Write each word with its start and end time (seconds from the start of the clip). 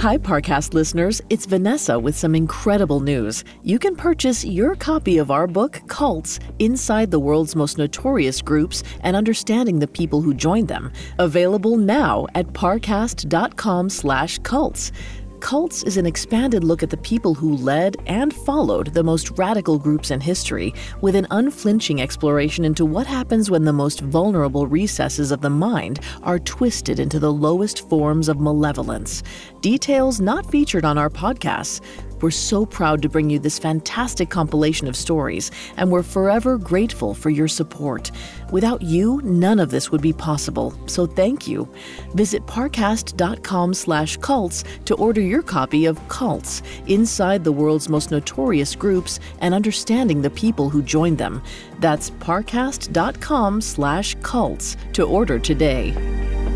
Hi, 0.00 0.16
Parcast 0.16 0.74
listeners. 0.74 1.20
It's 1.28 1.44
Vanessa 1.44 1.98
with 1.98 2.16
some 2.16 2.36
incredible 2.36 3.00
news. 3.00 3.42
You 3.64 3.80
can 3.80 3.96
purchase 3.96 4.44
your 4.44 4.76
copy 4.76 5.18
of 5.18 5.32
our 5.32 5.48
book, 5.48 5.82
Cults 5.88 6.38
Inside 6.60 7.10
the 7.10 7.18
World's 7.18 7.56
Most 7.56 7.78
Notorious 7.78 8.40
Groups 8.40 8.84
and 9.00 9.16
Understanding 9.16 9.80
the 9.80 9.88
People 9.88 10.22
Who 10.22 10.34
Joined 10.34 10.68
Them, 10.68 10.92
available 11.18 11.76
now 11.76 12.28
at 12.36 12.46
parcast.com/slash 12.46 14.38
cults. 14.38 14.92
Cults 15.40 15.84
is 15.84 15.96
an 15.96 16.06
expanded 16.06 16.64
look 16.64 16.82
at 16.82 16.90
the 16.90 16.96
people 16.96 17.32
who 17.34 17.56
led 17.56 17.96
and 18.06 18.34
followed 18.34 18.92
the 18.92 19.04
most 19.04 19.30
radical 19.38 19.78
groups 19.78 20.10
in 20.10 20.20
history, 20.20 20.74
with 21.00 21.14
an 21.14 21.26
unflinching 21.30 22.00
exploration 22.00 22.64
into 22.64 22.84
what 22.84 23.06
happens 23.06 23.50
when 23.50 23.64
the 23.64 23.72
most 23.72 24.00
vulnerable 24.00 24.66
recesses 24.66 25.30
of 25.30 25.40
the 25.40 25.50
mind 25.50 26.00
are 26.22 26.40
twisted 26.40 26.98
into 26.98 27.20
the 27.20 27.32
lowest 27.32 27.88
forms 27.88 28.28
of 28.28 28.40
malevolence. 28.40 29.22
Details 29.60 30.20
not 30.20 30.50
featured 30.50 30.84
on 30.84 30.98
our 30.98 31.10
podcasts. 31.10 31.80
We're 32.20 32.30
so 32.30 32.66
proud 32.66 33.02
to 33.02 33.08
bring 33.08 33.30
you 33.30 33.38
this 33.38 33.58
fantastic 33.58 34.30
compilation 34.30 34.88
of 34.88 34.96
stories, 34.96 35.50
and 35.76 35.90
we're 35.90 36.02
forever 36.02 36.58
grateful 36.58 37.14
for 37.14 37.30
your 37.30 37.48
support. 37.48 38.10
Without 38.50 38.82
you, 38.82 39.20
none 39.22 39.60
of 39.60 39.70
this 39.70 39.90
would 39.90 40.00
be 40.00 40.12
possible, 40.12 40.74
so 40.86 41.06
thank 41.06 41.46
you. 41.46 41.68
Visit 42.14 42.46
parcast.com 42.46 43.74
slash 43.74 44.16
cults 44.16 44.64
to 44.86 44.94
order 44.96 45.20
your 45.20 45.42
copy 45.42 45.86
of 45.86 46.06
Cults, 46.08 46.62
Inside 46.86 47.44
the 47.44 47.52
World's 47.52 47.88
Most 47.88 48.10
Notorious 48.10 48.74
Groups 48.74 49.20
and 49.40 49.54
Understanding 49.54 50.22
the 50.22 50.30
People 50.30 50.70
Who 50.70 50.82
Joined 50.82 51.18
Them. 51.18 51.42
That's 51.78 52.10
parcast.com 52.10 53.60
slash 53.60 54.16
cults 54.22 54.76
to 54.94 55.04
order 55.04 55.38
today. 55.38 56.47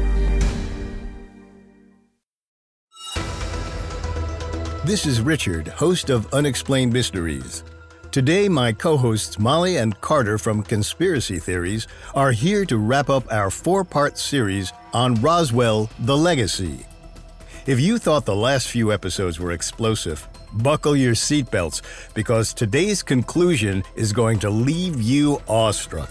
This 4.84 5.06
is 5.06 5.20
Richard, 5.20 5.68
host 5.68 6.10
of 6.10 6.34
Unexplained 6.34 6.92
Mysteries. 6.92 7.62
Today, 8.11 8.48
my 8.48 8.72
co 8.72 8.97
hosts 8.97 9.38
Molly 9.38 9.77
and 9.77 9.98
Carter 10.00 10.38
from 10.38 10.64
Conspiracy 10.64 11.38
Theories 11.38 11.86
are 12.16 12.33
here 12.33 12.64
to 12.64 12.78
wrap 12.78 13.08
up 13.08 13.33
our 13.33 13.48
four 13.48 13.84
part 13.84 14.19
series 14.19 14.72
on 14.92 15.14
Roswell 15.22 15.88
The 16.00 16.16
Legacy. 16.16 16.84
If 17.64 17.78
you 17.78 17.97
thought 17.98 18.25
the 18.25 18.34
last 18.34 18.70
few 18.70 18.92
episodes 18.92 19.38
were 19.38 19.53
explosive, 19.53 20.27
buckle 20.55 20.97
your 20.97 21.14
seatbelts 21.14 21.83
because 22.12 22.53
today's 22.53 23.05
conclusion 23.05 23.84
is 23.94 24.12
going 24.12 24.41
to 24.41 24.50
leave 24.50 25.00
you 25.00 25.41
awestruck. 25.47 26.10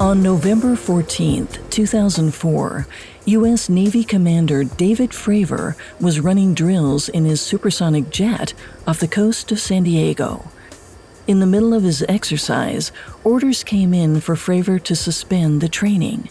On 0.00 0.22
November 0.22 0.76
14, 0.76 1.46
2004, 1.68 2.86
U.S. 3.26 3.68
Navy 3.68 4.02
Commander 4.02 4.64
David 4.64 5.10
Fravor 5.10 5.76
was 6.00 6.20
running 6.20 6.54
drills 6.54 7.10
in 7.10 7.26
his 7.26 7.42
supersonic 7.42 8.08
jet 8.08 8.54
off 8.86 8.98
the 8.98 9.06
coast 9.06 9.52
of 9.52 9.60
San 9.60 9.82
Diego. 9.82 10.50
In 11.26 11.40
the 11.40 11.46
middle 11.46 11.74
of 11.74 11.82
his 11.82 12.02
exercise, 12.08 12.92
orders 13.24 13.62
came 13.62 13.92
in 13.92 14.22
for 14.22 14.36
Fravor 14.36 14.82
to 14.84 14.96
suspend 14.96 15.60
the 15.60 15.68
training. 15.68 16.30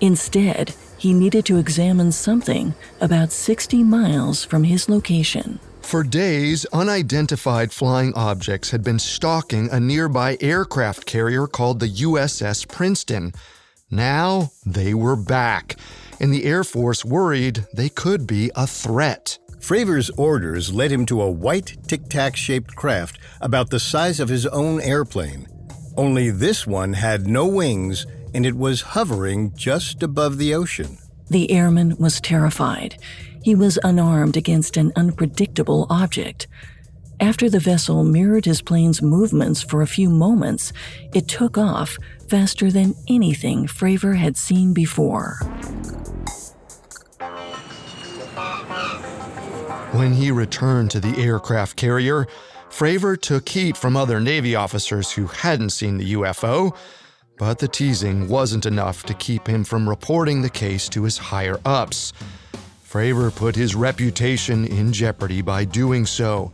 Instead, 0.00 0.74
he 0.96 1.12
needed 1.12 1.44
to 1.44 1.58
examine 1.58 2.12
something 2.12 2.74
about 2.98 3.30
60 3.30 3.82
miles 3.82 4.42
from 4.42 4.64
his 4.64 4.88
location. 4.88 5.60
For 5.82 6.02
days, 6.02 6.64
unidentified 6.72 7.72
flying 7.72 8.14
objects 8.14 8.70
had 8.70 8.82
been 8.82 8.98
stalking 8.98 9.70
a 9.70 9.78
nearby 9.78 10.38
aircraft 10.40 11.04
carrier 11.04 11.46
called 11.46 11.80
the 11.80 11.88
USS 11.88 12.66
Princeton. 12.66 13.32
Now 13.90 14.52
they 14.64 14.94
were 14.94 15.16
back, 15.16 15.76
and 16.18 16.32
the 16.32 16.44
Air 16.44 16.64
Force 16.64 17.04
worried 17.04 17.66
they 17.74 17.88
could 17.90 18.26
be 18.26 18.50
a 18.56 18.66
threat. 18.66 19.38
Fravor's 19.60 20.10
orders 20.10 20.72
led 20.72 20.90
him 20.90 21.04
to 21.06 21.20
a 21.20 21.30
white 21.30 21.76
tic 21.86 22.08
tac 22.08 22.36
shaped 22.36 22.74
craft 22.74 23.18
about 23.40 23.70
the 23.70 23.78
size 23.78 24.18
of 24.18 24.28
his 24.28 24.46
own 24.46 24.80
airplane. 24.80 25.46
Only 25.96 26.30
this 26.30 26.66
one 26.66 26.94
had 26.94 27.26
no 27.26 27.46
wings 27.46 28.06
and 28.34 28.46
it 28.46 28.56
was 28.56 28.80
hovering 28.80 29.54
just 29.54 30.02
above 30.02 30.38
the 30.38 30.54
ocean. 30.54 30.98
The 31.28 31.50
airman 31.50 31.96
was 31.98 32.20
terrified. 32.20 32.96
He 33.42 33.54
was 33.54 33.78
unarmed 33.82 34.36
against 34.36 34.76
an 34.76 34.92
unpredictable 34.94 35.86
object. 35.90 36.46
After 37.20 37.48
the 37.48 37.60
vessel 37.60 38.04
mirrored 38.04 38.44
his 38.44 38.62
plane's 38.62 39.02
movements 39.02 39.62
for 39.62 39.82
a 39.82 39.86
few 39.86 40.08
moments, 40.08 40.72
it 41.14 41.28
took 41.28 41.58
off 41.58 41.96
faster 42.28 42.70
than 42.70 42.94
anything 43.08 43.66
Fravor 43.66 44.16
had 44.16 44.36
seen 44.36 44.72
before. 44.72 45.36
When 49.92 50.14
he 50.14 50.30
returned 50.30 50.90
to 50.92 51.00
the 51.00 51.16
aircraft 51.18 51.76
carrier, 51.76 52.26
Fravor 52.70 53.20
took 53.20 53.48
heat 53.48 53.76
from 53.76 53.96
other 53.96 54.18
Navy 54.18 54.54
officers 54.54 55.12
who 55.12 55.26
hadn't 55.26 55.70
seen 55.70 55.98
the 55.98 56.14
UFO, 56.14 56.74
but 57.38 57.58
the 57.58 57.68
teasing 57.68 58.28
wasn't 58.28 58.66
enough 58.66 59.04
to 59.04 59.14
keep 59.14 59.46
him 59.46 59.64
from 59.64 59.88
reporting 59.88 60.42
the 60.42 60.50
case 60.50 60.88
to 60.88 61.02
his 61.04 61.18
higher 61.18 61.60
ups. 61.64 62.12
Fravor 62.92 63.34
put 63.34 63.56
his 63.56 63.74
reputation 63.74 64.66
in 64.66 64.92
jeopardy 64.92 65.40
by 65.40 65.64
doing 65.64 66.04
so, 66.04 66.52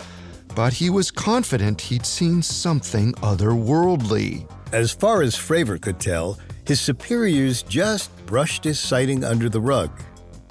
but 0.55 0.73
he 0.73 0.89
was 0.89 1.11
confident 1.11 1.81
he'd 1.81 2.07
seen 2.07 2.43
something 2.43 3.13
otherworldly. 3.15 4.49
As 4.73 4.93
far 4.93 5.23
as 5.23 5.35
Fravor 5.35 5.81
could 5.81 5.99
tell, 5.99 6.39
his 6.65 6.81
superiors 6.81 7.65
just 7.65 8.15
brushed 8.25 8.63
his 8.63 8.79
sighting 8.79 9.25
under 9.25 9.49
the 9.49 9.61
rug. 9.61 9.91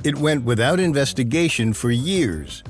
It 0.03 0.17
went 0.17 0.43
without 0.43 0.81
investigation 0.81 1.71
for 1.71 1.89
years, 1.89 2.65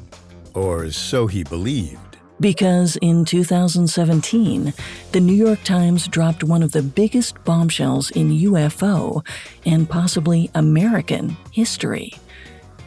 or 0.54 0.92
so 0.92 1.26
he 1.26 1.44
believed. 1.44 2.20
Because 2.40 2.98
in 2.98 3.26
2017, 3.26 4.76
the 5.12 5.20
New 5.20 5.34
York 5.34 5.64
Times 5.64 6.08
dropped 6.08 6.44
one 6.44 6.62
of 6.62 6.72
the 6.72 6.84
biggest 6.84 7.44
bombshells 7.46 8.12
in 8.12 8.30
UFO 8.30 9.26
and 9.66 9.90
possibly 9.90 10.52
American 10.54 11.36
history. 11.52 12.14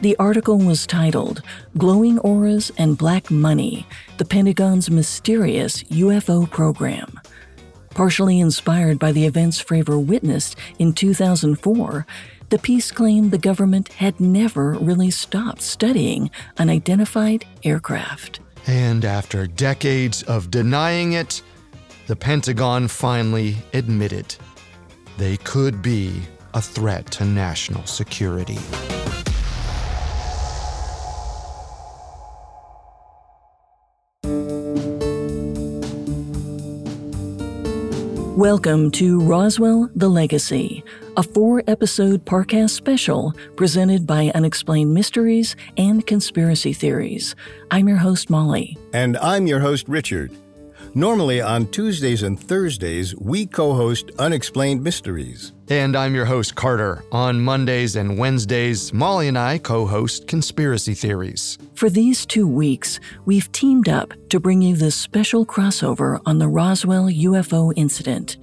The 0.01 0.17
article 0.17 0.57
was 0.57 0.87
titled 0.87 1.43
Glowing 1.77 2.17
Auras 2.19 2.71
and 2.75 2.97
Black 2.97 3.29
Money 3.29 3.85
The 4.17 4.25
Pentagon's 4.25 4.89
Mysterious 4.89 5.83
UFO 5.83 6.49
Program. 6.49 7.19
Partially 7.91 8.39
inspired 8.39 8.97
by 8.97 9.11
the 9.11 9.27
events 9.27 9.61
Fravor 9.63 10.03
witnessed 10.03 10.55
in 10.79 10.93
2004, 10.93 12.07
the 12.49 12.57
piece 12.57 12.89
claimed 12.89 13.29
the 13.29 13.37
government 13.37 13.89
had 13.89 14.19
never 14.19 14.71
really 14.71 15.11
stopped 15.11 15.61
studying 15.61 16.31
unidentified 16.57 17.45
aircraft. 17.63 18.39
And 18.65 19.05
after 19.05 19.45
decades 19.45 20.23
of 20.23 20.49
denying 20.49 21.13
it, 21.13 21.43
the 22.07 22.15
Pentagon 22.15 22.87
finally 22.87 23.55
admitted 23.75 24.35
they 25.19 25.37
could 25.37 25.83
be 25.83 26.23
a 26.55 26.61
threat 26.61 27.05
to 27.11 27.23
national 27.25 27.85
security. 27.85 28.57
Welcome 38.37 38.91
to 38.91 39.19
Roswell 39.19 39.89
The 39.93 40.07
Legacy, 40.07 40.85
a 41.17 41.21
four 41.21 41.63
episode 41.67 42.23
Parcast 42.23 42.69
special 42.69 43.33
presented 43.57 44.07
by 44.07 44.31
Unexplained 44.33 44.93
Mysteries 44.93 45.57
and 45.75 46.07
Conspiracy 46.07 46.71
Theories. 46.71 47.35
I'm 47.71 47.89
your 47.89 47.97
host, 47.97 48.29
Molly. 48.29 48.77
And 48.93 49.17
I'm 49.17 49.47
your 49.47 49.59
host, 49.59 49.89
Richard. 49.89 50.31
Normally 50.93 51.39
on 51.39 51.67
Tuesdays 51.67 52.23
and 52.23 52.37
Thursdays, 52.37 53.15
we 53.15 53.45
co 53.45 53.73
host 53.73 54.11
Unexplained 54.19 54.83
Mysteries. 54.83 55.53
And 55.69 55.95
I'm 55.95 56.13
your 56.13 56.25
host, 56.25 56.55
Carter. 56.55 57.05
On 57.13 57.39
Mondays 57.39 57.95
and 57.95 58.17
Wednesdays, 58.17 58.91
Molly 58.91 59.29
and 59.29 59.37
I 59.37 59.57
co 59.57 59.85
host 59.85 60.27
Conspiracy 60.27 60.93
Theories. 60.93 61.57
For 61.75 61.89
these 61.89 62.25
two 62.25 62.45
weeks, 62.45 62.99
we've 63.23 63.49
teamed 63.53 63.87
up 63.87 64.13
to 64.31 64.41
bring 64.41 64.61
you 64.61 64.75
this 64.75 64.95
special 64.95 65.45
crossover 65.45 66.19
on 66.25 66.39
the 66.39 66.49
Roswell 66.49 67.05
UFO 67.05 67.71
incident. 67.77 68.35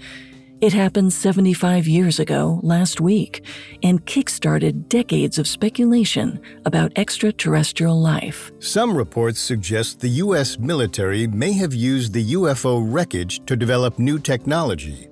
It 0.60 0.72
happened 0.72 1.12
75 1.12 1.86
years 1.86 2.18
ago 2.18 2.58
last 2.64 3.00
week 3.00 3.44
and 3.84 4.04
kickstarted 4.06 4.88
decades 4.88 5.38
of 5.38 5.46
speculation 5.46 6.40
about 6.64 6.90
extraterrestrial 6.96 8.00
life. 8.00 8.50
Some 8.58 8.96
reports 8.96 9.38
suggest 9.38 10.00
the 10.00 10.08
U.S. 10.24 10.58
military 10.58 11.28
may 11.28 11.52
have 11.52 11.74
used 11.74 12.12
the 12.12 12.32
UFO 12.32 12.84
wreckage 12.84 13.46
to 13.46 13.54
develop 13.54 14.00
new 14.00 14.18
technology 14.18 15.06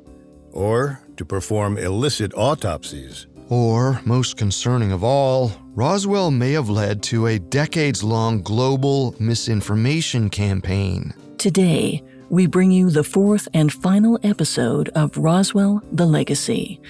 or 0.51 1.01
to 1.17 1.25
perform 1.25 1.79
illicit 1.79 2.35
autopsies. 2.35 3.29
Or, 3.49 4.01
most 4.05 4.37
concerning 4.37 4.91
of 4.91 5.05
all, 5.05 5.53
Roswell 5.77 6.33
may 6.33 6.53
have 6.53 6.69
led 6.69 7.05
to 7.05 7.29
a 7.29 7.39
decades 7.39 8.03
long 8.03 8.43
global 8.43 9.15
misinformation 9.21 10.29
campaign. 10.29 11.15
Today, 11.39 12.03
we 12.29 12.47
bring 12.47 12.71
you 12.71 12.91
the 12.91 13.05
fourth 13.05 13.47
and 13.55 13.73
final 13.73 14.19
episode 14.23 14.89
of 14.91 15.17
Roswell 15.17 15.83
The 15.93 16.07
Legacy. 16.07 16.81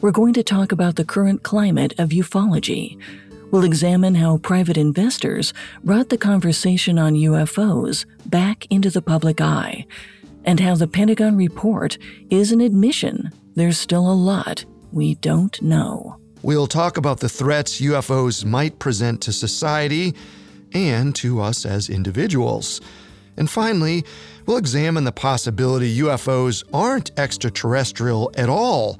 we're 0.00 0.12
going 0.12 0.34
to 0.34 0.42
talk 0.42 0.72
about 0.72 0.96
the 0.96 1.04
current 1.04 1.42
climate 1.42 1.94
of 1.98 2.10
ufology. 2.10 3.00
We'll 3.50 3.64
examine 3.64 4.14
how 4.14 4.38
private 4.38 4.76
investors 4.76 5.54
brought 5.82 6.10
the 6.10 6.18
conversation 6.18 6.98
on 6.98 7.14
UFOs 7.14 8.04
back 8.26 8.66
into 8.70 8.90
the 8.90 9.02
public 9.02 9.40
eye, 9.40 9.86
and 10.44 10.60
how 10.60 10.74
the 10.74 10.86
Pentagon 10.86 11.36
report 11.36 11.98
is 12.30 12.52
an 12.52 12.60
admission 12.60 13.32
there's 13.56 13.78
still 13.78 14.10
a 14.10 14.12
lot 14.12 14.64
we 14.92 15.14
don't 15.16 15.60
know. 15.62 16.18
We'll 16.42 16.66
talk 16.66 16.98
about 16.98 17.20
the 17.20 17.28
threats 17.28 17.80
UFOs 17.80 18.44
might 18.44 18.78
present 18.78 19.22
to 19.22 19.32
society 19.32 20.14
and 20.72 21.14
to 21.16 21.40
us 21.40 21.64
as 21.64 21.88
individuals. 21.88 22.80
And 23.38 23.50
finally, 23.50 24.04
we'll 24.46 24.56
examine 24.56 25.04
the 25.04 25.12
possibility 25.12 25.98
UFOs 25.98 26.64
aren't 26.72 27.10
extraterrestrial 27.18 28.30
at 28.36 28.48
all, 28.48 28.98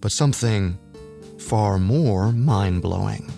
but 0.00 0.12
something 0.12 0.78
far 1.38 1.78
more 1.78 2.32
mind 2.32 2.82
blowing. 2.82 3.30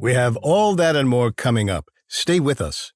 We 0.00 0.14
have 0.14 0.36
all 0.38 0.76
that 0.76 0.96
and 0.96 1.08
more 1.08 1.32
coming 1.32 1.68
up. 1.68 1.86
Stay 2.08 2.40
with 2.40 2.60
us. 2.60 2.92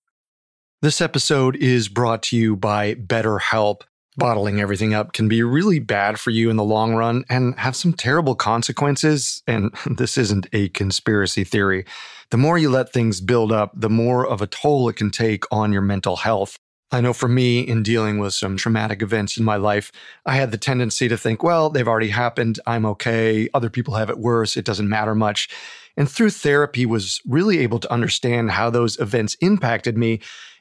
This 0.82 1.00
episode 1.00 1.56
is 1.56 1.88
brought 1.88 2.22
to 2.24 2.36
you 2.36 2.56
by 2.56 2.94
BetterHelp. 2.94 3.82
Bottling 4.16 4.60
everything 4.60 4.94
up 4.94 5.12
can 5.12 5.26
be 5.28 5.42
really 5.42 5.78
bad 5.78 6.20
for 6.20 6.30
you 6.30 6.50
in 6.50 6.56
the 6.56 6.64
long 6.64 6.94
run 6.94 7.24
and 7.30 7.58
have 7.58 7.74
some 7.74 7.92
terrible 7.92 8.34
consequences. 8.34 9.42
And 9.46 9.74
this 9.96 10.18
isn't 10.18 10.48
a 10.52 10.68
conspiracy 10.70 11.44
theory. 11.44 11.84
The 12.32 12.38
more 12.38 12.56
you 12.56 12.70
let 12.70 12.94
things 12.94 13.20
build 13.20 13.52
up, 13.52 13.72
the 13.74 13.90
more 13.90 14.26
of 14.26 14.40
a 14.40 14.46
toll 14.46 14.88
it 14.88 14.96
can 14.96 15.10
take 15.10 15.44
on 15.52 15.70
your 15.70 15.82
mental 15.82 16.16
health. 16.16 16.56
I 16.90 17.02
know 17.02 17.12
for 17.12 17.28
me, 17.28 17.60
in 17.60 17.82
dealing 17.82 18.18
with 18.18 18.32
some 18.32 18.56
traumatic 18.56 19.02
events 19.02 19.36
in 19.36 19.44
my 19.44 19.56
life, 19.56 19.92
I 20.24 20.36
had 20.36 20.50
the 20.50 20.56
tendency 20.56 21.08
to 21.08 21.18
think, 21.18 21.42
well, 21.42 21.68
they've 21.68 21.86
already 21.86 22.08
happened. 22.08 22.58
I'm 22.66 22.86
okay. 22.86 23.50
Other 23.52 23.68
people 23.68 23.96
have 23.96 24.08
it 24.08 24.18
worse. 24.18 24.56
It 24.56 24.64
doesn't 24.64 24.88
matter 24.88 25.14
much. 25.14 25.50
And 25.94 26.10
through 26.10 26.30
therapy 26.30 26.86
was 26.86 27.20
really 27.26 27.58
able 27.58 27.78
to 27.80 27.92
understand 27.92 28.52
how 28.52 28.70
those 28.70 28.98
events 28.98 29.36
impacted 29.42 29.98
me 29.98 30.20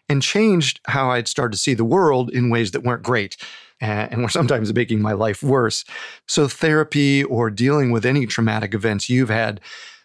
and 0.09 0.21
changed 0.21 0.81
how 0.87 1.11
I'd 1.11 1.29
started 1.29 1.53
to 1.53 1.63
see 1.63 1.73
the 1.73 1.85
world 1.85 2.31
in 2.31 2.49
ways 2.49 2.71
that 2.71 2.83
weren't 2.83 3.03
great 3.03 3.37
and 3.79 4.21
were 4.21 4.27
sometimes 4.27 4.73
making 4.73 5.01
my 5.01 5.13
life 5.13 5.41
worse. 5.41 5.85
So 6.27 6.49
therapy 6.49 7.23
or 7.23 7.49
dealing 7.49 7.91
with 7.91 8.05
any 8.05 8.25
traumatic 8.25 8.73
events 8.73 9.09
you've 9.09 9.29
had 9.29 9.61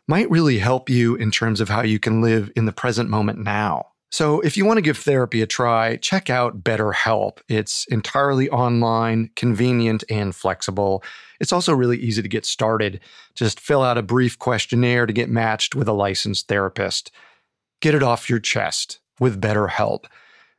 might 0.08 0.30
really 0.30 0.58
help 0.58 0.88
you 0.88 1.14
in 1.16 1.30
terms 1.30 1.60
of 1.60 1.68
how 1.68 1.82
you 1.82 1.98
can 1.98 2.20
live 2.20 2.50
in 2.56 2.66
the 2.66 2.72
present 2.72 3.10
moment 3.10 3.38
now. 3.38 3.86
So, 4.10 4.40
if 4.40 4.56
you 4.56 4.64
want 4.64 4.78
to 4.78 4.82
give 4.82 4.96
therapy 4.96 5.42
a 5.42 5.46
try, 5.46 5.96
check 5.96 6.30
out 6.30 6.62
BetterHelp. 6.62 7.38
It's 7.48 7.86
entirely 7.86 8.48
online, 8.48 9.30
convenient, 9.34 10.04
and 10.08 10.34
flexible. 10.34 11.02
It's 11.40 11.52
also 11.52 11.74
really 11.74 11.98
easy 11.98 12.22
to 12.22 12.28
get 12.28 12.46
started. 12.46 13.00
Just 13.34 13.58
fill 13.58 13.82
out 13.82 13.98
a 13.98 14.02
brief 14.02 14.38
questionnaire 14.38 15.06
to 15.06 15.12
get 15.12 15.28
matched 15.28 15.74
with 15.74 15.88
a 15.88 15.92
licensed 15.92 16.46
therapist. 16.46 17.10
Get 17.80 17.94
it 17.94 18.02
off 18.02 18.30
your 18.30 18.38
chest 18.38 19.00
with 19.18 19.40
BetterHelp. 19.40 20.04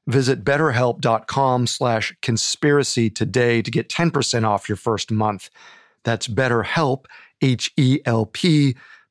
Visit 0.07 0.43
betterhelp.com 0.43 1.67
slash 1.67 2.15
conspiracy 2.21 3.09
today 3.09 3.61
to 3.61 3.71
get 3.71 3.89
10% 3.89 4.43
off 4.45 4.69
your 4.69 4.75
first 4.75 5.09
month. 5.09 5.49
That's 6.03 6.27
betterhelp, 6.27 7.05
H-E-L-P 7.41 8.75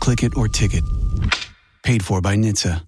Click 0.00 0.22
it 0.22 0.36
or 0.36 0.48
ticket. 0.48 0.84
Paid 1.82 2.04
for 2.04 2.20
by 2.20 2.36
NHTSA. 2.36 2.82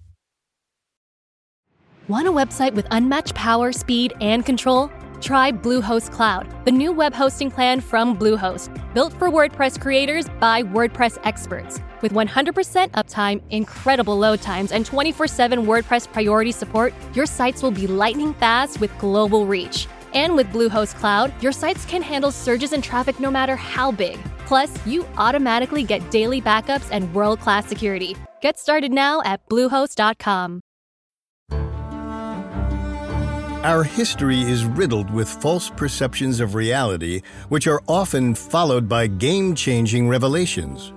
Want 2.07 2.27
a 2.27 2.31
website 2.31 2.73
with 2.73 2.85
unmatched 2.91 3.35
power, 3.35 3.71
speed, 3.71 4.13
and 4.19 4.45
control? 4.45 4.91
Try 5.21 5.51
Bluehost 5.51 6.11
Cloud, 6.11 6.53
the 6.65 6.71
new 6.71 6.91
web 6.91 7.13
hosting 7.13 7.51
plan 7.51 7.79
from 7.79 8.17
Bluehost, 8.17 8.69
built 8.93 9.13
for 9.13 9.29
WordPress 9.29 9.79
creators 9.79 10.27
by 10.39 10.63
WordPress 10.63 11.19
experts. 11.23 11.79
With 12.01 12.11
100% 12.11 12.89
uptime, 12.91 13.41
incredible 13.51 14.17
load 14.17 14.41
times, 14.41 14.71
and 14.71 14.85
24 14.85 15.27
7 15.27 15.65
WordPress 15.65 16.11
priority 16.11 16.51
support, 16.51 16.93
your 17.13 17.27
sites 17.27 17.61
will 17.61 17.71
be 17.71 17.87
lightning 17.87 18.33
fast 18.33 18.81
with 18.81 18.91
global 18.97 19.45
reach. 19.45 19.87
And 20.13 20.35
with 20.35 20.47
Bluehost 20.47 20.95
Cloud, 20.95 21.31
your 21.41 21.51
sites 21.51 21.85
can 21.85 22.01
handle 22.01 22.31
surges 22.31 22.73
in 22.73 22.81
traffic 22.81 23.19
no 23.19 23.31
matter 23.31 23.55
how 23.55 23.91
big. 23.91 24.19
Plus, 24.51 24.85
you 24.85 25.07
automatically 25.15 25.81
get 25.81 26.11
daily 26.11 26.41
backups 26.41 26.89
and 26.91 27.13
world 27.13 27.39
class 27.39 27.65
security. 27.67 28.17
Get 28.41 28.59
started 28.59 28.91
now 28.91 29.21
at 29.23 29.39
Bluehost.com. 29.47 30.59
Our 33.63 33.83
history 33.85 34.41
is 34.41 34.65
riddled 34.65 35.09
with 35.09 35.29
false 35.29 35.69
perceptions 35.69 36.41
of 36.41 36.53
reality, 36.53 37.21
which 37.47 37.65
are 37.65 37.81
often 37.87 38.35
followed 38.35 38.89
by 38.89 39.07
game 39.07 39.55
changing 39.55 40.09
revelations. 40.09 40.91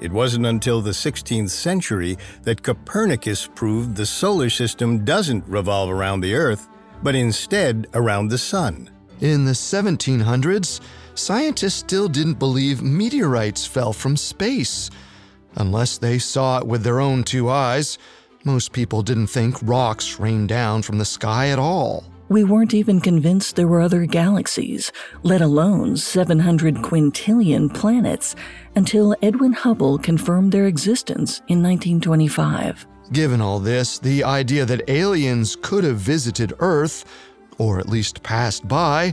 It 0.00 0.10
wasn't 0.10 0.46
until 0.46 0.80
the 0.80 0.90
16th 0.90 1.50
century 1.50 2.18
that 2.42 2.64
Copernicus 2.64 3.46
proved 3.54 3.94
the 3.94 4.06
solar 4.06 4.50
system 4.50 5.04
doesn't 5.04 5.46
revolve 5.46 5.90
around 5.90 6.22
the 6.22 6.34
Earth, 6.34 6.66
but 7.04 7.14
instead 7.14 7.86
around 7.94 8.30
the 8.30 8.38
Sun. 8.38 8.90
In 9.20 9.44
the 9.44 9.52
1700s, 9.52 10.80
scientists 11.20 11.74
still 11.74 12.08
didn't 12.08 12.38
believe 12.38 12.82
meteorites 12.82 13.66
fell 13.66 13.92
from 13.92 14.16
space. 14.16 14.90
Unless 15.56 15.98
they 15.98 16.18
saw 16.18 16.58
it 16.58 16.66
with 16.66 16.82
their 16.82 17.00
own 17.00 17.24
two 17.24 17.48
eyes, 17.48 17.98
most 18.44 18.72
people 18.72 19.02
didn't 19.02 19.26
think 19.26 19.56
rocks 19.62 20.18
rained 20.18 20.48
down 20.48 20.82
from 20.82 20.98
the 20.98 21.04
sky 21.04 21.48
at 21.48 21.58
all. 21.58 22.04
We 22.30 22.44
weren't 22.44 22.74
even 22.74 23.00
convinced 23.00 23.56
there 23.56 23.66
were 23.66 23.80
other 23.80 24.06
galaxies, 24.06 24.92
let 25.24 25.40
alone 25.40 25.96
700 25.96 26.76
quintillion 26.76 27.74
planets, 27.74 28.36
until 28.76 29.16
Edwin 29.20 29.52
Hubble 29.52 29.98
confirmed 29.98 30.52
their 30.52 30.68
existence 30.68 31.38
in 31.48 31.60
1925. 31.60 32.86
Given 33.12 33.40
all 33.40 33.58
this, 33.58 33.98
the 33.98 34.22
idea 34.22 34.64
that 34.64 34.88
aliens 34.88 35.56
could 35.60 35.82
have 35.82 35.96
visited 35.96 36.52
Earth, 36.60 37.04
or 37.58 37.80
at 37.80 37.88
least 37.88 38.22
passed 38.22 38.66
by, 38.68 39.12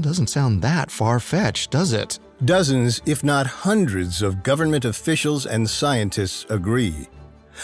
doesn't 0.00 0.28
sound 0.28 0.62
that 0.62 0.90
far 0.90 1.20
fetched, 1.20 1.70
does 1.70 1.92
it? 1.92 2.18
Dozens, 2.44 3.00
if 3.06 3.24
not 3.24 3.46
hundreds, 3.46 4.22
of 4.22 4.42
government 4.42 4.84
officials 4.84 5.46
and 5.46 5.68
scientists 5.68 6.44
agree. 6.50 7.08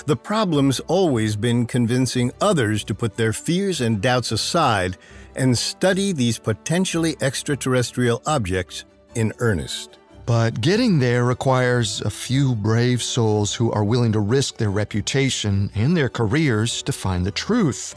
The 0.07 0.17
problem's 0.17 0.81
always 0.81 1.37
been 1.37 1.67
convincing 1.67 2.33
others 2.41 2.83
to 2.85 2.95
put 2.95 3.17
their 3.17 3.33
fears 3.33 3.81
and 3.81 4.00
doubts 4.00 4.33
aside 4.33 4.97
and 5.37 5.57
study 5.57 6.12
these 6.12 6.38
potentially 6.38 7.17
extraterrestrial 7.21 8.23
objects 8.26 8.85
in 9.14 9.33
earnest. 9.38 9.99
But 10.25 10.61
getting 10.61 10.99
there 10.99 11.25
requires 11.25 12.00
a 12.00 12.11
few 12.11 12.55
brave 12.55 13.02
souls 13.02 13.55
who 13.55 13.73
are 13.73 13.85
willing 13.85 14.12
to 14.12 14.21
risk 14.21 14.57
their 14.57 14.71
reputation 14.71 15.71
and 15.75 15.97
their 15.97 16.09
careers 16.09 16.83
to 16.85 16.93
find 16.93 17.26
the 17.26 17.33
truth. 17.33 17.95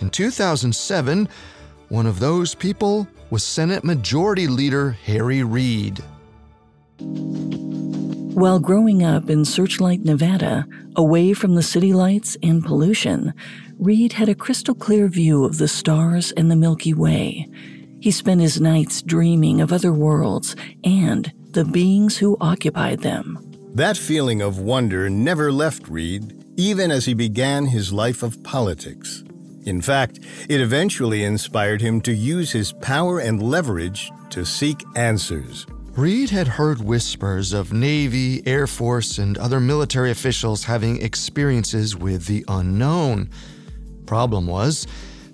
In 0.00 0.10
2007, 0.10 1.28
one 1.88 2.06
of 2.06 2.20
those 2.20 2.54
people 2.54 3.08
was 3.30 3.42
Senate 3.42 3.84
Majority 3.84 4.46
Leader 4.46 4.90
Harry 5.04 5.42
Reid. 5.42 6.02
While 6.98 8.60
growing 8.60 9.02
up 9.02 9.30
in 9.30 9.44
Searchlight, 9.44 10.04
Nevada, 10.04 10.66
away 10.96 11.32
from 11.32 11.54
the 11.54 11.62
city 11.62 11.92
lights 11.92 12.36
and 12.42 12.64
pollution, 12.64 13.32
Reid 13.78 14.12
had 14.12 14.28
a 14.28 14.34
crystal 14.34 14.74
clear 14.74 15.08
view 15.08 15.44
of 15.44 15.58
the 15.58 15.68
stars 15.68 16.32
and 16.32 16.50
the 16.50 16.56
Milky 16.56 16.94
Way. 16.94 17.48
He 18.00 18.10
spent 18.10 18.40
his 18.40 18.60
nights 18.60 19.02
dreaming 19.02 19.60
of 19.60 19.72
other 19.72 19.92
worlds 19.92 20.54
and 20.84 21.32
the 21.52 21.64
beings 21.64 22.18
who 22.18 22.36
occupied 22.40 23.00
them. 23.00 23.38
That 23.74 23.96
feeling 23.96 24.40
of 24.40 24.58
wonder 24.58 25.08
never 25.08 25.50
left 25.50 25.88
Reid, 25.88 26.44
even 26.56 26.90
as 26.90 27.06
he 27.06 27.14
began 27.14 27.66
his 27.66 27.92
life 27.92 28.22
of 28.22 28.42
politics. 28.42 29.24
In 29.68 29.82
fact, 29.82 30.20
it 30.48 30.62
eventually 30.62 31.24
inspired 31.24 31.82
him 31.82 32.00
to 32.00 32.12
use 32.14 32.52
his 32.52 32.72
power 32.72 33.18
and 33.18 33.42
leverage 33.42 34.10
to 34.30 34.46
seek 34.46 34.82
answers. 34.96 35.66
Reid 35.94 36.30
had 36.30 36.48
heard 36.48 36.80
whispers 36.80 37.52
of 37.52 37.70
Navy, 37.70 38.42
Air 38.46 38.66
Force, 38.66 39.18
and 39.18 39.36
other 39.36 39.60
military 39.60 40.10
officials 40.10 40.64
having 40.64 41.02
experiences 41.02 41.94
with 41.94 42.24
the 42.24 42.46
unknown. 42.48 43.28
Problem 44.06 44.46
was, 44.46 44.86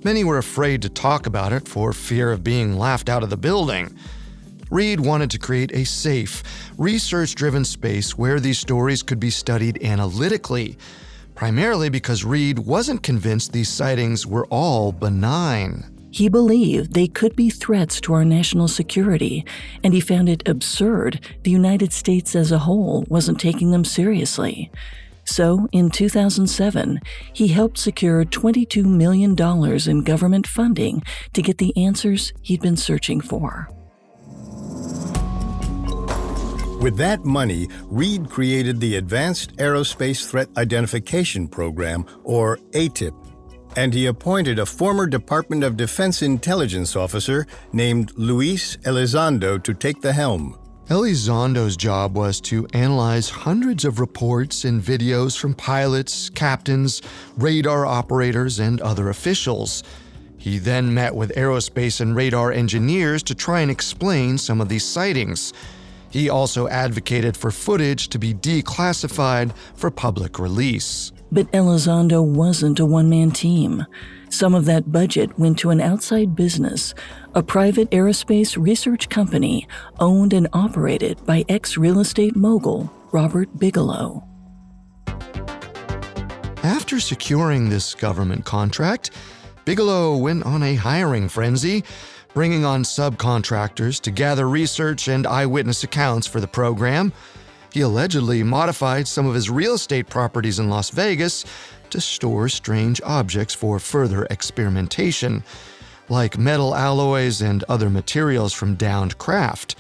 many 0.03 0.25
were 0.25 0.39
afraid 0.39 0.83
to 0.83 0.89
talk 0.89 1.27
about 1.27 1.53
it 1.53 1.69
for 1.69 1.93
fear 1.93 2.33
of 2.33 2.43
being 2.43 2.77
laughed 2.77 3.09
out 3.09 3.23
of 3.23 3.31
the 3.31 3.37
building. 3.37 3.97
Reid 4.69 4.99
wanted 4.99 5.31
to 5.31 5.39
create 5.39 5.71
a 5.73 5.85
safe, 5.85 6.43
research 6.77 7.37
driven 7.37 7.65
space 7.65 8.19
where 8.19 8.41
these 8.41 8.59
stories 8.59 9.05
could 9.05 9.21
be 9.21 9.31
studied 9.31 9.85
analytically, 9.85 10.77
primarily 11.35 11.89
because 11.89 12.25
Reid 12.25 12.59
wasn't 12.59 13.03
convinced 13.03 13.53
these 13.53 13.69
sightings 13.69 14.27
were 14.27 14.47
all 14.47 14.93
benign. 14.93 15.85
He 16.11 16.29
believed 16.29 16.95
they 16.95 17.09
could 17.09 17.35
be 17.35 17.51
threats 17.51 18.01
to 18.03 18.13
our 18.15 18.25
national 18.25 18.69
security, 18.69 19.45
and 19.83 19.93
he 19.93 20.01
found 20.01 20.29
it 20.29 20.49
absurd 20.49 21.19
the 21.43 21.51
United 21.51 21.93
States 21.93 22.37
as 22.37 22.53
a 22.53 22.59
whole 22.59 23.05
wasn't 23.09 23.41
taking 23.41 23.73
them 23.73 23.85
seriously. 23.85 24.71
So, 25.25 25.69
in 25.73 25.91
2007, 25.91 27.01
he 27.33 27.49
helped 27.49 27.79
secure 27.79 28.25
$22 28.25 28.85
million 28.85 29.35
in 29.89 30.05
government 30.05 30.47
funding 30.47 31.03
to 31.33 31.43
get 31.43 31.59
the 31.59 31.77
answers 31.77 32.33
he'd 32.43 32.61
been 32.61 32.77
searching 32.77 33.21
for. 33.21 33.69
With 36.85 36.99
that 36.99 37.25
money, 37.25 37.67
Reid 37.85 38.29
created 38.29 38.79
the 38.79 38.97
Advanced 38.97 39.57
Aerospace 39.57 40.29
Threat 40.29 40.51
Identification 40.59 41.49
Program, 41.49 42.05
or 42.25 42.59
ATIP, 42.73 43.15
and 43.75 43.95
he 43.95 44.05
appointed 44.05 44.59
a 44.59 44.67
former 44.67 45.07
Department 45.07 45.65
of 45.65 45.79
Defense 45.79 46.21
intelligence 46.21 46.95
officer 46.95 47.47
named 47.73 48.13
Luis 48.19 48.77
Elizondo 48.83 49.63
to 49.63 49.73
take 49.73 50.03
the 50.03 50.13
helm. 50.13 50.59
Elizondo's 50.91 51.75
job 51.75 52.19
was 52.19 52.39
to 52.43 52.67
analyze 52.75 53.31
hundreds 53.31 53.87
of 53.87 53.99
reports 53.99 54.67
and 54.67 54.83
videos 54.83 55.39
from 55.39 55.55
pilots, 55.55 56.29
captains, 56.29 57.01
radar 57.39 57.87
operators, 57.87 58.59
and 58.59 58.83
other 58.83 59.09
officials. 59.09 59.85
He 60.37 60.59
then 60.59 60.93
met 60.93 61.15
with 61.15 61.33
aerospace 61.35 62.03
and 62.03 62.15
radar 62.15 62.53
engineers 62.53 63.23
to 63.23 63.35
try 63.35 63.61
and 63.61 63.71
explain 63.71 64.37
some 64.37 64.61
of 64.61 64.69
these 64.69 64.85
sightings. 64.85 65.55
He 66.15 66.31
also 66.31 66.69
advocated 66.69 67.37
for 67.37 67.51
footage 67.51 68.07
to 68.11 68.21
be 68.21 68.33
declassified 68.33 69.53
for 69.75 69.91
public 69.91 70.39
release. 70.39 71.11
But 71.33 71.51
Elizondo 71.51 72.25
wasn't 72.25 72.79
a 72.79 72.87
one 72.87 73.11
man 73.11 73.33
team. 73.33 73.85
Some 74.31 74.55
of 74.55 74.65
that 74.67 74.93
budget 74.93 75.37
went 75.41 75.59
to 75.59 75.71
an 75.71 75.81
outside 75.81 76.37
business, 76.37 76.95
a 77.35 77.43
private 77.43 77.91
aerospace 77.91 78.57
research 78.57 79.09
company 79.09 79.67
owned 79.99 80.33
and 80.33 80.47
operated 80.53 81.19
by 81.27 81.45
ex 81.49 81.77
real 81.77 81.99
estate 81.99 82.37
mogul 82.37 82.93
Robert 83.11 83.59
Bigelow. 83.59 84.23
After 86.63 87.01
securing 87.01 87.71
this 87.71 87.93
government 87.93 88.45
contract, 88.45 89.11
Bigelow 89.65 90.17
went 90.19 90.45
on 90.45 90.63
a 90.63 90.77
hiring 90.77 91.29
frenzy, 91.29 91.83
bringing 92.35 92.65
on 92.65 92.83
subcontractors 92.83 94.01
to 94.01 94.11
gather 94.11 94.49
research 94.49 95.09
and 95.09 95.27
eyewitness 95.27 95.85
accounts 95.85 96.27
for 96.27 96.41
the 96.41 96.49
program. 96.49 97.13
He 97.73 97.81
allegedly 97.81 98.43
modified 98.43 99.09
some 99.09 99.27
of 99.27 99.35
his 99.35 99.49
real 99.49 99.75
estate 99.75 100.09
properties 100.09 100.59
in 100.59 100.69
Las 100.69 100.91
Vegas 100.91 101.45
to 101.91 102.01
store 102.01 102.49
strange 102.49 103.01
objects 103.03 103.55
for 103.55 103.79
further 103.79 104.27
experimentation, 104.31 105.45
like 106.09 106.37
metal 106.37 106.75
alloys 106.75 107.41
and 107.41 107.65
other 107.69 107.89
materials 107.89 108.53
from 108.53 108.75
downed 108.75 109.17
craft. 109.19 109.77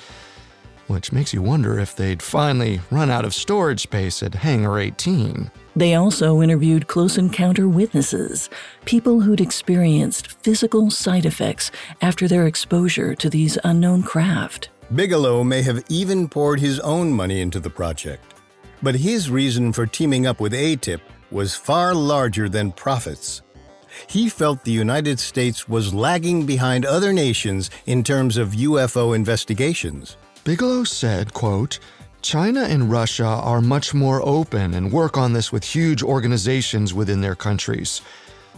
Which 0.87 1.13
makes 1.13 1.35
you 1.35 1.43
wonder 1.43 1.79
if 1.79 1.97
they'd 1.97 2.23
finally 2.23 2.81
run 2.91 3.11
out 3.11 3.25
of 3.25 3.35
storage 3.35 3.81
space 3.81 4.23
at 4.23 4.35
Hangar 4.35 4.79
18. 4.79 5.51
They 5.77 5.95
also 5.95 6.41
interviewed 6.41 6.87
close 6.87 7.19
encounter 7.19 7.69
witnesses, 7.69 8.49
people 8.85 9.21
who'd 9.21 9.41
experienced 9.41 10.41
physical 10.43 10.91
side 10.91 11.27
effects 11.27 11.71
after 12.01 12.29
their 12.29 12.47
exposure 12.47 13.15
to 13.17 13.29
these 13.29 13.59
unknown 13.65 14.03
craft. 14.05 14.71
Bigelow 14.95 15.43
may 15.43 15.63
have 15.63 15.83
even 15.89 16.29
poured 16.29 16.61
his 16.61 16.79
own 16.81 17.13
money 17.13 17.41
into 17.41 17.59
the 17.59 17.71
project. 17.71 18.35
But 18.83 18.95
his 18.95 19.31
reason 19.31 19.73
for 19.73 19.87
teaming 19.87 20.27
up 20.27 20.41
with 20.41 20.53
ATIP 20.53 21.01
was 21.31 21.57
far 21.57 21.95
larger 21.95 22.49
than 22.49 22.71
profits. 22.71 23.43
He 24.09 24.29
felt 24.29 24.65
the 24.65 24.71
United 24.71 25.19
States 25.19 25.69
was 25.69 25.95
lagging 25.95 26.47
behind 26.47 26.85
other 26.85 27.13
nations 27.13 27.71
in 27.87 28.05
terms 28.05 28.37
of 28.37 28.51
UFO 28.51 29.15
investigations. 29.15 30.17
Bigelow 30.45 30.85
said, 30.85 31.33
quote, 31.33 31.79
China 32.25 32.63
and 32.63 32.91
Russia 32.91 33.27
are 33.27 33.61
much 33.61 33.93
more 33.93 34.27
open 34.27 34.73
and 34.73 34.91
work 34.91 35.19
on 35.19 35.35
this 35.35 35.53
with 35.53 35.63
huge 35.63 36.03
organizations 36.03 36.95
within 36.95 37.21
their 37.21 37.35
countries. 37.35 38.01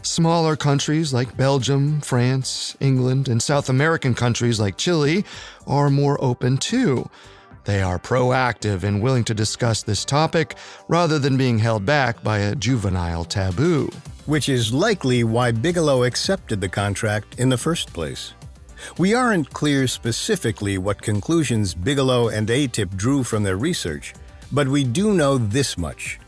Smaller 0.02 0.54
countries 0.54 1.12
like 1.12 1.37
Belgium, 1.37 2.00
France, 2.00 2.76
England, 2.78 3.28
and 3.28 3.42
South 3.42 3.68
American 3.68 4.14
countries 4.14 4.61
like 4.61 4.76
Chile 4.76 5.25
are 5.66 5.90
more 5.90 6.16
open 6.23 6.58
too. 6.58 7.11
They 7.64 7.82
are 7.82 7.99
proactive 7.99 8.85
and 8.85 9.02
willing 9.02 9.25
to 9.25 9.35
discuss 9.35 9.82
this 9.82 10.04
topic 10.04 10.56
rather 10.87 11.18
than 11.18 11.37
being 11.37 11.58
held 11.58 11.85
back 11.85 12.23
by 12.23 12.38
a 12.38 12.54
juvenile 12.54 13.25
taboo. 13.25 13.90
Which 14.26 14.49
is 14.49 14.73
likely 14.73 15.25
why 15.25 15.50
Bigelow 15.50 16.04
accepted 16.04 16.61
the 16.61 16.68
contract 16.68 17.40
in 17.40 17.49
the 17.49 17.58
first 17.58 17.92
place. 17.92 18.32
We 18.99 19.14
aren't 19.14 19.52
clear 19.52 19.87
specifically 19.87 20.78
what 20.78 21.02
conclusions 21.02 21.75
Bigelow 21.75 22.28
and 22.28 22.49
ATIP 22.49 22.97
drew 22.97 23.23
from 23.23 23.42
their 23.42 23.56
research, 23.56 24.14
but 24.52 24.68
we 24.68 24.85
do 24.85 25.12
know 25.12 25.38
this 25.38 25.76
much. 25.76 26.18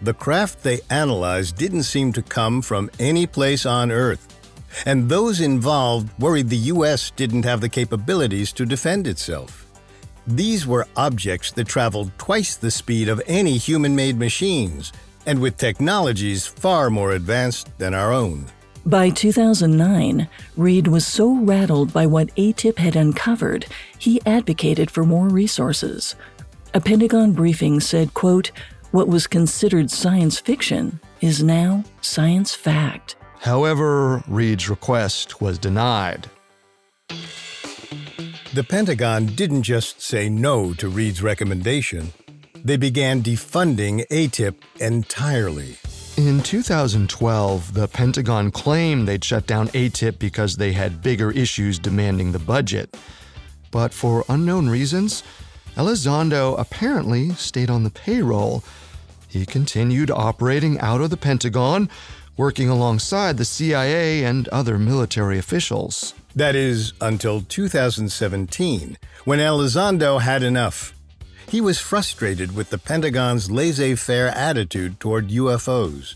The 0.00 0.14
craft 0.14 0.62
they 0.62 0.80
analyzed 0.90 1.56
didn't 1.56 1.84
seem 1.84 2.12
to 2.14 2.22
come 2.22 2.62
from 2.62 2.90
any 2.98 3.26
place 3.26 3.66
on 3.66 3.92
Earth, 3.92 4.26
and 4.86 5.08
those 5.08 5.40
involved 5.40 6.10
worried 6.18 6.48
the 6.48 6.72
U.S. 6.74 7.10
didn't 7.12 7.44
have 7.44 7.60
the 7.60 7.68
capabilities 7.68 8.52
to 8.54 8.66
defend 8.66 9.06
itself. 9.06 9.66
These 10.26 10.66
were 10.66 10.86
objects 10.96 11.52
that 11.52 11.68
traveled 11.68 12.10
twice 12.18 12.56
the 12.56 12.70
speed 12.70 13.08
of 13.08 13.22
any 13.26 13.58
human 13.58 13.94
made 13.94 14.18
machines, 14.18 14.92
and 15.26 15.40
with 15.40 15.56
technologies 15.56 16.46
far 16.46 16.90
more 16.90 17.12
advanced 17.12 17.76
than 17.78 17.94
our 17.94 18.12
own. 18.12 18.46
By 18.84 19.10
2009, 19.10 20.28
Reid 20.56 20.88
was 20.88 21.06
so 21.06 21.36
rattled 21.36 21.92
by 21.92 22.04
what 22.06 22.34
ATIP 22.34 22.78
had 22.78 22.96
uncovered, 22.96 23.66
he 23.96 24.20
advocated 24.26 24.90
for 24.90 25.04
more 25.04 25.28
resources. 25.28 26.16
A 26.74 26.80
Pentagon 26.80 27.32
briefing 27.32 27.78
said, 27.78 28.12
quote, 28.12 28.50
what 28.90 29.06
was 29.06 29.28
considered 29.28 29.90
science 29.90 30.40
fiction 30.40 30.98
is 31.20 31.44
now 31.44 31.84
science 32.00 32.56
fact. 32.56 33.14
However, 33.38 34.24
Reid's 34.26 34.68
request 34.68 35.40
was 35.40 35.58
denied. 35.58 36.28
The 38.52 38.64
Pentagon 38.68 39.26
didn't 39.26 39.62
just 39.62 40.02
say 40.02 40.28
no 40.28 40.74
to 40.74 40.88
Reid's 40.88 41.22
recommendation, 41.22 42.12
they 42.64 42.76
began 42.76 43.22
defunding 43.22 44.06
ATIP 44.08 44.56
entirely. 44.80 45.76
In 46.22 46.40
2012, 46.40 47.74
the 47.74 47.88
Pentagon 47.88 48.52
claimed 48.52 49.08
they'd 49.08 49.24
shut 49.24 49.44
down 49.44 49.66
ATIP 49.70 50.20
because 50.20 50.56
they 50.56 50.70
had 50.70 51.02
bigger 51.02 51.32
issues 51.32 51.80
demanding 51.80 52.30
the 52.30 52.38
budget. 52.38 52.96
But 53.72 53.92
for 53.92 54.24
unknown 54.28 54.68
reasons, 54.68 55.24
Elizondo 55.76 56.54
apparently 56.60 57.30
stayed 57.30 57.70
on 57.70 57.82
the 57.82 57.90
payroll 57.90 58.62
he 59.26 59.44
continued 59.44 60.12
operating 60.12 60.78
out 60.78 61.00
of 61.00 61.10
the 61.10 61.16
Pentagon, 61.16 61.88
working 62.36 62.68
alongside 62.68 63.36
the 63.36 63.44
CIA 63.44 64.22
and 64.22 64.46
other 64.48 64.78
military 64.78 65.38
officials. 65.38 66.14
That 66.36 66.54
is, 66.54 66.92
until 67.00 67.40
2017, 67.40 68.96
when 69.24 69.40
Elizondo 69.40 70.20
had 70.20 70.44
enough. 70.44 70.94
He 71.48 71.60
was 71.60 71.78
frustrated 71.78 72.54
with 72.54 72.70
the 72.70 72.78
Pentagon's 72.78 73.50
laissez 73.50 73.94
faire 73.96 74.28
attitude 74.28 74.98
toward 74.98 75.28
UFOs. 75.28 76.14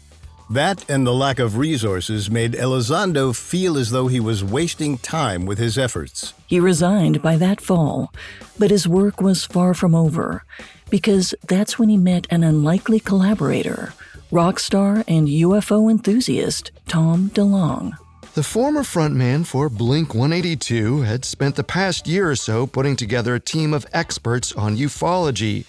That 0.48 0.88
and 0.88 1.04
the 1.04 1.12
lack 1.12 1.40
of 1.40 1.58
resources 1.58 2.30
made 2.30 2.52
Elizondo 2.52 3.34
feel 3.34 3.76
as 3.76 3.90
though 3.90 4.06
he 4.06 4.20
was 4.20 4.44
wasting 4.44 4.96
time 4.98 5.44
with 5.44 5.58
his 5.58 5.76
efforts. 5.76 6.34
He 6.46 6.60
resigned 6.60 7.20
by 7.20 7.36
that 7.36 7.60
fall, 7.60 8.12
but 8.56 8.70
his 8.70 8.86
work 8.86 9.20
was 9.20 9.44
far 9.44 9.74
from 9.74 9.94
over 9.94 10.44
because 10.88 11.34
that's 11.48 11.78
when 11.78 11.88
he 11.88 11.96
met 11.96 12.28
an 12.30 12.44
unlikely 12.44 13.00
collaborator, 13.00 13.92
rock 14.30 14.60
star 14.60 15.02
and 15.08 15.26
UFO 15.26 15.90
enthusiast 15.90 16.70
Tom 16.86 17.30
DeLonge. 17.30 17.98
The 18.36 18.42
former 18.42 18.82
frontman 18.82 19.46
for 19.46 19.70
Blink 19.70 20.12
182 20.12 21.00
had 21.00 21.24
spent 21.24 21.56
the 21.56 21.64
past 21.64 22.06
year 22.06 22.30
or 22.30 22.36
so 22.36 22.66
putting 22.66 22.94
together 22.94 23.34
a 23.34 23.40
team 23.40 23.72
of 23.72 23.86
experts 23.94 24.52
on 24.52 24.76
ufology. 24.76 25.64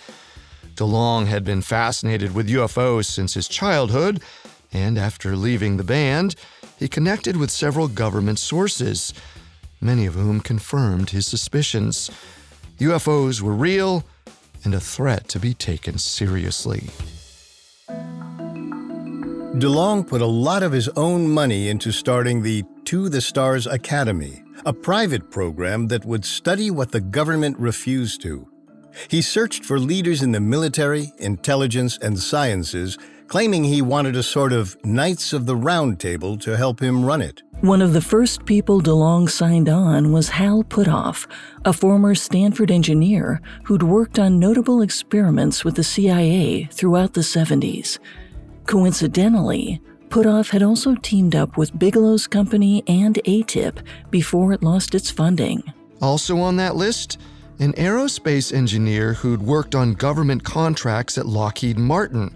DeLonge 0.75 1.27
had 1.27 1.45
been 1.45 1.61
fascinated 1.61 2.35
with 2.35 2.49
UFOs 2.49 3.05
since 3.05 3.35
his 3.35 3.47
childhood, 3.47 4.21
and 4.73 4.97
after 4.97 5.37
leaving 5.37 5.77
the 5.77 5.85
band, 5.85 6.35
he 6.77 6.89
connected 6.89 7.37
with 7.37 7.51
several 7.51 7.87
government 7.87 8.37
sources, 8.37 9.13
many 9.79 10.05
of 10.05 10.15
whom 10.15 10.41
confirmed 10.41 11.11
his 11.11 11.25
suspicions. 11.25 12.11
UFOs 12.79 13.39
were 13.39 13.55
real, 13.55 14.03
and 14.65 14.75
a 14.75 14.81
threat 14.81 15.29
to 15.29 15.39
be 15.39 15.53
taken 15.53 15.97
seriously. 15.97 16.89
DeLonge 19.59 20.05
put 20.05 20.21
a 20.21 20.25
lot 20.25 20.61
of 20.61 20.71
his 20.71 20.87
own 20.89 21.27
money 21.27 21.69
into 21.69 21.91
starting 21.91 22.43
the 22.43 22.63
To 22.85 23.09
the 23.09 23.21
Stars 23.21 23.65
Academy, 23.65 24.43
a 24.67 24.71
private 24.71 25.31
program 25.31 25.87
that 25.87 26.05
would 26.05 26.23
study 26.23 26.69
what 26.69 26.91
the 26.91 27.01
government 27.01 27.57
refused 27.57 28.21
to. 28.21 28.47
He 29.07 29.19
searched 29.19 29.65
for 29.65 29.79
leaders 29.79 30.21
in 30.21 30.31
the 30.31 30.39
military, 30.39 31.11
intelligence, 31.17 31.97
and 32.03 32.19
sciences, 32.19 32.99
claiming 33.25 33.63
he 33.63 33.81
wanted 33.81 34.15
a 34.15 34.21
sort 34.21 34.53
of 34.53 34.77
Knights 34.85 35.33
of 35.33 35.47
the 35.47 35.55
Round 35.55 35.99
Table 35.99 36.37
to 36.37 36.55
help 36.55 36.79
him 36.79 37.03
run 37.03 37.23
it. 37.23 37.41
One 37.61 37.81
of 37.81 37.93
the 37.93 38.01
first 38.01 38.45
people 38.45 38.79
DeLonge 38.79 39.31
signed 39.31 39.69
on 39.69 40.11
was 40.11 40.29
Hal 40.29 40.65
Puthoff, 40.65 41.25
a 41.65 41.73
former 41.73 42.13
Stanford 42.13 42.69
engineer 42.69 43.41
who'd 43.63 43.81
worked 43.81 44.19
on 44.19 44.37
notable 44.37 44.83
experiments 44.83 45.65
with 45.65 45.75
the 45.75 45.83
CIA 45.83 46.65
throughout 46.65 47.13
the 47.13 47.21
70s. 47.21 47.97
Coincidentally, 48.67 49.81
Puthoff 50.09 50.49
had 50.49 50.61
also 50.61 50.93
teamed 50.95 51.35
up 51.35 51.55
with 51.55 51.77
Bigelow's 51.79 52.27
company 52.27 52.83
and 52.85 53.15
ATIP 53.25 53.81
before 54.11 54.51
it 54.51 54.61
lost 54.61 54.93
its 54.93 55.09
funding. 55.09 55.63
Also 56.01 56.37
on 56.37 56.57
that 56.57 56.75
list, 56.75 57.17
an 57.59 57.71
aerospace 57.73 58.53
engineer 58.53 59.13
who'd 59.13 59.41
worked 59.41 59.73
on 59.73 59.93
government 59.93 60.43
contracts 60.43 61.17
at 61.17 61.25
Lockheed 61.25 61.77
Martin, 61.77 62.35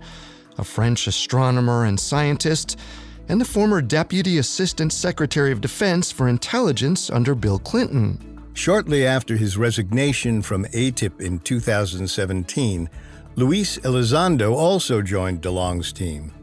a 0.58 0.64
French 0.64 1.06
astronomer 1.06 1.84
and 1.84 2.00
scientist, 2.00 2.80
and 3.28 3.40
the 3.40 3.46
former 3.46 3.82
Deputy 3.82 4.38
Assistant 4.38 4.94
Secretary 4.94 5.52
of 5.52 5.60
Defense 5.60 6.14
for 6.14 6.30
Intelligence 6.30 7.10
under 7.10 7.36
Bill 7.36 7.60
Clinton. 7.60 8.42
Shortly 8.54 9.06
after 9.06 9.36
his 9.36 9.58
resignation 9.58 10.42
from 10.42 10.64
ATIP 10.68 11.20
in 11.20 11.40
2017, 11.40 12.90
Luis 13.36 13.78
Elizondo 13.80 14.54
also 14.54 15.02
joined 15.02 15.42
DeLonge's 15.42 15.94
team. 15.94 16.34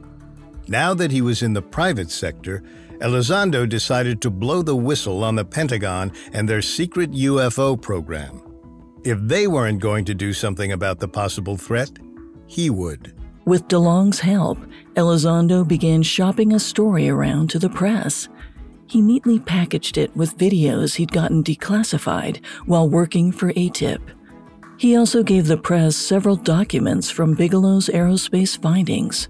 Now 0.68 0.95
that 0.95 1.11
he 1.11 1.21
was 1.21 1.42
in 1.42 1.52
the 1.52 1.62
private 1.62 2.11
sector, 2.11 2.62
Elizondo 3.00 3.68
decided 3.68 4.21
to 4.23 4.30
blow 4.30 4.62
the 4.62 4.75
whistle 4.75 5.23
on 5.23 5.37
the 5.37 5.45
Pentagon 5.45 6.12
and 6.33 6.49
their 6.49 6.62
secret 6.62 7.12
UFO 7.12 7.80
program. 7.80 8.42
If 9.04 9.18
they 9.21 9.47
weren't 9.47 9.80
going 9.80 10.04
to 10.07 10.14
do 10.14 10.33
something 10.33 10.73
about 10.73 10.99
the 10.99 11.09
possible 11.09 11.57
threat, 11.57 11.90
he 12.47 12.71
would. 12.71 13.14
With 13.45 13.68
DeLonge's 13.68 14.21
help, 14.21 14.59
Elizondo 14.95 15.66
began 15.66 16.02
shopping 16.02 16.52
a 16.52 16.59
story 16.59 17.09
around 17.09 17.50
to 17.50 17.59
the 17.59 17.71
press. 17.71 18.28
He 18.87 19.00
neatly 19.02 19.38
packaged 19.38 19.99
it 19.99 20.14
with 20.16 20.38
videos 20.38 20.97
he'd 20.97 21.12
gotten 21.12 21.45
declassified 21.45 22.45
while 22.64 22.88
working 22.88 23.30
for 23.30 23.52
ATIP. 23.52 24.00
He 24.78 24.97
also 24.97 25.25
gave 25.25 25.49
the 25.49 25.56
press 25.56 25.97
several 25.97 26.37
documents 26.37 27.11
from 27.11 27.35
Bigelow's 27.35 27.88
aerospace 27.88 28.56
findings. 28.56 29.28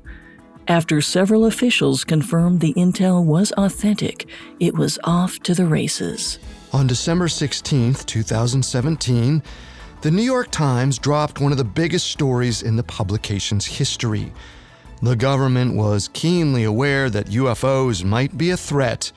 After 0.68 1.00
several 1.00 1.46
officials 1.46 2.04
confirmed 2.04 2.60
the 2.60 2.74
intel 2.74 3.24
was 3.24 3.50
authentic, 3.52 4.28
it 4.60 4.74
was 4.74 4.98
off 5.04 5.40
to 5.40 5.54
the 5.54 5.64
races. 5.64 6.38
On 6.74 6.86
December 6.86 7.28
16, 7.28 7.94
2017, 7.94 9.42
the 10.02 10.10
New 10.10 10.22
York 10.22 10.50
Times 10.50 10.98
dropped 10.98 11.40
one 11.40 11.50
of 11.50 11.56
the 11.56 11.64
biggest 11.64 12.08
stories 12.08 12.62
in 12.62 12.76
the 12.76 12.82
publication's 12.82 13.64
history. 13.64 14.30
The 15.00 15.16
government 15.16 15.74
was 15.74 16.10
keenly 16.12 16.64
aware 16.64 17.08
that 17.08 17.28
UFOs 17.28 18.04
might 18.04 18.36
be 18.36 18.50
a 18.50 18.56
threat 18.58 19.10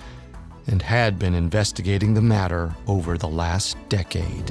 and 0.67 0.81
had 0.81 1.19
been 1.19 1.33
investigating 1.33 2.13
the 2.13 2.21
matter 2.21 2.73
over 2.87 3.17
the 3.17 3.27
last 3.27 3.75
decade. 3.89 4.49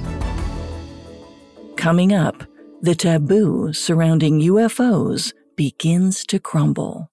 Coming 1.80 2.12
up, 2.12 2.44
the 2.82 2.94
taboo 2.94 3.72
surrounding 3.72 4.38
UFOs 4.40 5.32
begins 5.56 6.26
to 6.26 6.38
crumble. 6.38 7.08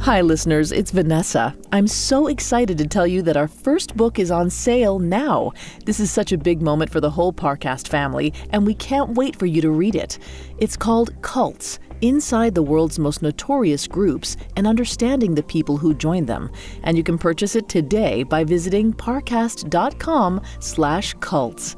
Hi, 0.00 0.20
listeners, 0.20 0.72
it's 0.72 0.90
Vanessa. 0.90 1.56
I'm 1.70 1.86
so 1.86 2.26
excited 2.26 2.76
to 2.78 2.88
tell 2.88 3.06
you 3.06 3.22
that 3.22 3.36
our 3.36 3.46
first 3.46 3.96
book 3.96 4.18
is 4.18 4.32
on 4.32 4.50
sale 4.50 4.98
now. 4.98 5.52
This 5.84 6.00
is 6.00 6.10
such 6.10 6.32
a 6.32 6.38
big 6.38 6.60
moment 6.60 6.90
for 6.90 7.00
the 7.00 7.08
whole 7.08 7.32
Parcast 7.32 7.86
family, 7.86 8.34
and 8.50 8.66
we 8.66 8.74
can't 8.74 9.14
wait 9.14 9.36
for 9.36 9.46
you 9.46 9.62
to 9.62 9.70
read 9.70 9.94
it. 9.94 10.18
It's 10.58 10.76
called 10.76 11.14
Cults 11.22 11.78
Inside 12.00 12.56
the 12.56 12.64
World's 12.64 12.98
Most 12.98 13.22
Notorious 13.22 13.86
Groups 13.86 14.36
and 14.56 14.66
Understanding 14.66 15.36
the 15.36 15.44
People 15.44 15.76
Who 15.76 15.94
Joined 15.94 16.26
Them. 16.26 16.50
And 16.82 16.96
you 16.96 17.04
can 17.04 17.16
purchase 17.16 17.54
it 17.54 17.68
today 17.68 18.24
by 18.24 18.42
visiting 18.42 18.92
parcast.com 18.92 20.42
slash 20.58 21.14
cults. 21.20 21.76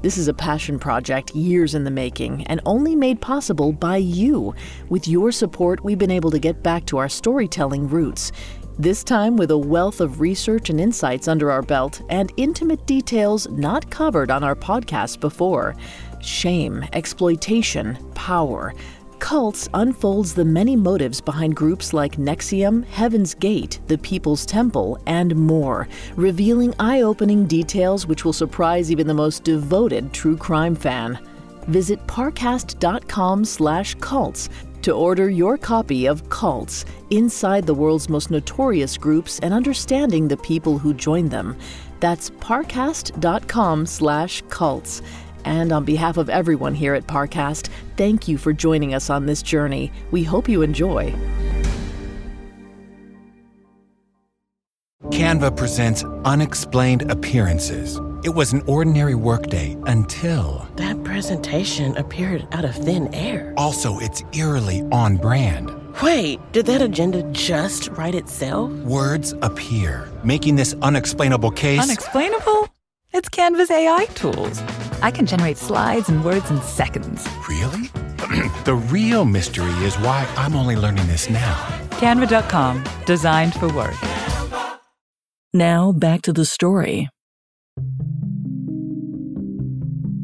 This 0.00 0.16
is 0.16 0.28
a 0.28 0.34
passion 0.34 0.78
project 0.78 1.34
years 1.34 1.74
in 1.74 1.82
the 1.82 1.90
making 1.90 2.44
and 2.44 2.60
only 2.64 2.94
made 2.94 3.20
possible 3.20 3.72
by 3.72 3.96
you. 3.96 4.54
With 4.88 5.08
your 5.08 5.32
support, 5.32 5.82
we've 5.82 5.98
been 5.98 6.12
able 6.12 6.30
to 6.30 6.38
get 6.38 6.62
back 6.62 6.86
to 6.86 6.98
our 6.98 7.08
storytelling 7.08 7.88
roots. 7.88 8.30
This 8.78 9.02
time 9.02 9.36
with 9.36 9.50
a 9.50 9.58
wealth 9.58 10.00
of 10.00 10.20
research 10.20 10.70
and 10.70 10.80
insights 10.80 11.26
under 11.26 11.50
our 11.50 11.62
belt 11.62 12.00
and 12.10 12.32
intimate 12.36 12.86
details 12.86 13.48
not 13.48 13.90
covered 13.90 14.30
on 14.30 14.44
our 14.44 14.54
podcast 14.54 15.18
before. 15.18 15.74
Shame, 16.20 16.84
exploitation, 16.92 17.98
power. 18.14 18.74
Cults 19.18 19.68
unfolds 19.74 20.34
the 20.34 20.44
many 20.44 20.76
motives 20.76 21.20
behind 21.20 21.56
groups 21.56 21.92
like 21.92 22.16
NXIVM, 22.16 22.84
Heaven's 22.86 23.34
Gate, 23.34 23.80
the 23.86 23.98
People's 23.98 24.46
Temple, 24.46 24.98
and 25.06 25.34
more, 25.34 25.88
revealing 26.16 26.74
eye 26.78 27.02
opening 27.02 27.46
details 27.46 28.06
which 28.06 28.24
will 28.24 28.32
surprise 28.32 28.90
even 28.90 29.06
the 29.06 29.14
most 29.14 29.44
devoted 29.44 30.12
true 30.12 30.36
crime 30.36 30.74
fan. 30.74 31.18
Visit 31.66 32.04
parcast.com 32.06 33.44
slash 33.44 33.94
cults 33.96 34.48
to 34.82 34.92
order 34.92 35.28
your 35.28 35.58
copy 35.58 36.06
of 36.06 36.28
Cults 36.30 36.84
Inside 37.10 37.66
the 37.66 37.74
World's 37.74 38.08
Most 38.08 38.30
Notorious 38.30 38.96
Groups 38.96 39.38
and 39.40 39.52
Understanding 39.52 40.28
the 40.28 40.36
People 40.36 40.78
Who 40.78 40.94
Joined 40.94 41.30
Them. 41.30 41.56
That's 42.00 42.30
parcast.com 42.30 43.86
slash 43.86 44.42
cults. 44.48 45.02
And 45.44 45.72
on 45.72 45.84
behalf 45.84 46.16
of 46.16 46.28
everyone 46.28 46.74
here 46.74 46.94
at 46.94 47.06
Parcast, 47.06 47.68
thank 47.96 48.28
you 48.28 48.38
for 48.38 48.52
joining 48.52 48.94
us 48.94 49.10
on 49.10 49.26
this 49.26 49.42
journey. 49.42 49.92
We 50.10 50.22
hope 50.22 50.48
you 50.48 50.62
enjoy. 50.62 51.14
Canva 55.10 55.56
presents 55.56 56.04
Unexplained 56.24 57.10
Appearances. 57.10 57.98
It 58.24 58.30
was 58.30 58.52
an 58.52 58.62
ordinary 58.66 59.14
workday 59.14 59.76
until. 59.86 60.68
That 60.76 61.02
presentation 61.04 61.96
appeared 61.96 62.46
out 62.52 62.64
of 62.64 62.74
thin 62.74 63.12
air. 63.14 63.54
Also, 63.56 63.98
it's 64.00 64.22
eerily 64.32 64.82
on 64.90 65.16
brand. 65.16 65.70
Wait, 66.02 66.40
did 66.52 66.66
that 66.66 66.82
agenda 66.82 67.22
just 67.32 67.88
write 67.90 68.14
itself? 68.14 68.70
Words 68.70 69.34
appear, 69.42 70.08
making 70.24 70.56
this 70.56 70.74
unexplainable 70.82 71.52
case. 71.52 71.80
Unexplainable? 71.80 72.68
It's 73.12 73.28
Canva's 73.28 73.70
AI 73.70 74.04
tools. 74.14 74.60
I 75.02 75.10
can 75.10 75.26
generate 75.26 75.58
slides 75.58 76.08
and 76.08 76.24
words 76.24 76.50
in 76.50 76.60
seconds. 76.62 77.26
Really? 77.48 77.88
the 78.64 78.74
real 78.90 79.24
mystery 79.24 79.72
is 79.84 79.96
why 79.96 80.26
I'm 80.36 80.54
only 80.54 80.76
learning 80.76 81.06
this 81.06 81.30
now. 81.30 81.54
Canva.com, 82.00 82.84
designed 83.06 83.54
for 83.54 83.72
work. 83.72 83.94
Now 85.54 85.92
back 85.92 86.22
to 86.22 86.32
the 86.32 86.44
story. 86.44 87.08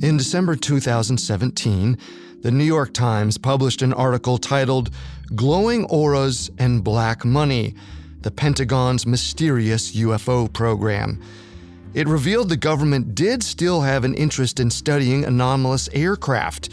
In 0.02 0.18
December 0.18 0.54
2017, 0.54 1.96
the 2.42 2.50
New 2.50 2.64
York 2.64 2.92
Times 2.92 3.38
published 3.38 3.80
an 3.80 3.94
article 3.94 4.36
titled 4.36 4.90
Glowing 5.34 5.86
Auras 5.86 6.50
and 6.58 6.84
Black 6.84 7.24
Money 7.24 7.74
The 8.20 8.30
Pentagon's 8.30 9.06
Mysterious 9.06 9.96
UFO 9.96 10.52
Program. 10.52 11.22
It 11.94 12.08
revealed 12.08 12.48
the 12.48 12.56
government 12.56 13.14
did 13.14 13.44
still 13.44 13.82
have 13.82 14.02
an 14.04 14.14
interest 14.14 14.58
in 14.58 14.70
studying 14.70 15.24
anomalous 15.24 15.88
aircraft, 15.92 16.68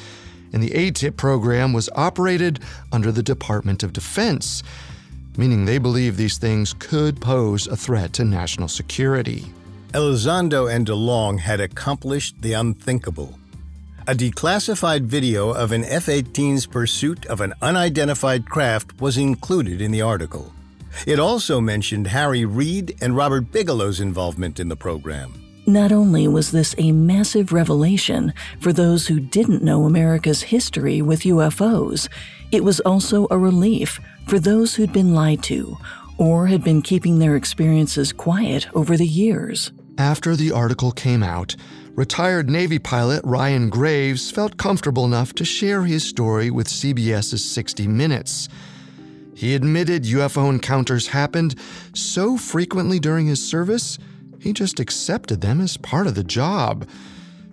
and 0.51 0.63
the 0.63 0.71
ATIP 0.71 1.15
program 1.15 1.73
was 1.73 1.89
operated 1.95 2.59
under 2.91 3.11
the 3.11 3.21
Department 3.21 3.83
of 3.83 3.93
Defense, 3.93 4.63
meaning 5.37 5.65
they 5.65 5.77
believe 5.77 6.17
these 6.17 6.39
things 6.39 6.73
could 6.73 7.21
pose 7.21 7.67
a 7.67 7.77
threat 7.77 8.13
to 8.13 8.25
national 8.25 8.67
security. 8.67 9.45
Elizondo 9.93 10.73
and 10.73 10.87
DeLonge 10.87 11.41
had 11.41 11.61
accomplished 11.61 12.41
the 12.41 12.53
unthinkable. 12.53 13.37
A 14.07 14.15
declassified 14.15 15.03
video 15.03 15.51
of 15.51 15.71
an 15.71 15.83
F 15.83 16.07
18's 16.07 16.65
pursuit 16.65 17.27
of 17.27 17.41
an 17.41 17.53
unidentified 17.61 18.49
craft 18.49 18.99
was 18.99 19.17
included 19.17 19.81
in 19.81 19.91
the 19.91 20.01
article. 20.01 20.51
It 21.05 21.19
also 21.19 21.61
mentioned 21.61 22.07
Harry 22.07 22.45
Reid 22.45 22.97
and 23.01 23.15
Robert 23.15 23.51
Bigelow's 23.51 23.99
involvement 23.99 24.59
in 24.59 24.69
the 24.69 24.75
program. 24.75 25.41
Not 25.67 25.91
only 25.91 26.27
was 26.27 26.51
this 26.51 26.73
a 26.77 26.91
massive 26.91 27.53
revelation 27.53 28.33
for 28.59 28.73
those 28.73 29.07
who 29.07 29.19
didn't 29.19 29.63
know 29.63 29.85
America's 29.85 30.41
history 30.41 31.01
with 31.01 31.21
UFOs, 31.21 32.09
it 32.51 32.63
was 32.63 32.79
also 32.79 33.27
a 33.29 33.37
relief 33.37 33.99
for 34.27 34.39
those 34.39 34.75
who'd 34.75 34.91
been 34.91 35.13
lied 35.13 35.43
to 35.43 35.77
or 36.17 36.47
had 36.47 36.63
been 36.63 36.81
keeping 36.81 37.19
their 37.19 37.35
experiences 37.35 38.11
quiet 38.11 38.67
over 38.75 38.97
the 38.97 39.07
years. 39.07 39.71
After 39.97 40.35
the 40.35 40.51
article 40.51 40.91
came 40.91 41.21
out, 41.21 41.55
retired 41.95 42.49
Navy 42.49 42.79
pilot 42.79 43.21
Ryan 43.23 43.69
Graves 43.69 44.31
felt 44.31 44.57
comfortable 44.57 45.05
enough 45.05 45.33
to 45.33 45.45
share 45.45 45.83
his 45.83 46.03
story 46.03 46.49
with 46.49 46.67
CBS's 46.67 47.43
60 47.43 47.87
Minutes. 47.87 48.49
He 49.41 49.55
admitted 49.55 50.03
UFO 50.03 50.51
encounters 50.51 51.07
happened 51.07 51.55
so 51.95 52.37
frequently 52.37 52.99
during 52.99 53.25
his 53.25 53.43
service, 53.43 53.97
he 54.39 54.53
just 54.53 54.79
accepted 54.79 55.41
them 55.41 55.59
as 55.59 55.77
part 55.77 56.05
of 56.05 56.13
the 56.13 56.23
job. 56.23 56.87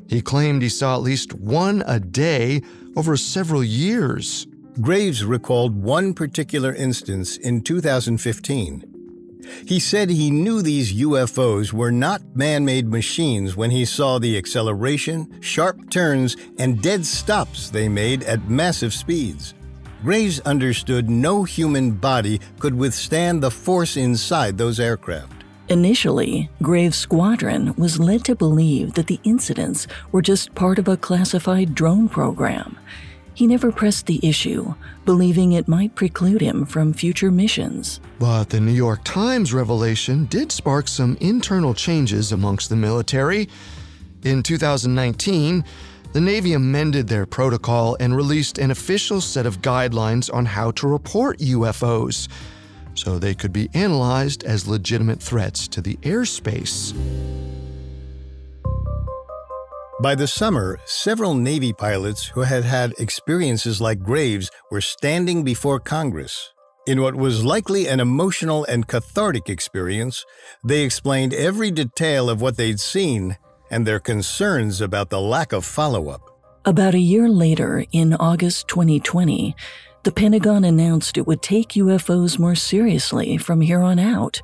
He 0.07 0.21
claimed 0.21 0.61
he 0.61 0.69
saw 0.69 0.97
at 0.97 1.03
least 1.03 1.33
one 1.33 1.83
a 1.87 1.99
day 1.99 2.61
over 2.95 3.17
several 3.17 3.65
years. 3.65 4.47
Graves 4.83 5.25
recalled 5.25 5.83
one 5.83 6.13
particular 6.13 6.75
instance 6.75 7.39
in 7.39 7.63
2015. 7.63 8.85
He 9.65 9.81
said 9.81 10.11
he 10.11 10.31
knew 10.31 10.61
these 10.61 10.93
UFOs 10.93 11.73
were 11.73 11.91
not 11.91 12.37
man 12.37 12.67
made 12.67 12.89
machines 12.89 13.57
when 13.57 13.71
he 13.71 13.87
saw 13.87 14.19
the 14.19 14.37
acceleration, 14.37 15.41
sharp 15.41 15.89
turns, 15.89 16.37
and 16.59 16.83
dead 16.83 17.07
stops 17.07 17.71
they 17.71 17.89
made 17.89 18.25
at 18.25 18.51
massive 18.51 18.93
speeds. 18.93 19.55
Graves 20.05 20.39
understood 20.41 21.11
no 21.11 21.43
human 21.43 21.91
body 21.91 22.41
could 22.61 22.75
withstand 22.75 23.43
the 23.43 23.51
force 23.51 23.97
inside 23.97 24.57
those 24.57 24.79
aircraft. 24.79 25.45
Initially, 25.69 26.49
Graves' 26.63 26.97
squadron 26.97 27.75
was 27.77 27.99
led 27.99 28.25
to 28.25 28.35
believe 28.35 28.95
that 28.95 29.09
the 29.09 29.21
incidents 29.25 29.87
were 30.13 30.23
just 30.23 30.55
part 30.55 30.79
of 30.79 30.89
a 30.89 30.97
classified 30.97 31.75
drone 31.75 32.09
program. 32.09 32.79
He 33.35 33.47
never 33.47 33.71
pressed 33.71 34.07
the 34.07 34.27
issue, 34.27 34.75
believing 35.05 35.53
it 35.53 35.69
might 35.69 35.95
preclude 35.95 36.41
him 36.41 36.65
from 36.65 36.93
future 36.93 37.31
missions. 37.31 38.01
But 38.19 38.51
the 38.51 38.61
New 38.61 38.73
York 38.73 39.01
Times 39.05 39.53
revelation 39.53 40.25
did 40.27 40.51
spark 40.53 40.89
some 40.89 41.17
internal 41.21 41.75
changes 41.75 42.33
amongst 42.33 42.69
the 42.69 42.77
military. 42.77 43.49
In 44.25 44.43
2019, 44.43 45.65
the 46.13 46.21
Navy 46.21 46.55
amended 46.55 47.09
their 47.09 47.27
protocol 47.27 47.97
and 48.01 48.17
released 48.17 48.59
an 48.59 48.71
official 48.71 49.21
set 49.21 49.47
of 49.47 49.61
guidelines 49.61 50.33
on 50.33 50.47
how 50.47 50.71
to 50.73 50.89
report 50.89 51.39
UFOs 51.39 52.29
so 52.95 53.19
they 53.19 53.35
could 53.35 53.53
be 53.53 53.69
analyzed 53.75 54.43
as 54.45 54.67
legitimate 54.67 55.23
threats 55.23 55.69
to 55.69 55.81
the 55.81 55.97
airspace. 55.99 56.93
By 60.01 60.15
the 60.15 60.29
summer, 60.29 60.79
several 60.85 61.35
Navy 61.35 61.73
pilots 61.73 62.27
who 62.27 62.43
had 62.43 62.65
had 62.65 62.95
experiences 62.99 63.81
like 63.81 64.03
Graves 64.03 64.51
were 64.71 64.81
standing 64.81 65.43
before 65.43 65.81
Congress. 65.81 66.53
In 66.87 67.03
what 67.03 67.17
was 67.17 67.45
likely 67.45 67.87
an 67.87 68.01
emotional 68.01 68.65
and 68.65 68.87
cathartic 68.87 69.49
experience, 69.49 70.25
they 70.65 70.83
explained 70.83 71.35
every 71.35 71.71
detail 71.71 72.31
of 72.31 72.41
what 72.41 72.57
they'd 72.57 72.81
seen 72.81 73.37
and 73.71 73.87
their 73.87 74.01
concerns 74.01 74.81
about 74.81 75.11
the 75.11 75.21
lack 75.21 75.53
of 75.53 75.65
follow 75.65 76.09
up. 76.09 76.23
About 76.65 76.95
a 76.95 76.99
year 76.99 77.29
later, 77.29 77.85
in 77.93 78.15
August 78.15 78.69
2020, 78.69 79.55
the 80.05 80.13
Pentagon 80.13 80.65
announced 80.65 81.17
it 81.17 81.27
would 81.27 81.43
take 81.43 81.71
UFOs 81.71 82.39
more 82.39 82.55
seriously 82.55 83.37
from 83.37 83.61
here 83.61 83.81
on 83.81 83.99
out. 83.99 84.41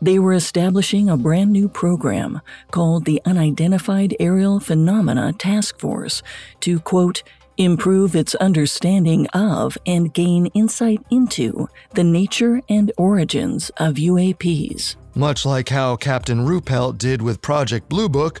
They 0.00 0.18
were 0.18 0.32
establishing 0.32 1.08
a 1.08 1.16
brand 1.16 1.50
new 1.50 1.68
program 1.68 2.40
called 2.70 3.04
the 3.04 3.20
Unidentified 3.24 4.14
Aerial 4.20 4.60
Phenomena 4.60 5.32
Task 5.32 5.78
Force 5.80 6.22
to, 6.60 6.78
quote, 6.80 7.22
improve 7.58 8.16
its 8.16 8.34
understanding 8.36 9.26
of 9.28 9.76
and 9.84 10.14
gain 10.14 10.46
insight 10.54 11.00
into 11.10 11.68
the 11.94 12.04
nature 12.04 12.62
and 12.68 12.90
origins 12.96 13.70
of 13.76 13.96
UAPs. 13.96 14.96
Much 15.14 15.44
like 15.44 15.68
how 15.68 15.96
Captain 15.96 16.46
Ruppelt 16.46 16.96
did 16.96 17.20
with 17.20 17.42
Project 17.42 17.88
Blue 17.88 18.08
Book, 18.08 18.40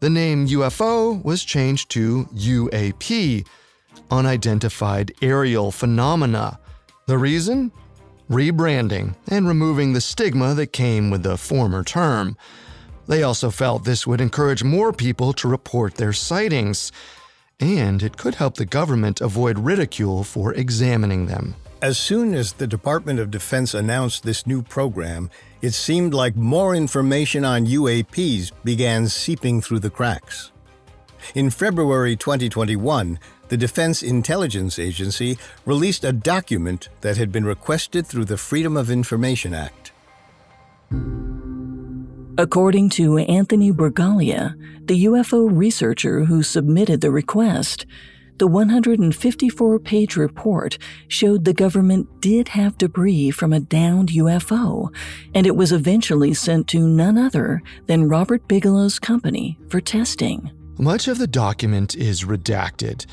the 0.00 0.08
name 0.08 0.46
UFO 0.46 1.22
was 1.22 1.44
changed 1.44 1.90
to 1.90 2.24
UAP, 2.34 3.46
Unidentified 4.10 5.12
Aerial 5.20 5.70
Phenomena. 5.70 6.58
The 7.06 7.18
reason? 7.18 7.72
rebranding, 8.32 9.14
and 9.28 9.46
removing 9.46 9.92
the 9.92 10.00
stigma 10.00 10.54
that 10.54 10.72
came 10.72 11.10
with 11.10 11.22
the 11.22 11.36
former 11.36 11.84
term. 11.84 12.36
They 13.06 13.22
also 13.22 13.50
felt 13.50 13.84
this 13.84 14.06
would 14.06 14.20
encourage 14.20 14.64
more 14.64 14.92
people 14.92 15.32
to 15.34 15.48
report 15.48 15.96
their 15.96 16.14
sightings, 16.14 16.92
and 17.60 18.02
it 18.02 18.16
could 18.16 18.36
help 18.36 18.56
the 18.56 18.64
government 18.64 19.20
avoid 19.20 19.58
ridicule 19.58 20.24
for 20.24 20.52
examining 20.54 21.26
them. 21.26 21.54
As 21.82 21.98
soon 21.98 22.34
as 22.34 22.52
the 22.52 22.66
Department 22.66 23.18
of 23.18 23.30
Defense 23.30 23.74
announced 23.74 24.22
this 24.22 24.46
new 24.46 24.62
program, 24.62 25.30
it 25.62 25.72
seemed 25.72 26.14
like 26.14 26.36
more 26.36 26.74
information 26.74 27.44
on 27.44 27.66
UAPs 27.66 28.52
began 28.62 29.08
seeping 29.08 29.60
through 29.60 29.80
the 29.80 29.90
cracks. 29.90 30.52
In 31.34 31.50
February 31.50 32.16
2021, 32.16 33.18
the 33.48 33.56
Defense 33.56 34.02
Intelligence 34.02 34.78
Agency 34.78 35.38
released 35.66 36.04
a 36.04 36.12
document 36.12 36.88
that 37.00 37.16
had 37.16 37.30
been 37.30 37.44
requested 37.44 38.06
through 38.06 38.26
the 38.26 38.36
Freedom 38.36 38.76
of 38.76 38.90
Information 38.90 39.52
Act. 39.52 39.92
According 42.38 42.88
to 42.90 43.18
Anthony 43.18 43.72
Bragalia, 43.72 44.54
the 44.86 45.04
UFO 45.04 45.50
researcher 45.50 46.24
who 46.24 46.42
submitted 46.42 47.02
the 47.02 47.10
request, 47.10 47.84
the 48.38 48.46
154 48.46 49.78
page 49.78 50.16
report 50.16 50.78
showed 51.08 51.44
the 51.44 51.52
government 51.52 52.08
did 52.22 52.48
have 52.48 52.78
debris 52.78 53.32
from 53.32 53.52
a 53.52 53.60
downed 53.60 54.08
UFO, 54.08 54.88
and 55.34 55.46
it 55.46 55.56
was 55.56 55.72
eventually 55.72 56.32
sent 56.32 56.68
to 56.68 56.88
none 56.88 57.18
other 57.18 57.62
than 57.86 58.08
Robert 58.08 58.48
Bigelow's 58.48 58.98
company 58.98 59.58
for 59.68 59.82
testing. 59.82 60.50
Much 60.78 61.08
of 61.08 61.18
the 61.18 61.26
document 61.26 61.94
is 61.94 62.24
redacted, 62.24 63.04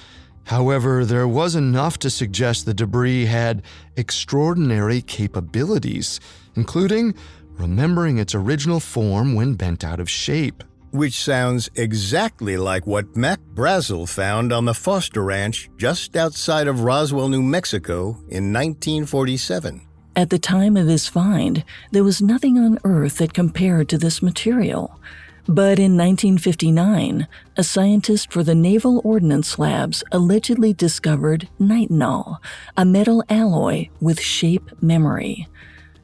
However, 0.50 1.06
there 1.06 1.28
was 1.28 1.54
enough 1.54 2.00
to 2.00 2.10
suggest 2.10 2.66
the 2.66 2.74
debris 2.74 3.26
had 3.26 3.62
extraordinary 3.96 5.04
capabilities, 5.04 6.20
including 6.56 7.14
remembering 7.60 8.18
its 8.18 8.34
original 8.34 8.80
form 8.80 9.36
when 9.36 9.56
bent 9.56 9.84
out 9.84 10.00
of 10.00 10.10
shape. 10.10 10.64
Which 10.92 11.22
sounds 11.22 11.70
exactly 11.76 12.58
like 12.58 12.88
what 12.88 13.16
Mac 13.16 13.40
Brazel 13.54 14.10
found 14.10 14.52
on 14.52 14.66
the 14.66 14.74
Foster 14.74 15.24
Ranch 15.24 15.70
just 15.78 16.16
outside 16.16 16.68
of 16.68 16.82
Roswell, 16.82 17.30
New 17.30 17.44
Mexico 17.44 18.18
in 18.30 18.52
1947. 18.54 19.82
At 20.16 20.32
the 20.32 20.40
time 20.40 20.76
of 20.76 20.88
his 20.88 21.08
find, 21.08 21.64
there 21.92 22.04
was 22.04 22.22
nothing 22.22 22.58
on 22.58 22.80
Earth 22.84 23.18
that 23.18 23.34
compared 23.34 23.88
to 23.90 23.98
this 23.98 24.22
material. 24.22 25.00
But 25.48 25.80
in 25.80 25.98
1959, 25.98 27.28
a 27.58 27.64
scientist 27.64 28.32
for 28.32 28.44
the 28.44 28.54
Naval 28.54 29.02
Ordnance 29.04 29.58
Labs 29.58 30.04
allegedly 30.12 30.74
discovered 30.74 31.50
nitinol, 31.60 32.38
a 32.78 32.86
metal 32.86 33.24
alloy 33.30 33.90
with 34.00 34.20
shape 34.20 34.70
memory. 34.82 35.48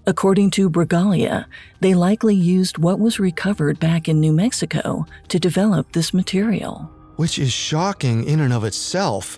According 0.07 0.51
to 0.51 0.69
Bragalia, 0.69 1.45
they 1.79 1.95
likely 1.95 2.35
used 2.35 2.77
what 2.77 2.99
was 2.99 3.19
recovered 3.19 3.79
back 3.79 4.07
in 4.07 4.19
New 4.19 4.33
Mexico 4.33 5.05
to 5.29 5.39
develop 5.39 5.91
this 5.91 6.13
material. 6.13 6.91
Which 7.15 7.39
is 7.39 7.51
shocking 7.51 8.23
in 8.23 8.39
and 8.39 8.53
of 8.53 8.63
itself. 8.63 9.37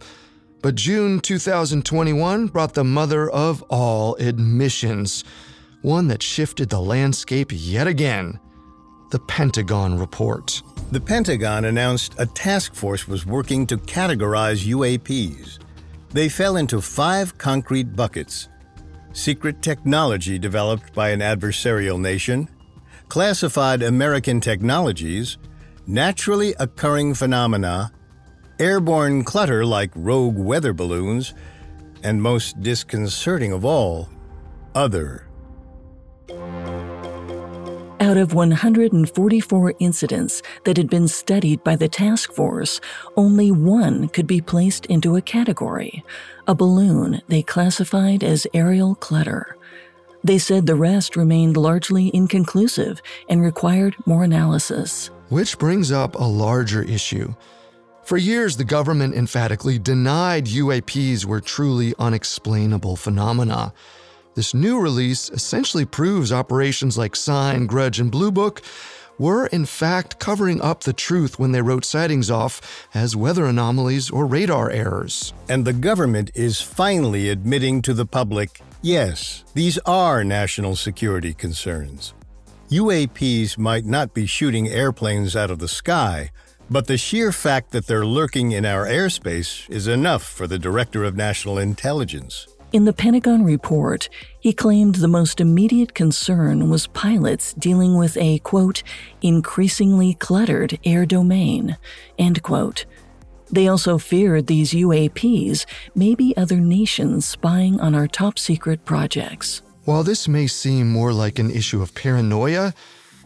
But 0.62 0.76
June 0.76 1.22
2021 1.22 2.48
brought 2.48 2.74
the 2.74 2.84
mother 2.84 3.30
of 3.30 3.62
all 3.70 4.16
admissions, 4.16 5.24
one 5.84 6.10
that 6.10 6.22
shifted 6.22 6.70
the 6.70 6.82
landscape 6.82 7.52
yet 7.54 7.88
again 7.88 8.40
the 9.10 9.20
Pentagon 9.20 9.98
report. 9.98 10.62
The 10.92 11.00
Pentagon 11.00 11.64
announced 11.64 12.14
a 12.18 12.26
task 12.26 12.76
force 12.76 13.08
was 13.08 13.26
working 13.26 13.66
to 13.68 13.78
categorize 13.78 14.68
UAPs. 14.68 15.60
They 16.10 16.28
fell 16.28 16.58
into 16.58 16.82
five 16.82 17.38
concrete 17.38 17.96
buckets 17.96 18.50
secret 19.18 19.64
technology 19.64 20.38
developed 20.38 20.94
by 20.94 21.10
an 21.10 21.22
adversarial 21.22 22.00
nation, 22.00 22.48
classified 23.10 23.82
American 23.82 24.40
technologies, 24.40 25.40
naturally 25.88 26.54
occurring 26.60 27.16
phenomena, 27.16 27.92
airborne 28.60 29.24
clutter 29.24 29.66
like 29.66 29.90
rogue 29.96 30.38
weather 30.38 30.72
balloons, 30.72 31.34
and 32.04 32.22
most 32.22 32.62
disconcerting 32.62 33.52
of 33.52 33.66
all, 33.66 34.08
other. 34.76 35.27
Out 38.00 38.18
of 38.18 38.36
144 38.36 39.74
incidents 39.80 40.44
that 40.66 40.78
had 40.78 40.88
been 40.88 41.08
studied 41.08 41.64
by 41.64 41.76
the 41.76 41.88
task 41.88 42.32
force, 42.32 42.80
only 43.16 43.52
one 43.52 44.08
could 44.10 44.28
be 44.28 44.40
placed 44.40 44.86
into 44.86 45.16
a 45.16 45.22
category 45.22 46.04
a 46.48 46.56
balloon 46.56 47.22
they 47.28 47.42
classified 47.42 48.24
as 48.24 48.48
aerial 48.54 48.96
clutter. 48.96 49.58
They 50.24 50.38
said 50.38 50.66
the 50.66 50.76
rest 50.76 51.16
remained 51.16 51.58
largely 51.58 52.10
inconclusive 52.14 53.02
and 53.28 53.42
required 53.42 53.96
more 54.06 54.24
analysis. 54.24 55.10
Which 55.30 55.58
brings 55.58 55.92
up 55.92 56.16
a 56.16 56.24
larger 56.24 56.84
issue. 56.84 57.34
For 58.04 58.16
years, 58.16 58.56
the 58.56 58.64
government 58.64 59.16
emphatically 59.16 59.78
denied 59.78 60.46
UAPs 60.46 61.26
were 61.26 61.42
truly 61.42 61.94
unexplainable 62.00 62.96
phenomena. 62.96 63.74
This 64.38 64.54
new 64.54 64.80
release 64.80 65.32
essentially 65.32 65.84
proves 65.84 66.32
operations 66.32 66.96
like 66.96 67.16
Sign, 67.16 67.66
Grudge, 67.66 68.00
and 68.00 68.12
Blue 68.12 68.32
Book 68.32 68.62
were 69.18 69.48
in 69.48 69.66
fact 69.66 70.20
covering 70.20 70.62
up 70.62 70.84
the 70.84 70.94
truth 70.94 71.40
when 71.40 71.54
they 71.54 71.62
wrote 71.64 71.84
sightings 71.84 72.30
off 72.30 72.88
as 72.94 73.16
weather 73.16 73.48
anomalies 73.48 74.12
or 74.12 74.28
radar 74.28 74.70
errors. 74.70 75.34
And 75.50 75.66
the 75.66 75.74
government 75.74 76.30
is 76.36 76.62
finally 76.62 77.30
admitting 77.30 77.82
to 77.82 77.96
the 77.96 78.06
public 78.06 78.62
yes, 78.84 79.44
these 79.56 79.80
are 79.88 80.24
national 80.24 80.76
security 80.76 81.34
concerns. 81.34 82.14
UAPs 82.70 83.58
might 83.58 83.86
not 83.86 84.14
be 84.14 84.28
shooting 84.28 84.68
airplanes 84.68 85.36
out 85.36 85.50
of 85.50 85.58
the 85.58 85.68
sky, 85.68 86.30
but 86.70 86.86
the 86.86 87.00
sheer 87.00 87.32
fact 87.32 87.72
that 87.72 87.88
they're 87.88 88.06
lurking 88.06 88.52
in 88.52 88.66
our 88.66 88.86
airspace 88.86 89.68
is 89.68 89.88
enough 89.88 90.22
for 90.22 90.46
the 90.46 90.60
Director 90.60 91.04
of 91.04 91.18
National 91.18 91.58
Intelligence. 91.58 92.46
In 92.74 92.84
the 92.84 92.92
Pentagon 92.92 93.46
report, 93.46 94.10
he 94.42 94.52
claimed 94.52 94.96
the 94.96 95.08
most 95.08 95.40
immediate 95.40 95.94
concern 95.94 96.70
was 96.70 96.88
pilots 96.88 97.54
dealing 97.54 97.96
with 97.96 98.18
a, 98.18 98.40
quote, 98.40 98.84
increasingly 99.22 100.16
cluttered 100.16 100.78
air 100.84 101.06
domain, 101.06 101.78
end 102.20 102.44
quote. 102.44 102.86
They 103.50 103.70
also 103.70 103.98
feared 103.98 104.48
these 104.48 104.74
UAPs 104.74 105.66
may 105.96 106.14
be 106.14 106.36
other 106.36 106.58
nations 106.58 107.26
spying 107.26 107.80
on 107.80 107.96
our 107.96 108.08
top 108.08 108.38
secret 108.38 108.84
projects. 108.84 109.62
While 109.86 110.04
this 110.04 110.28
may 110.28 110.48
seem 110.48 110.92
more 110.92 111.14
like 111.14 111.40
an 111.40 111.50
issue 111.50 111.82
of 111.82 111.96
paranoia, 111.96 112.74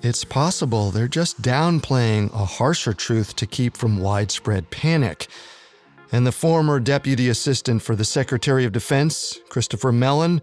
it's 0.04 0.24
possible 0.24 0.92
they're 0.92 1.08
just 1.08 1.42
downplaying 1.42 2.32
a 2.32 2.46
harsher 2.46 2.94
truth 2.94 3.36
to 3.38 3.48
keep 3.48 3.76
from 3.76 4.00
widespread 4.00 4.70
panic. 4.70 5.28
And 6.12 6.28
the 6.28 6.32
former 6.32 6.80
Deputy 6.80 7.30
Assistant 7.30 7.82
for 7.82 7.96
the 7.96 8.04
Secretary 8.06 8.66
of 8.66 8.74
Defense, 8.74 9.40
Christopher 9.50 9.92
Mellon, 9.92 10.42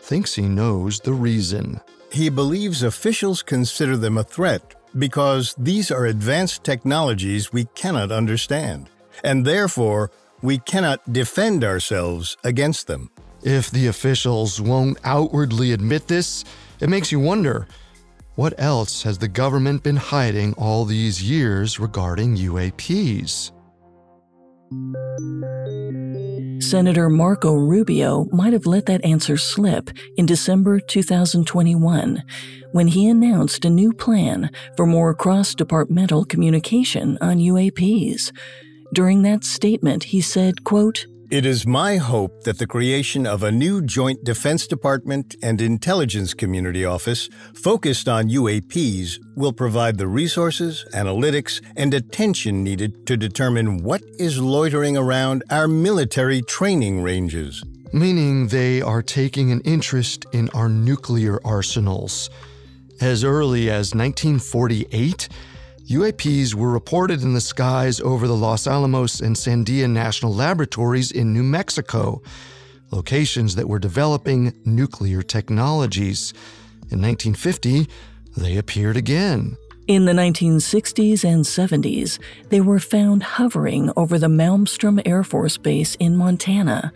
thinks 0.00 0.34
he 0.34 0.48
knows 0.48 1.00
the 1.00 1.12
reason. 1.12 1.80
He 2.10 2.28
believes 2.28 2.82
officials 2.82 3.42
consider 3.42 3.96
them 3.96 4.16
a 4.16 4.24
threat 4.24 4.74
because 4.96 5.54
these 5.58 5.90
are 5.90 6.06
advanced 6.06 6.64
technologies 6.64 7.52
we 7.52 7.64
cannot 7.74 8.10
understand, 8.10 8.88
and 9.22 9.44
therefore 9.44 10.10
we 10.40 10.58
cannot 10.58 11.12
defend 11.12 11.64
ourselves 11.64 12.36
against 12.44 12.86
them. 12.86 13.10
If 13.42 13.70
the 13.70 13.88
officials 13.88 14.60
won't 14.60 14.98
outwardly 15.04 15.72
admit 15.72 16.08
this, 16.08 16.44
it 16.80 16.88
makes 16.88 17.12
you 17.12 17.20
wonder 17.20 17.66
what 18.36 18.54
else 18.56 19.02
has 19.02 19.18
the 19.18 19.28
government 19.28 19.82
been 19.82 19.96
hiding 19.96 20.54
all 20.54 20.84
these 20.84 21.22
years 21.22 21.80
regarding 21.80 22.36
UAPs? 22.36 23.50
Senator 26.60 27.08
Marco 27.08 27.54
Rubio 27.54 28.26
might 28.30 28.52
have 28.52 28.66
let 28.66 28.86
that 28.86 29.04
answer 29.04 29.36
slip 29.36 29.90
in 30.16 30.26
December 30.26 30.80
2021 30.80 32.22
when 32.72 32.88
he 32.88 33.08
announced 33.08 33.64
a 33.64 33.70
new 33.70 33.92
plan 33.92 34.50
for 34.76 34.84
more 34.84 35.14
cross 35.14 35.54
departmental 35.54 36.24
communication 36.24 37.16
on 37.20 37.38
UAPs. 37.38 38.32
During 38.92 39.22
that 39.22 39.44
statement, 39.44 40.04
he 40.04 40.20
said, 40.20 40.64
quote, 40.64 41.06
it 41.30 41.44
is 41.44 41.66
my 41.66 41.96
hope 41.96 42.44
that 42.44 42.58
the 42.58 42.66
creation 42.66 43.26
of 43.26 43.42
a 43.42 43.52
new 43.52 43.82
Joint 43.82 44.24
Defense 44.24 44.66
Department 44.66 45.36
and 45.42 45.60
Intelligence 45.60 46.32
Community 46.32 46.86
Office 46.86 47.28
focused 47.54 48.08
on 48.08 48.30
UAPs 48.30 49.18
will 49.36 49.52
provide 49.52 49.98
the 49.98 50.08
resources, 50.08 50.86
analytics, 50.94 51.60
and 51.76 51.92
attention 51.92 52.64
needed 52.64 53.06
to 53.06 53.16
determine 53.16 53.82
what 53.82 54.02
is 54.18 54.40
loitering 54.40 54.96
around 54.96 55.44
our 55.50 55.68
military 55.68 56.40
training 56.40 57.02
ranges. 57.02 57.62
Meaning 57.92 58.48
they 58.48 58.80
are 58.80 59.02
taking 59.02 59.52
an 59.52 59.60
interest 59.62 60.24
in 60.32 60.48
our 60.50 60.70
nuclear 60.70 61.40
arsenals. 61.44 62.30
As 63.02 63.22
early 63.22 63.68
as 63.68 63.94
1948, 63.94 65.28
UAPs 65.88 66.52
were 66.52 66.70
reported 66.70 67.22
in 67.22 67.32
the 67.32 67.40
skies 67.40 67.98
over 67.98 68.26
the 68.26 68.36
Los 68.36 68.66
Alamos 68.66 69.20
and 69.20 69.34
Sandia 69.34 69.88
National 69.88 70.34
Laboratories 70.34 71.10
in 71.10 71.32
New 71.32 71.42
Mexico, 71.42 72.20
locations 72.90 73.54
that 73.54 73.70
were 73.70 73.78
developing 73.78 74.52
nuclear 74.66 75.22
technologies. 75.22 76.34
In 76.90 77.00
1950, 77.00 77.88
they 78.36 78.58
appeared 78.58 78.98
again. 78.98 79.56
In 79.86 80.04
the 80.04 80.12
1960s 80.12 81.24
and 81.24 81.46
70s, 81.46 82.18
they 82.50 82.60
were 82.60 82.80
found 82.80 83.22
hovering 83.22 83.90
over 83.96 84.18
the 84.18 84.26
Malmstrom 84.26 85.00
Air 85.06 85.24
Force 85.24 85.56
Base 85.56 85.94
in 85.94 86.18
Montana, 86.18 86.92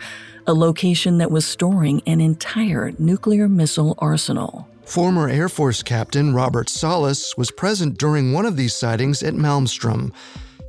a 0.47 0.53
location 0.53 1.17
that 1.17 1.31
was 1.31 1.47
storing 1.47 2.03
an 2.07 2.21
entire 2.21 2.93
nuclear 2.99 3.49
missile 3.49 3.95
arsenal. 3.97 4.69
Former 4.93 5.27
Air 5.27 5.49
Force 5.49 5.83
Captain 5.83 6.35
Robert 6.35 6.69
Salas 6.69 7.35
was 7.39 7.51
present 7.51 7.97
during 7.97 8.35
one 8.35 8.45
of 8.45 8.59
these 8.59 8.75
sightings 8.75 9.23
at 9.23 9.33
Malmstrom. 9.33 10.13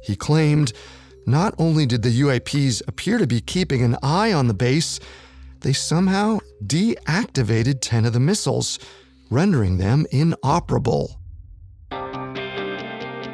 He 0.02 0.16
claimed 0.16 0.72
not 1.26 1.54
only 1.58 1.86
did 1.86 2.04
the 2.04 2.22
UAPs 2.22 2.82
appear 2.88 3.18
to 3.18 3.28
be 3.28 3.42
keeping 3.42 3.84
an 3.84 3.98
eye 4.02 4.32
on 4.32 4.48
the 4.48 4.54
base, 4.54 5.02
they 5.60 5.74
somehow 5.74 6.40
deactivated 6.66 7.80
10 7.82 8.06
of 8.06 8.14
the 8.14 8.22
missiles, 8.22 8.80
rendering 9.30 9.78
them 9.78 10.06
inoperable. 10.12 11.20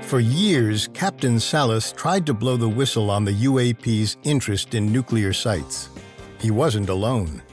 For 0.02 0.20
years, 0.20 0.90
Captain 0.96 1.40
Salas 1.40 1.92
tried 1.92 2.26
to 2.26 2.34
blow 2.34 2.58
the 2.58 2.68
whistle 2.68 3.12
on 3.12 3.26
the 3.26 3.44
UAP's 3.46 4.18
interest 4.24 4.74
in 4.74 4.92
nuclear 4.92 5.34
sites. 5.34 5.90
He 6.40 6.50
wasn't 6.50 6.90
alone. 6.90 7.44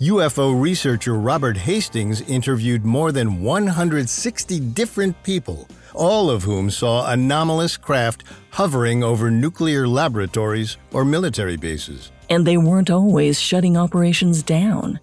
UFO 0.00 0.58
researcher 0.58 1.12
Robert 1.12 1.58
Hastings 1.58 2.22
interviewed 2.22 2.86
more 2.86 3.12
than 3.12 3.42
160 3.42 4.58
different 4.58 5.22
people, 5.22 5.68
all 5.92 6.30
of 6.30 6.42
whom 6.42 6.70
saw 6.70 7.10
anomalous 7.10 7.76
craft 7.76 8.24
hovering 8.48 9.04
over 9.04 9.30
nuclear 9.30 9.86
laboratories 9.86 10.78
or 10.94 11.04
military 11.04 11.58
bases. 11.58 12.12
And 12.30 12.46
they 12.46 12.56
weren't 12.56 12.88
always 12.88 13.38
shutting 13.38 13.76
operations 13.76 14.42
down. 14.42 15.00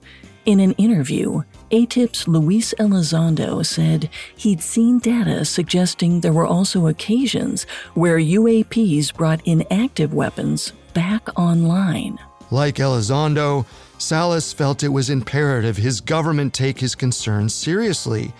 In 0.47 0.59
an 0.59 0.71
interview, 0.79 1.43
ATIP's 1.69 2.27
Luis 2.27 2.73
Elizondo 2.79 3.63
said 3.63 4.09
he'd 4.35 4.63
seen 4.63 4.97
data 4.97 5.45
suggesting 5.45 6.21
there 6.21 6.33
were 6.33 6.47
also 6.47 6.87
occasions 6.87 7.67
where 7.93 8.17
UAPs 8.17 9.13
brought 9.13 9.45
inactive 9.45 10.15
weapons 10.15 10.73
back 10.95 11.37
online. 11.37 12.17
Like 12.49 12.77
Elizondo, 12.77 13.67
Salas 13.99 14.53
felt 14.53 14.83
it 14.83 14.89
was 14.89 15.09
imperative 15.09 15.75
his 15.75 16.01
government 16.01 16.53
take 16.53 16.79
his 16.79 16.93
concerns 16.93 17.53
seriously. 17.53 18.31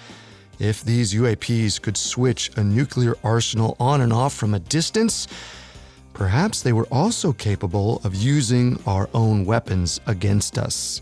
If 0.60 0.84
these 0.84 1.14
UAPs 1.14 1.82
could 1.82 1.98
switch 1.98 2.52
a 2.58 2.64
nuclear 2.64 3.16
arsenal 3.24 3.76
on 3.80 4.02
and 4.02 4.14
off 4.14 4.34
from 4.34 4.54
a 4.54 4.60
distance, 4.60 5.28
perhaps 6.14 6.62
they 6.62 6.74
were 6.74 6.88
also 6.92 7.34
capable 7.34 8.02
of 8.04 8.16
using 8.16 8.80
our 8.86 9.10
own 9.14 9.46
weapons 9.46 10.00
against 10.06 10.58
us. 10.58 11.02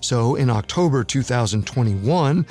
So, 0.00 0.36
in 0.36 0.50
October 0.50 1.02
2021, 1.02 2.46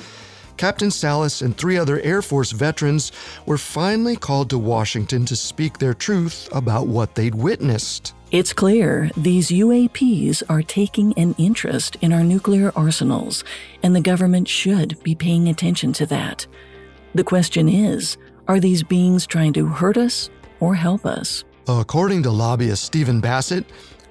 Captain 0.56 0.90
Salas 0.90 1.42
and 1.42 1.56
three 1.56 1.76
other 1.76 2.00
Air 2.00 2.22
Force 2.22 2.52
veterans 2.52 3.12
were 3.44 3.58
finally 3.58 4.16
called 4.16 4.50
to 4.50 4.58
Washington 4.58 5.26
to 5.26 5.36
speak 5.36 5.78
their 5.78 5.94
truth 5.94 6.48
about 6.52 6.86
what 6.86 7.14
they'd 7.14 7.34
witnessed. 7.34 8.14
It's 8.30 8.52
clear 8.52 9.10
these 9.16 9.50
UAPs 9.50 10.42
are 10.48 10.62
taking 10.62 11.12
an 11.18 11.34
interest 11.38 11.96
in 12.00 12.12
our 12.12 12.24
nuclear 12.24 12.72
arsenals, 12.74 13.44
and 13.82 13.94
the 13.94 14.00
government 14.00 14.48
should 14.48 15.00
be 15.02 15.14
paying 15.14 15.48
attention 15.48 15.92
to 15.94 16.06
that. 16.06 16.46
The 17.14 17.24
question 17.24 17.68
is 17.68 18.16
are 18.48 18.60
these 18.60 18.82
beings 18.82 19.26
trying 19.26 19.52
to 19.54 19.66
hurt 19.66 19.96
us 19.96 20.30
or 20.60 20.74
help 20.74 21.04
us? 21.04 21.44
According 21.68 22.22
to 22.24 22.30
lobbyist 22.30 22.84
Stephen 22.84 23.20
Bassett, 23.20 23.64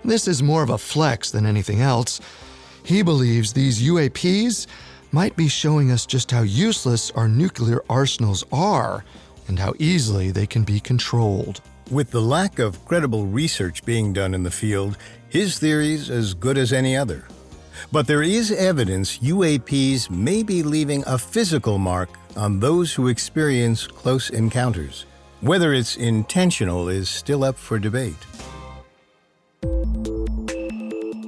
this 0.03 0.27
is 0.27 0.43
more 0.43 0.61
of 0.61 0.69
a 0.69 0.77
flex 0.77 1.31
than 1.31 1.45
anything 1.45 1.81
else. 1.81 2.21
He 2.83 3.01
believes 3.01 3.53
these 3.53 3.81
UAPs 3.81 4.67
might 5.15 5.37
be 5.37 5.47
showing 5.47 5.91
us 5.91 6.05
just 6.05 6.29
how 6.29 6.41
useless 6.41 7.09
our 7.11 7.29
nuclear 7.29 7.81
arsenals 7.89 8.43
are 8.51 9.05
and 9.47 9.57
how 9.57 9.73
easily 9.79 10.29
they 10.29 10.45
can 10.45 10.65
be 10.65 10.77
controlled. 10.77 11.61
With 11.89 12.11
the 12.11 12.19
lack 12.19 12.59
of 12.59 12.83
credible 12.83 13.25
research 13.25 13.85
being 13.85 14.11
done 14.11 14.33
in 14.33 14.43
the 14.43 14.51
field, 14.51 14.97
his 15.29 15.57
theory's 15.57 16.09
as 16.09 16.33
good 16.33 16.57
as 16.57 16.73
any 16.73 16.97
other. 16.97 17.23
But 17.93 18.07
there 18.07 18.23
is 18.23 18.51
evidence 18.51 19.19
UAPs 19.19 20.09
may 20.09 20.43
be 20.43 20.63
leaving 20.63 21.01
a 21.07 21.17
physical 21.17 21.77
mark 21.77 22.09
on 22.35 22.59
those 22.59 22.91
who 22.93 23.07
experience 23.07 23.87
close 23.87 24.29
encounters. 24.29 25.05
Whether 25.39 25.73
it's 25.73 25.95
intentional 25.95 26.89
is 26.89 27.07
still 27.07 27.45
up 27.45 27.55
for 27.55 27.79
debate. 27.79 28.25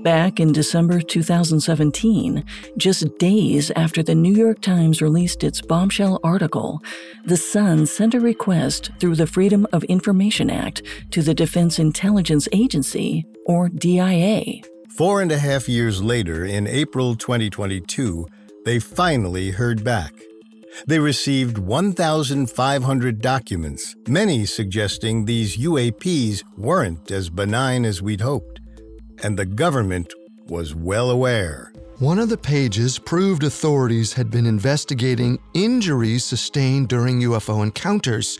Back 0.07 0.39
in 0.39 0.53
December 0.53 1.01
2017, 1.01 2.45
just 2.77 3.17
days 3.17 3.71
after 3.71 4.01
the 4.01 4.15
New 4.15 4.33
York 4.33 4.61
Times 4.61 5.01
released 5.01 5.43
its 5.43 5.59
bombshell 5.59 6.21
article, 6.23 6.81
The 7.25 7.35
Sun 7.35 7.87
sent 7.87 8.13
a 8.13 8.21
request 8.21 8.89
through 9.01 9.15
the 9.15 9.27
Freedom 9.27 9.67
of 9.73 9.83
Information 9.83 10.49
Act 10.49 10.81
to 11.11 11.21
the 11.21 11.33
Defense 11.33 11.77
Intelligence 11.77 12.47
Agency, 12.53 13.25
or 13.45 13.67
DIA. 13.67 14.61
Four 14.95 15.21
and 15.21 15.29
a 15.33 15.39
half 15.39 15.67
years 15.67 16.01
later, 16.01 16.45
in 16.45 16.67
April 16.67 17.13
2022, 17.17 18.29
they 18.63 18.79
finally 18.79 19.51
heard 19.51 19.83
back. 19.83 20.13
They 20.87 20.99
received 20.99 21.57
1,500 21.57 23.21
documents, 23.21 23.93
many 24.07 24.45
suggesting 24.45 25.25
these 25.25 25.57
UAPs 25.57 26.45
weren't 26.55 27.11
as 27.11 27.29
benign 27.29 27.83
as 27.83 28.01
we'd 28.01 28.21
hoped 28.21 28.56
and 29.23 29.37
the 29.37 29.45
government 29.45 30.13
was 30.47 30.75
well 30.75 31.09
aware. 31.09 31.71
One 31.99 32.19
of 32.19 32.29
the 32.29 32.37
pages 32.37 32.99
proved 32.99 33.43
authorities 33.43 34.13
had 34.13 34.29
been 34.29 34.45
investigating 34.45 35.39
injuries 35.53 36.23
sustained 36.23 36.89
during 36.89 37.21
UFO 37.21 37.63
encounters. 37.63 38.37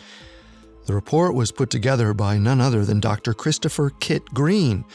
The 0.86 0.94
report 0.94 1.34
was 1.34 1.52
put 1.52 1.70
together 1.70 2.14
by 2.14 2.38
none 2.38 2.62
other 2.62 2.86
than 2.86 3.00
Dr. 3.00 3.34
Christopher 3.34 3.92
Kit 4.00 4.24
Green, 4.34 4.86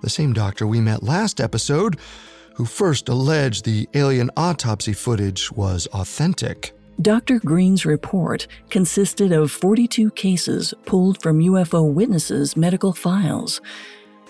the 0.00 0.10
same 0.10 0.32
doctor 0.32 0.66
we 0.66 0.80
met 0.80 1.02
last 1.02 1.40
episode, 1.40 1.98
who 2.54 2.64
first 2.64 3.08
alleged 3.08 3.64
the 3.64 3.88
alien 3.94 4.30
autopsy 4.36 4.92
footage 4.92 5.52
was 5.52 5.86
authentic. 5.88 6.72
Dr. 7.00 7.40
Green's 7.40 7.84
report 7.84 8.46
consisted 8.70 9.32
of 9.32 9.50
42 9.50 10.10
cases 10.12 10.72
pulled 10.86 11.20
from 11.22 11.40
UFO 11.40 11.90
witnesses' 11.92 12.56
medical 12.56 12.92
files. 12.92 13.60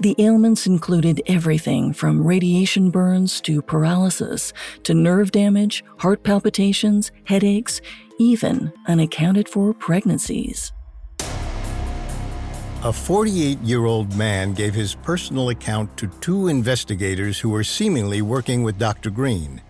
The 0.01 0.15
ailments 0.19 0.67
included 0.67 1.21
everything 1.27 1.93
from 1.93 2.27
radiation 2.27 2.91
burns 2.91 3.41
to 3.43 3.61
paralysis 3.61 4.53
to 4.85 4.95
nerve 4.95 5.33
damage, 5.33 5.85
heart 5.99 6.23
palpitations, 6.23 7.13
headaches, 7.25 7.81
even 8.19 8.73
unaccounted 8.87 9.49
for 9.49 9.75
pregnancies. 9.75 10.73
A 12.85 12.93
48 12.93 13.61
year 13.61 13.85
old 13.85 14.17
man 14.17 14.55
gave 14.55 14.75
his 14.75 14.95
personal 14.95 15.51
account 15.51 15.97
to 15.99 16.09
two 16.21 16.49
investigators 16.49 17.39
who 17.39 17.51
were 17.51 17.63
seemingly 17.63 18.23
working 18.23 18.63
with 18.63 18.79
Dr. 18.79 19.11
Green. 19.11 19.61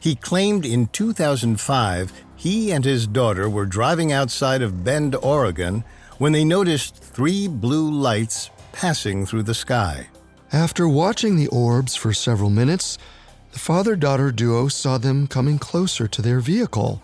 He 0.00 0.14
claimed 0.14 0.66
in 0.66 0.88
2005 0.88 2.12
he 2.36 2.72
and 2.72 2.84
his 2.84 3.06
daughter 3.06 3.48
were 3.48 3.64
driving 3.64 4.12
outside 4.12 4.60
of 4.60 4.84
Bend, 4.84 5.14
Oregon, 5.14 5.84
when 6.18 6.32
they 6.32 6.44
noticed 6.44 6.96
three 6.96 7.48
blue 7.48 7.90
lights 7.90 8.50
passing 8.72 9.26
through 9.26 9.44
the 9.44 9.54
sky. 9.54 10.08
After 10.52 10.88
watching 10.88 11.36
the 11.36 11.48
orbs 11.48 11.94
for 11.94 12.12
several 12.12 12.50
minutes, 12.50 12.98
the 13.52 13.58
father 13.58 13.96
daughter 13.96 14.32
duo 14.32 14.68
saw 14.68 14.98
them 14.98 15.26
coming 15.26 15.58
closer 15.58 16.08
to 16.08 16.22
their 16.22 16.40
vehicle. 16.40 17.00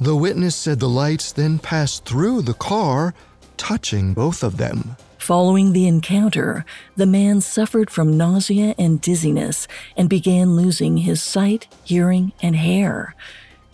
The 0.00 0.16
witness 0.16 0.56
said 0.56 0.80
the 0.80 0.88
lights 0.88 1.32
then 1.32 1.58
passed 1.58 2.04
through 2.04 2.42
the 2.42 2.54
car, 2.54 3.14
touching 3.56 4.14
both 4.14 4.42
of 4.42 4.56
them. 4.56 4.96
Following 5.18 5.74
the 5.74 5.86
encounter, 5.86 6.64
the 6.96 7.06
man 7.06 7.42
suffered 7.42 7.90
from 7.90 8.16
nausea 8.16 8.74
and 8.78 9.00
dizziness 9.00 9.68
and 9.96 10.08
began 10.08 10.56
losing 10.56 10.96
his 10.96 11.22
sight, 11.22 11.68
hearing, 11.84 12.32
and 12.42 12.56
hair. 12.56 13.14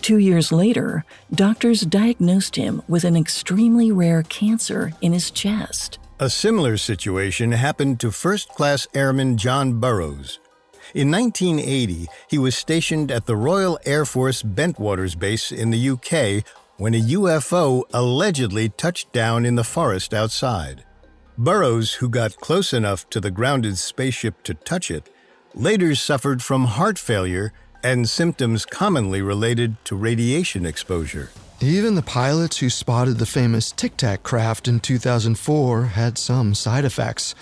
Two 0.02 0.18
years 0.18 0.50
later, 0.50 1.04
doctors 1.32 1.82
diagnosed 1.82 2.56
him 2.56 2.82
with 2.88 3.04
an 3.04 3.16
extremely 3.16 3.90
rare 3.92 4.24
cancer 4.24 4.92
in 5.00 5.12
his 5.12 5.30
chest. 5.30 5.98
A 6.18 6.30
similar 6.30 6.78
situation 6.78 7.52
happened 7.52 8.00
to 8.00 8.10
first 8.10 8.48
class 8.48 8.86
airman 8.94 9.36
John 9.36 9.78
Burroughs. 9.78 10.40
In 10.94 11.10
1980, 11.10 12.06
he 12.30 12.38
was 12.38 12.56
stationed 12.56 13.12
at 13.12 13.26
the 13.26 13.36
Royal 13.36 13.78
Air 13.84 14.06
Force 14.06 14.42
Bentwaters 14.42 15.18
Base 15.18 15.52
in 15.52 15.68
the 15.68 15.90
UK 15.90 16.42
when 16.78 16.94
a 16.94 17.02
UFO 17.02 17.82
allegedly 17.92 18.70
touched 18.70 19.12
down 19.12 19.44
in 19.44 19.56
the 19.56 19.64
forest 19.64 20.14
outside. 20.14 20.84
Burroughs, 21.36 21.92
who 21.94 22.08
got 22.08 22.38
close 22.38 22.72
enough 22.72 23.10
to 23.10 23.20
the 23.20 23.30
grounded 23.30 23.76
spaceship 23.76 24.42
to 24.44 24.54
touch 24.54 24.90
it, 24.90 25.10
later 25.54 25.94
suffered 25.94 26.42
from 26.42 26.64
heart 26.64 26.98
failure 26.98 27.52
and 27.82 28.08
symptoms 28.08 28.64
commonly 28.64 29.20
related 29.20 29.76
to 29.84 29.94
radiation 29.94 30.64
exposure. 30.64 31.28
Even 31.60 31.94
the 31.94 32.02
pilots 32.02 32.58
who 32.58 32.68
spotted 32.68 33.18
the 33.18 33.26
famous 33.26 33.72
Tic 33.72 33.96
Tac 33.96 34.22
craft 34.22 34.68
in 34.68 34.78
2004 34.78 35.84
had 35.86 36.18
some 36.18 36.54
side 36.54 36.84
effects. 36.84 37.34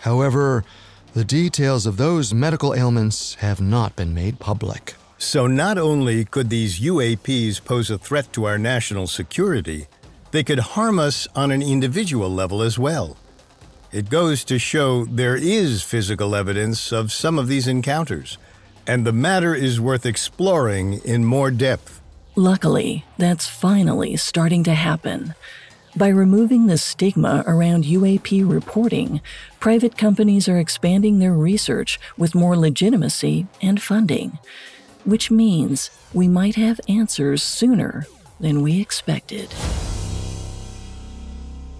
However, 0.00 0.64
the 1.12 1.24
details 1.24 1.86
of 1.86 1.96
those 1.96 2.32
medical 2.32 2.74
ailments 2.74 3.34
have 3.34 3.60
not 3.60 3.96
been 3.96 4.14
made 4.14 4.40
public. 4.40 4.94
So, 5.18 5.46
not 5.46 5.78
only 5.78 6.24
could 6.24 6.50
these 6.50 6.80
UAPs 6.80 7.64
pose 7.64 7.90
a 7.90 7.98
threat 7.98 8.32
to 8.32 8.44
our 8.44 8.58
national 8.58 9.06
security, 9.06 9.86
they 10.30 10.42
could 10.42 10.58
harm 10.58 10.98
us 10.98 11.28
on 11.36 11.50
an 11.50 11.62
individual 11.62 12.30
level 12.30 12.62
as 12.62 12.78
well. 12.78 13.16
It 13.92 14.10
goes 14.10 14.42
to 14.44 14.58
show 14.58 15.04
there 15.04 15.36
is 15.36 15.82
physical 15.82 16.34
evidence 16.34 16.92
of 16.92 17.12
some 17.12 17.38
of 17.38 17.46
these 17.46 17.68
encounters 17.68 18.38
and 18.86 19.06
the 19.06 19.12
matter 19.12 19.54
is 19.54 19.80
worth 19.80 20.04
exploring 20.04 20.94
in 21.04 21.24
more 21.24 21.50
depth. 21.50 22.00
Luckily, 22.36 23.04
that's 23.16 23.46
finally 23.46 24.16
starting 24.16 24.64
to 24.64 24.74
happen. 24.74 25.34
By 25.96 26.08
removing 26.08 26.66
the 26.66 26.78
stigma 26.78 27.44
around 27.46 27.84
UAP 27.84 28.50
reporting, 28.50 29.20
private 29.60 29.96
companies 29.96 30.48
are 30.48 30.58
expanding 30.58 31.20
their 31.20 31.34
research 31.34 32.00
with 32.18 32.34
more 32.34 32.56
legitimacy 32.56 33.46
and 33.62 33.80
funding, 33.80 34.38
which 35.04 35.30
means 35.30 35.90
we 36.12 36.26
might 36.26 36.56
have 36.56 36.80
answers 36.88 37.40
sooner 37.40 38.06
than 38.40 38.62
we 38.62 38.80
expected. 38.80 39.54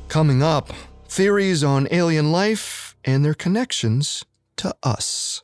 Coming 0.06 0.40
up, 0.40 0.72
theories 1.08 1.64
on 1.64 1.88
alien 1.90 2.30
life 2.30 2.94
and 3.04 3.24
their 3.24 3.34
connections 3.34 4.24
to 4.58 4.72
us. 4.84 5.43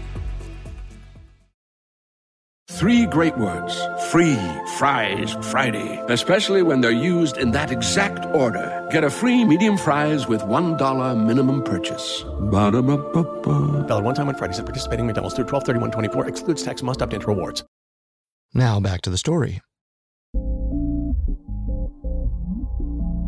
Three 2.81 3.05
great 3.05 3.37
words 3.37 3.79
free 4.09 4.39
fries 4.79 5.37
Friday, 5.51 6.03
especially 6.09 6.63
when 6.63 6.81
they're 6.81 6.89
used 6.89 7.37
in 7.37 7.51
that 7.51 7.71
exact 7.71 8.25
order. 8.35 8.87
Get 8.89 9.03
a 9.03 9.09
free 9.11 9.45
medium 9.45 9.77
fries 9.77 10.27
with 10.27 10.41
$1 10.41 11.15
minimum 11.23 11.61
purchase. 11.61 12.25
Ba-da-ba-ba-ba. 12.49 13.83
Valid 13.87 14.03
one 14.03 14.15
time 14.15 14.29
on 14.29 14.33
Fridays 14.33 14.57
at 14.57 14.65
participating 14.65 15.05
McDonald's 15.05 15.35
through 15.35 15.45
12 15.45 15.63
24 15.91 16.27
excludes 16.27 16.63
tax 16.63 16.81
must 16.81 17.03
opt 17.03 17.13
into 17.13 17.27
rewards. 17.27 17.63
Now 18.55 18.79
back 18.79 19.01
to 19.01 19.11
the 19.11 19.17
story. 19.17 19.61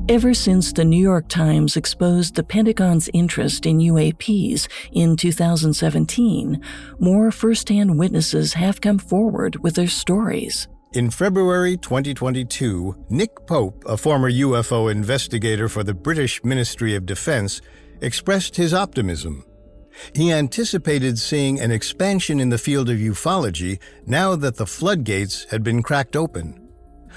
Ever 0.09 0.33
since 0.33 0.73
the 0.73 0.83
New 0.83 1.01
York 1.01 1.29
Times 1.29 1.77
exposed 1.77 2.35
the 2.35 2.43
Pentagon's 2.43 3.09
interest 3.13 3.65
in 3.65 3.77
UAPs 3.77 4.67
in 4.91 5.15
2017, 5.15 6.61
more 6.99 7.31
firsthand 7.31 7.97
witnesses 7.97 8.51
have 8.51 8.81
come 8.81 8.97
forward 8.97 9.63
with 9.63 9.75
their 9.75 9.87
stories. 9.87 10.67
In 10.91 11.09
February 11.09 11.77
2022, 11.77 13.05
Nick 13.11 13.47
Pope, 13.47 13.81
a 13.87 13.95
former 13.95 14.29
UFO 14.29 14.91
investigator 14.91 15.69
for 15.69 15.83
the 15.83 15.93
British 15.93 16.43
Ministry 16.43 16.95
of 16.95 17.05
Defense, 17.05 17.61
expressed 18.01 18.57
his 18.57 18.73
optimism. 18.73 19.45
He 20.13 20.33
anticipated 20.33 21.17
seeing 21.17 21.61
an 21.61 21.71
expansion 21.71 22.41
in 22.41 22.49
the 22.49 22.57
field 22.57 22.89
of 22.89 22.97
ufology 22.97 23.79
now 24.05 24.35
that 24.35 24.57
the 24.57 24.67
floodgates 24.67 25.45
had 25.49 25.63
been 25.63 25.81
cracked 25.81 26.17
open. 26.17 26.59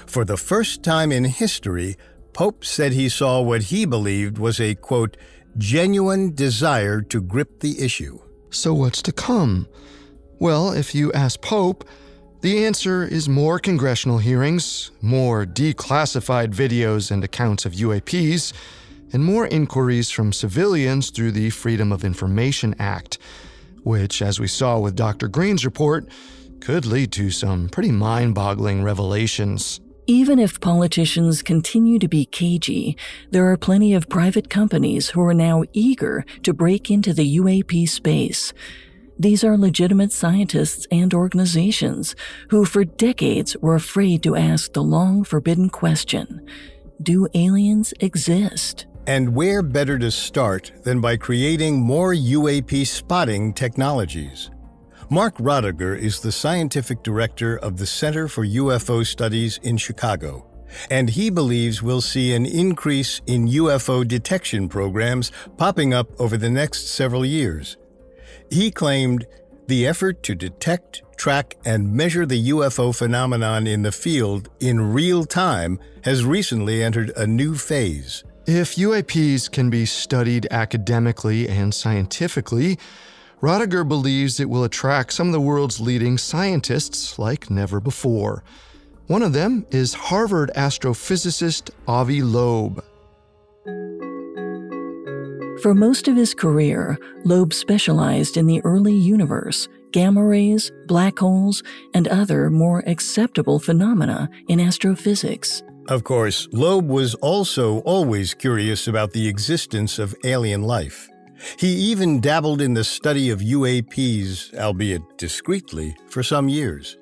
For 0.05 0.23
the 0.23 0.37
first 0.37 0.83
time 0.83 1.11
in 1.11 1.25
history, 1.25 1.97
Pope 2.37 2.63
said 2.63 2.93
he 2.93 3.09
saw 3.09 3.41
what 3.41 3.63
he 3.63 3.83
believed 3.83 4.37
was 4.37 4.59
a, 4.61 4.75
quote, 4.75 5.17
genuine 5.57 6.35
desire 6.35 7.01
to 7.01 7.19
grip 7.19 7.61
the 7.61 7.81
issue. 7.83 8.19
So, 8.51 8.75
what's 8.75 9.01
to 9.01 9.11
come? 9.11 9.67
Well, 10.37 10.71
if 10.71 10.93
you 10.93 11.11
ask 11.13 11.41
Pope, 11.41 11.83
the 12.41 12.63
answer 12.63 13.03
is 13.03 13.27
more 13.27 13.57
congressional 13.57 14.19
hearings, 14.19 14.91
more 15.01 15.47
declassified 15.47 16.53
videos 16.53 17.09
and 17.09 17.23
accounts 17.23 17.65
of 17.65 17.73
UAPs, 17.73 18.53
and 19.13 19.25
more 19.25 19.47
inquiries 19.47 20.11
from 20.11 20.31
civilians 20.31 21.09
through 21.09 21.31
the 21.31 21.49
Freedom 21.49 21.91
of 21.91 22.05
Information 22.05 22.75
Act, 22.77 23.17
which, 23.81 24.21
as 24.21 24.39
we 24.39 24.47
saw 24.47 24.77
with 24.77 24.95
Dr. 24.95 25.27
Green's 25.27 25.65
report, 25.65 26.07
could 26.59 26.85
lead 26.85 27.11
to 27.13 27.31
some 27.31 27.67
pretty 27.67 27.91
mind 27.91 28.35
boggling 28.35 28.83
revelations. 28.83 29.79
Even 30.09 30.39
if 30.39 30.61
politicians 30.61 31.41
continue 31.41 31.99
to 31.99 32.07
be 32.07 32.23
cagey, 32.23 32.95
there 33.31 33.51
are 33.51 33.57
plenty 33.57 33.93
of 33.93 34.07
private 34.07 34.49
companies 34.49 35.09
who 35.09 35.21
are 35.21 35.33
now 35.33 35.65
eager 35.73 36.23
to 36.43 36.53
break 36.53 36.89
into 36.89 37.13
the 37.13 37.37
UAP 37.37 37.89
space. 37.89 38.53
These 39.19 39.43
are 39.43 39.57
legitimate 39.57 40.13
scientists 40.13 40.87
and 40.91 41.13
organizations 41.13 42.15
who, 42.51 42.63
for 42.63 42.85
decades, 42.85 43.57
were 43.57 43.75
afraid 43.75 44.23
to 44.23 44.37
ask 44.37 44.71
the 44.71 44.81
long 44.81 45.25
forbidden 45.25 45.69
question 45.69 46.47
Do 47.01 47.27
aliens 47.33 47.93
exist? 47.99 48.85
And 49.07 49.35
where 49.35 49.61
better 49.61 49.99
to 49.99 50.09
start 50.09 50.71
than 50.83 51.01
by 51.01 51.17
creating 51.17 51.81
more 51.81 52.13
UAP 52.13 52.87
spotting 52.87 53.53
technologies? 53.53 54.51
Mark 55.09 55.37
Rodeghier 55.37 55.97
is 55.97 56.19
the 56.19 56.33
scientific 56.33 57.01
director 57.01 57.55
of 57.55 57.77
the 57.77 57.85
Center 57.85 58.27
for 58.27 58.45
UFO 58.45 59.05
Studies 59.05 59.57
in 59.63 59.77
Chicago, 59.77 60.45
and 60.91 61.09
he 61.09 61.29
believes 61.29 61.81
we'll 61.81 62.01
see 62.01 62.33
an 62.33 62.45
increase 62.45 63.21
in 63.25 63.47
UFO 63.47 64.05
detection 64.05 64.67
programs 64.67 65.31
popping 65.55 65.93
up 65.93 66.09
over 66.19 66.35
the 66.35 66.49
next 66.49 66.89
several 66.89 67.25
years. 67.25 67.77
He 68.51 68.69
claimed 68.69 69.25
the 69.67 69.87
effort 69.87 70.23
to 70.23 70.35
detect, 70.35 71.03
track, 71.15 71.55
and 71.63 71.93
measure 71.93 72.25
the 72.25 72.49
UFO 72.49 72.93
phenomenon 72.93 73.65
in 73.65 73.83
the 73.83 73.93
field 73.93 74.49
in 74.59 74.91
real 74.91 75.23
time 75.23 75.79
has 76.03 76.25
recently 76.25 76.83
entered 76.83 77.11
a 77.15 77.25
new 77.25 77.55
phase. 77.55 78.25
If 78.45 78.75
UAPs 78.75 79.49
can 79.49 79.69
be 79.69 79.85
studied 79.85 80.47
academically 80.51 81.47
and 81.47 81.73
scientifically, 81.73 82.77
Rodeghier 83.41 83.87
believes 83.87 84.39
it 84.39 84.49
will 84.49 84.63
attract 84.63 85.13
some 85.13 85.27
of 85.27 85.33
the 85.33 85.39
world's 85.39 85.79
leading 85.79 86.17
scientists 86.17 87.19
like 87.19 87.51
never 87.51 87.79
before. 87.79 88.43
One 89.05 89.21
of 89.21 89.33
them 89.33 89.65
is 89.69 89.93
Harvard 89.93 90.49
astrophysicist 90.55 91.69
Avi 91.87 92.21
Loeb. 92.23 92.83
For 95.61 95.75
most 95.75 96.07
of 96.07 96.15
his 96.15 96.33
career, 96.33 96.97
Loeb 97.25 97.53
specialized 97.53 98.37
in 98.37 98.47
the 98.47 98.61
early 98.63 98.93
universe, 98.93 99.67
gamma 99.91 100.23
rays, 100.23 100.71
black 100.87 101.19
holes, 101.19 101.61
and 101.93 102.07
other 102.07 102.49
more 102.49 102.83
acceptable 102.87 103.59
phenomena 103.59 104.29
in 104.47 104.59
astrophysics. 104.59 105.61
Of 105.89 106.03
course, 106.03 106.47
Loeb 106.51 106.89
was 106.89 107.15
also 107.15 107.79
always 107.79 108.33
curious 108.33 108.87
about 108.87 109.13
the 109.13 109.27
existence 109.27 109.99
of 109.99 110.15
alien 110.23 110.63
life. 110.63 111.07
He 111.57 111.67
even 111.67 112.19
dabbled 112.19 112.61
in 112.61 112.73
the 112.73 112.83
study 112.83 113.29
of 113.29 113.39
UAPs, 113.39 114.57
albeit 114.57 115.17
discreetly, 115.17 115.95
for 116.07 116.23
some 116.23 116.49
years. 116.49 116.97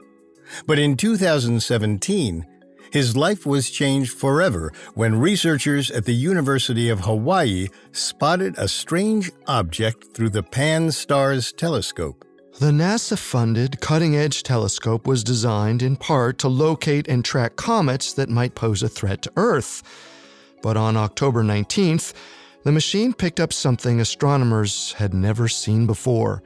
But 0.65 0.79
in 0.79 0.97
2017, 0.97 2.45
his 2.91 3.17
life 3.17 3.45
was 3.45 3.69
changed 3.69 4.13
forever 4.13 4.71
when 4.93 5.19
researchers 5.19 5.91
at 5.91 6.05
the 6.05 6.13
University 6.13 6.89
of 6.89 7.01
Hawaii 7.01 7.67
spotted 7.91 8.55
a 8.57 8.67
strange 8.67 9.31
object 9.47 10.13
through 10.13 10.29
the 10.29 10.43
Pan-STARRS 10.43 11.55
telescope. 11.57 12.23
The 12.59 12.71
NASA 12.71 13.17
funded 13.17 13.81
cutting 13.81 14.15
edge 14.15 14.43
telescope 14.43 15.07
was 15.07 15.25
designed 15.25 15.81
in 15.81 15.97
part 15.97 16.37
to 16.39 16.47
locate 16.47 17.09
and 17.09 17.25
track 17.25 17.57
comets 17.57 18.13
that 18.13 18.29
might 18.29 18.55
pose 18.55 18.81
a 18.81 18.87
threat 18.87 19.21
to 19.23 19.31
Earth. 19.35 19.83
But 20.61 20.77
on 20.77 20.95
October 20.95 21.43
19th, 21.43 22.13
the 22.65 22.71
machine 22.71 23.13
picked 23.13 23.39
up 23.39 23.53
something 23.53 24.01
astronomers 24.01 24.93
had 24.93 25.13
never 25.13 25.47
seen 25.47 25.85
before. 25.85 26.41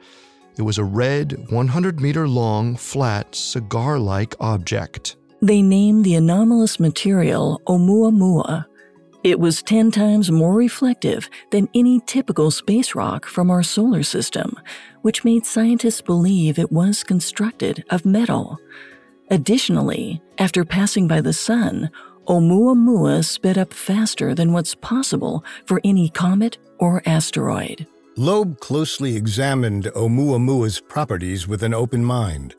It 0.58 0.62
was 0.62 0.76
a 0.76 0.84
red, 0.84 1.46
100 1.48 1.98
meter 1.98 2.28
long, 2.28 2.76
flat, 2.76 3.34
cigar 3.34 3.98
like 3.98 4.34
object. 4.38 5.16
They 5.40 5.62
named 5.62 6.04
the 6.04 6.16
anomalous 6.16 6.78
material 6.78 7.62
Oumuamua. 7.66 8.66
It 9.24 9.40
was 9.40 9.62
10 9.62 9.92
times 9.92 10.30
more 10.30 10.54
reflective 10.54 11.30
than 11.52 11.70
any 11.74 12.00
typical 12.00 12.50
space 12.50 12.94
rock 12.94 13.24
from 13.24 13.50
our 13.50 13.62
solar 13.62 14.02
system, 14.02 14.54
which 15.00 15.24
made 15.24 15.46
scientists 15.46 16.02
believe 16.02 16.58
it 16.58 16.70
was 16.70 17.02
constructed 17.02 17.82
of 17.88 18.04
metal. 18.04 18.58
Additionally, 19.30 20.20
after 20.36 20.66
passing 20.66 21.08
by 21.08 21.22
the 21.22 21.32
Sun, 21.32 21.90
Oumuamua 22.28 23.24
sped 23.24 23.58
up 23.58 23.72
faster 23.72 24.34
than 24.34 24.52
what's 24.52 24.74
possible 24.74 25.44
for 25.66 25.80
any 25.84 26.08
comet 26.08 26.58
or 26.78 27.02
asteroid. 27.06 27.86
Loeb 28.16 28.60
closely 28.60 29.16
examined 29.16 29.84
Oumuamua's 29.96 30.80
properties 30.80 31.48
with 31.48 31.62
an 31.62 31.72
open 31.72 32.04
mind. 32.04 32.54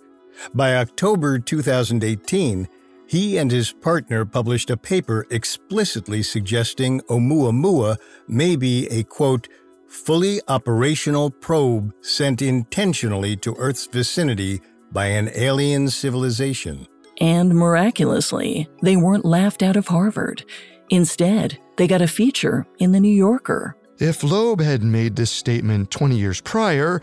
By 0.54 0.76
October 0.76 1.40
2018, 1.40 2.68
he 3.06 3.38
and 3.38 3.52
his 3.52 3.74
partner 3.74 4.26
published 4.26 4.70
a 4.70 4.78
paper 4.78 5.28
explicitly 5.30 6.24
suggesting 6.24 7.02
Oumuamua 7.02 7.98
may 8.28 8.56
be 8.56 8.88
a 8.88 9.04
quote, 9.04 9.48
fully 9.88 10.42
operational 10.48 11.30
probe 11.30 11.94
sent 12.02 12.42
intentionally 12.42 13.36
to 13.36 13.56
Earth's 13.58 13.86
vicinity 13.86 14.62
by 14.92 15.08
an 15.08 15.30
alien 15.36 15.90
civilization. 15.90 16.88
And 17.22 17.54
miraculously, 17.54 18.68
they 18.82 18.98
weren't 18.98 19.26
laughed 19.26 19.62
out 19.62 19.76
of 19.76 19.88
Harvard. 19.88 20.44
Instead, 20.90 21.60
they 21.78 21.88
got 21.88 22.02
a 22.02 22.08
feature 22.08 22.66
in 22.80 22.94
The 22.94 23.00
New 23.00 23.16
Yorker. 23.16 23.78
If 24.00 24.24
Loeb 24.24 24.60
had 24.60 24.82
made 24.82 25.16
this 25.16 25.30
statement 25.30 25.92
20 25.92 26.18
years 26.18 26.42
prior, 26.42 27.00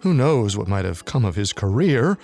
who 0.00 0.14
knows 0.14 0.56
what 0.56 0.68
might 0.68 0.86
have 0.86 1.04
come 1.04 1.26
of 1.26 1.36
his 1.36 1.52
career? 1.52 2.16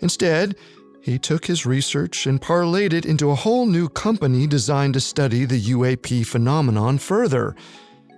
Instead, 0.00 0.56
he 1.00 1.18
took 1.18 1.46
his 1.46 1.64
research 1.64 2.26
and 2.26 2.38
parlayed 2.38 2.92
it 2.92 3.06
into 3.06 3.30
a 3.30 3.34
whole 3.34 3.64
new 3.64 3.88
company 3.88 4.46
designed 4.46 4.92
to 4.92 5.00
study 5.00 5.46
the 5.46 5.58
UAP 5.58 6.26
phenomenon 6.26 6.98
further. 6.98 7.56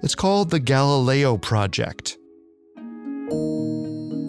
It's 0.02 0.16
called 0.16 0.50
the 0.50 0.58
Galileo 0.58 1.36
Project. 1.36 2.18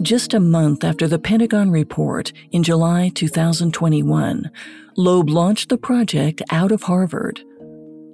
Just 0.04 0.34
a 0.34 0.38
month 0.38 0.84
after 0.84 1.08
the 1.08 1.18
Pentagon 1.18 1.70
report 1.70 2.30
in 2.52 2.62
July 2.62 3.10
2021, 3.14 4.50
Loeb 4.98 5.30
launched 5.30 5.70
the 5.70 5.78
project 5.78 6.42
out 6.50 6.72
of 6.72 6.82
Harvard. 6.82 7.40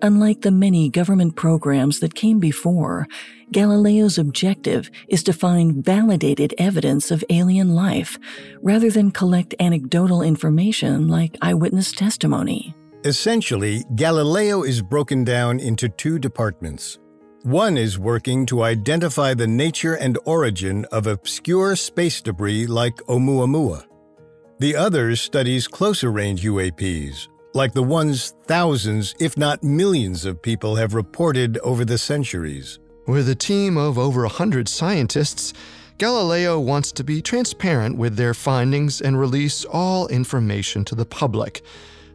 Unlike 0.01 0.43
the 0.43 0.53
many 0.53 0.89
government 0.89 1.35
programs 1.35 1.99
that 1.99 2.15
came 2.15 2.39
before, 2.39 3.09
Galileo's 3.51 4.19
objective 4.19 4.89
is 5.09 5.25
to 5.25 5.33
find 5.33 5.85
validated 5.85 6.55
evidence 6.59 7.11
of 7.11 7.25
alien 7.29 7.75
life 7.75 8.17
rather 8.63 8.89
than 8.89 9.11
collect 9.11 9.57
anecdotal 9.59 10.23
information 10.23 11.09
like 11.09 11.37
eyewitness 11.43 11.91
testimony. 11.91 12.73
Essentially, 13.03 13.83
Galileo 13.97 14.63
is 14.63 14.81
broken 14.81 15.25
down 15.25 15.59
into 15.59 15.89
two 15.89 16.21
departments 16.21 17.01
one 17.43 17.79
is 17.79 17.99
working 17.99 18.45
to 18.47 18.63
identify 18.63 19.33
the 19.33 19.47
nature 19.47 19.95
and 19.95 20.19
origin 20.27 20.85
of 20.93 21.07
obscure 21.07 21.75
space 21.75 22.21
debris 22.21 22.67
like 22.67 22.97
Oumuamua. 23.09 23.87
The 24.59 24.77
other 24.77 25.17
studies 25.17 25.67
closer 25.67 26.11
range 26.11 26.43
UAPs, 26.43 27.29
like 27.55 27.73
the 27.73 27.83
ones 27.83 28.35
thousands, 28.45 29.15
if 29.21 29.39
not 29.39 29.63
millions, 29.63 30.27
of 30.27 30.43
people 30.43 30.77
have 30.77 30.93
reported 30.93 31.57
over 31.59 31.85
the 31.85 31.97
centuries. 31.97 32.79
With 33.07 33.29
a 33.29 33.35
team 33.35 33.79
of 33.79 33.99
over 33.99 34.23
100 34.23 34.69
scientists, 34.69 35.55
Galileo 35.97 36.61
wants 36.61 36.93
to 36.93 37.05
be 37.05 37.23
transparent 37.23 37.97
with 37.97 38.17
their 38.17 38.35
findings 38.35 39.01
and 39.01 39.19
release 39.19 39.65
all 39.65 40.09
information 40.09 40.85
to 40.87 40.95
the 40.95 41.07
public. 41.07 41.63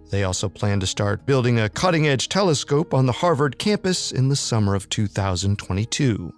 They 0.09 0.23
also 0.23 0.49
plan 0.49 0.79
to 0.79 0.87
start 0.87 1.25
building 1.25 1.59
a 1.59 1.69
cutting 1.69 2.07
edge 2.07 2.29
telescope 2.29 2.93
on 2.93 3.05
the 3.05 3.11
Harvard 3.11 3.57
campus 3.57 4.11
in 4.11 4.29
the 4.29 4.35
summer 4.35 4.75
of 4.75 4.89
2022. 4.89 6.33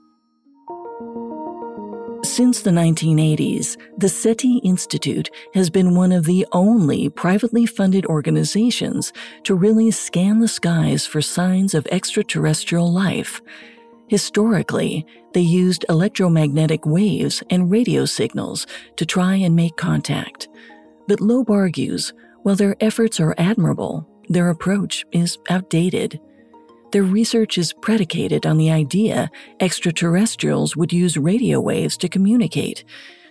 Since 2.23 2.61
the 2.61 2.71
1980s, 2.71 3.77
the 3.97 4.09
SETI 4.09 4.57
Institute 4.57 5.29
has 5.53 5.69
been 5.69 5.95
one 5.95 6.11
of 6.11 6.25
the 6.25 6.45
only 6.51 7.09
privately 7.09 7.65
funded 7.65 8.05
organizations 8.05 9.13
to 9.43 9.55
really 9.55 9.91
scan 9.91 10.39
the 10.39 10.47
skies 10.47 11.05
for 11.05 11.21
signs 11.21 11.73
of 11.73 11.87
extraterrestrial 11.87 12.91
life. 12.91 13.41
Historically, 14.07 15.05
they 15.33 15.41
used 15.41 15.85
electromagnetic 15.89 16.85
waves 16.85 17.43
and 17.49 17.71
radio 17.71 18.05
signals 18.05 18.65
to 18.95 19.05
try 19.05 19.35
and 19.35 19.55
make 19.55 19.75
contact. 19.77 20.47
But 21.07 21.21
Loeb 21.21 21.49
argues 21.49 22.13
while 22.43 22.55
their 22.55 22.75
efforts 22.81 23.19
are 23.19 23.35
admirable, 23.37 24.07
their 24.29 24.49
approach 24.49 25.05
is 25.11 25.37
outdated. 25.49 26.19
Their 26.91 27.03
research 27.03 27.57
is 27.57 27.73
predicated 27.73 28.45
on 28.45 28.57
the 28.57 28.71
idea 28.71 29.29
extraterrestrials 29.59 30.75
would 30.75 30.93
use 30.93 31.17
radio 31.17 31.59
waves 31.59 31.97
to 31.97 32.09
communicate, 32.09 32.85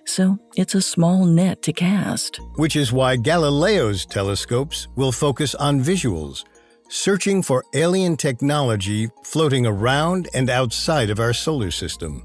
so 0.04 0.38
it's 0.56 0.74
a 0.74 0.82
small 0.82 1.24
net 1.24 1.62
to 1.62 1.72
cast. 1.72 2.38
Which 2.56 2.76
is 2.76 2.92
why 2.92 3.16
Galileo's 3.16 4.06
telescopes 4.06 4.88
will 4.94 5.12
focus 5.12 5.54
on 5.54 5.80
visuals, 5.80 6.44
searching 6.88 7.42
for 7.42 7.64
alien 7.74 8.16
technology 8.16 9.08
floating 9.24 9.66
around 9.66 10.28
and 10.34 10.48
outside 10.50 11.10
of 11.10 11.18
our 11.18 11.32
solar 11.32 11.70
system. 11.70 12.22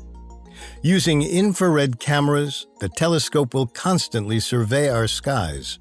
Using 0.84 1.24
infrared 1.24 2.00
cameras, 2.00 2.68
the 2.80 2.90
telescope 2.90 3.54
will 3.54 3.68
constantly 3.68 4.40
survey 4.40 4.90
our 4.90 5.08
skies. 5.08 5.80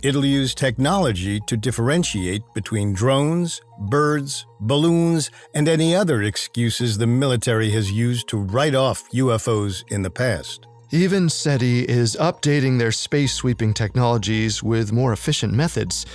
It'll 0.00 0.24
use 0.24 0.54
technology 0.54 1.40
to 1.40 1.56
differentiate 1.56 2.42
between 2.54 2.92
drones, 2.92 3.60
birds, 3.80 4.46
balloons, 4.60 5.30
and 5.54 5.68
any 5.68 5.94
other 5.94 6.22
excuses 6.22 6.98
the 6.98 7.06
military 7.06 7.70
has 7.70 7.90
used 7.90 8.28
to 8.28 8.36
write 8.36 8.76
off 8.76 9.10
UFOs 9.10 9.82
in 9.90 10.02
the 10.02 10.10
past. 10.10 10.66
Even 10.92 11.28
SETI 11.28 11.88
is 11.88 12.16
updating 12.20 12.78
their 12.78 12.92
space 12.92 13.32
sweeping 13.34 13.74
technologies 13.74 14.62
with 14.62 14.92
more 14.92 15.12
efficient 15.12 15.52
methods. 15.52 16.06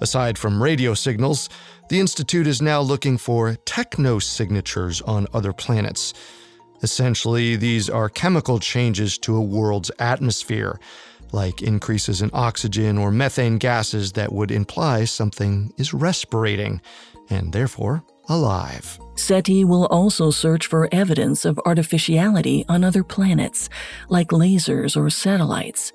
Aside 0.00 0.36
from 0.36 0.62
radio 0.62 0.92
signals, 0.92 1.48
the 1.88 2.00
Institute 2.00 2.46
is 2.46 2.60
now 2.60 2.80
looking 2.80 3.16
for 3.16 3.56
techno 3.64 4.18
signatures 4.18 5.00
on 5.02 5.26
other 5.32 5.52
planets. 5.52 6.12
Essentially, 6.82 7.56
these 7.56 7.88
are 7.88 8.08
chemical 8.08 8.58
changes 8.58 9.16
to 9.18 9.36
a 9.36 9.40
world's 9.40 9.90
atmosphere, 9.98 10.78
like 11.32 11.62
increases 11.62 12.22
in 12.22 12.30
oxygen 12.32 12.98
or 12.98 13.10
methane 13.10 13.58
gases 13.58 14.12
that 14.12 14.32
would 14.32 14.50
imply 14.50 15.04
something 15.04 15.72
is 15.76 15.90
respirating 15.90 16.80
and 17.30 17.52
therefore 17.52 18.04
alive. 18.28 18.98
SETI 19.16 19.64
will 19.64 19.86
also 19.86 20.30
search 20.30 20.66
for 20.66 20.88
evidence 20.92 21.44
of 21.44 21.60
artificiality 21.64 22.64
on 22.68 22.84
other 22.84 23.04
planets, 23.04 23.68
like 24.08 24.28
lasers 24.28 24.96
or 24.96 25.10
satellites. 25.10 25.92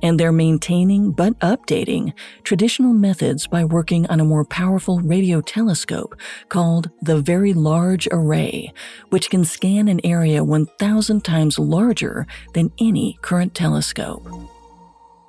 And 0.00 0.18
they're 0.18 0.30
maintaining 0.30 1.10
but 1.10 1.36
updating 1.40 2.12
traditional 2.44 2.92
methods 2.92 3.48
by 3.48 3.64
working 3.64 4.06
on 4.06 4.20
a 4.20 4.24
more 4.24 4.44
powerful 4.44 5.00
radio 5.00 5.40
telescope 5.40 6.14
called 6.48 6.90
the 7.02 7.20
Very 7.20 7.52
Large 7.52 8.06
Array, 8.12 8.72
which 9.08 9.28
can 9.28 9.44
scan 9.44 9.88
an 9.88 10.00
area 10.04 10.44
1,000 10.44 11.24
times 11.24 11.58
larger 11.58 12.28
than 12.54 12.70
any 12.78 13.18
current 13.22 13.56
telescope. 13.56 14.28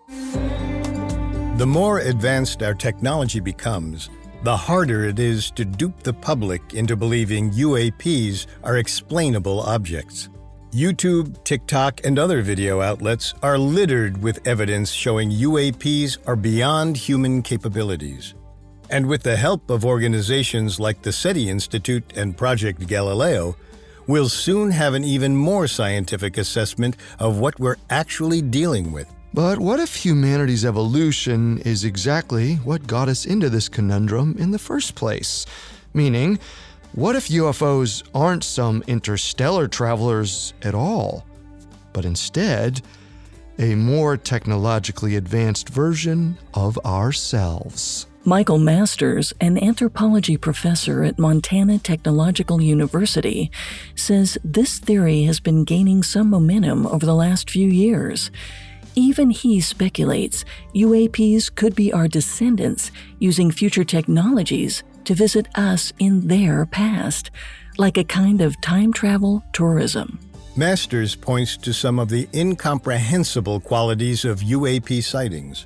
The 0.10 1.68
more 1.68 2.00
advanced 2.00 2.64
our 2.64 2.74
technology 2.74 3.40
becomes, 3.40 4.10
the 4.44 4.58
harder 4.58 5.06
it 5.06 5.20
is 5.20 5.52
to 5.52 5.66
dupe 5.66 6.02
the 6.02 6.14
public 6.14 6.74
into 6.74 6.96
believing 6.96 7.52
UAPs 7.52 8.48
are 8.64 8.78
explainable 8.78 9.60
objects. 9.60 10.30
YouTube, 10.72 11.44
TikTok, 11.44 12.06
and 12.06 12.18
other 12.18 12.42
video 12.42 12.82
outlets 12.82 13.36
are 13.44 13.60
littered 13.60 14.20
with 14.22 14.48
evidence 14.48 14.92
showing 14.92 15.30
UAPs 15.30 16.18
are 16.26 16.36
beyond 16.36 16.98
human 16.98 17.44
capabilities. 17.44 18.34
And 18.90 19.06
with 19.06 19.22
the 19.22 19.36
help 19.36 19.70
of 19.70 19.86
organizations 19.86 20.80
like 20.80 21.04
the 21.04 21.12
SETI 21.12 21.50
Institute 21.50 22.14
and 22.16 22.36
Project 22.36 22.88
Galileo, 22.88 23.56
we'll 24.08 24.30
soon 24.30 24.72
have 24.72 24.96
an 24.96 25.04
even 25.04 25.36
more 25.36 25.68
scientific 25.68 26.38
assessment 26.38 26.98
of 27.20 27.38
what 27.38 27.60
we're 27.60 27.78
actually 27.92 28.42
dealing 28.42 28.92
with. 28.92 29.14
But 29.34 29.60
what 29.60 29.80
if 29.80 29.96
humanity's 29.96 30.66
evolution 30.66 31.60
is 31.60 31.84
exactly 31.84 32.56
what 32.56 32.88
got 32.88 33.10
us 33.10 33.26
into 33.26 33.50
this 33.50 33.70
conundrum 33.70 34.36
in 34.40 34.52
the 34.52 34.60
first 34.60 34.96
place? 34.96 35.46
Meaning, 35.94 36.40
what 36.94 37.16
if 37.16 37.28
UFOs 37.28 38.04
aren't 38.16 38.44
some 38.44 38.84
interstellar 38.88 39.68
travelers 39.68 40.54
at 40.64 40.74
all, 40.74 41.26
but 41.94 42.06
instead 42.06 42.82
a 43.60 43.76
more 43.76 44.18
technologically 44.18 45.16
advanced 45.16 45.70
version 45.70 46.38
of 46.56 46.80
ourselves? 46.80 48.08
Michael 48.26 48.58
Masters, 48.58 49.32
an 49.40 49.62
anthropology 49.64 50.38
professor 50.38 51.04
at 51.04 51.20
Montana 51.20 51.78
Technological 51.78 52.62
University, 52.62 53.52
says 53.96 54.38
this 54.44 54.80
theory 54.80 55.24
has 55.24 55.40
been 55.40 55.64
gaining 55.64 56.04
some 56.04 56.30
momentum 56.30 56.86
over 56.88 57.06
the 57.06 57.16
last 57.16 57.50
few 57.50 57.68
years. 57.68 58.30
Even 59.00 59.30
he 59.30 59.62
speculates 59.62 60.44
UAPs 60.76 61.56
could 61.56 61.74
be 61.74 61.94
our 61.94 62.10
descendants 62.10 62.92
using 63.20 63.50
future 63.50 63.86
technologies 63.86 64.84
to 65.06 65.14
visit 65.14 65.48
us 65.56 65.94
in 66.00 66.28
their 66.28 66.66
past, 66.66 67.32
like 67.78 67.98
a 67.98 68.04
kind 68.04 68.42
of 68.42 68.60
time 68.60 68.92
travel 68.92 69.42
tourism. 69.54 70.20
Masters 70.58 71.16
points 71.16 71.56
to 71.56 71.72
some 71.72 71.98
of 71.98 72.10
the 72.10 72.28
incomprehensible 72.34 73.62
qualities 73.62 74.26
of 74.26 74.42
UAP 74.42 75.02
sightings. 75.02 75.66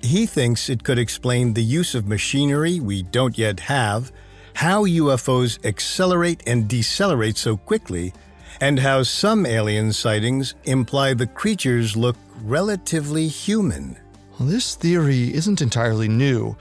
He 0.00 0.24
thinks 0.24 0.70
it 0.70 0.84
could 0.84 1.00
explain 1.00 1.52
the 1.52 1.64
use 1.64 1.96
of 1.96 2.06
machinery 2.06 2.78
we 2.78 3.02
don't 3.02 3.36
yet 3.36 3.58
have, 3.58 4.12
how 4.54 4.84
UFOs 4.84 5.58
accelerate 5.66 6.44
and 6.46 6.68
decelerate 6.68 7.36
so 7.36 7.56
quickly, 7.56 8.12
and 8.60 8.78
how 8.78 9.02
some 9.02 9.46
alien 9.46 9.92
sightings 9.92 10.54
imply 10.64 11.14
the 11.14 11.26
creatures 11.26 11.96
look 11.96 12.16
relatively 12.42 13.26
human. 13.28 13.96
Well, 14.38 14.48
this 14.48 14.74
theory 14.74 15.34
isn't 15.34 15.60
entirely 15.60 16.08
new. 16.08 16.56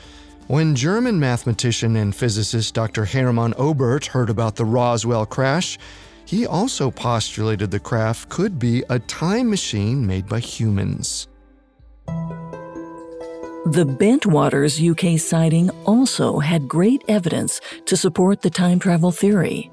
When 0.47 0.76
German 0.76 1.20
mathematician 1.20 1.95
and 1.95 2.16
physicist 2.16 2.74
Dr. 2.74 3.06
Hermann 3.06 3.54
Oberth 3.54 4.08
heard 4.08 4.30
about 4.30 4.56
the 4.56 4.66
Roswell 4.66 5.26
crash, 5.26 5.78
he 6.26 6.45
also 6.45 6.91
postulated 6.91 7.72
the 7.72 7.80
craft 7.80 8.30
could 8.30 8.60
be 8.60 8.84
a 8.89 9.00
time 9.00 9.50
machine 9.50 10.06
made 10.06 10.28
by 10.28 10.39
humans. 10.39 11.28
The 13.66 13.86
Bentwaters 13.86 14.80
UK 14.80 15.20
sighting 15.20 15.70
also 15.86 16.39
had 16.39 16.68
great 16.68 17.04
evidence 17.08 17.62
to 17.86 17.95
support 17.95 18.41
the 18.41 18.50
time 18.50 18.80
travel 18.80 19.12
theory. 19.12 19.70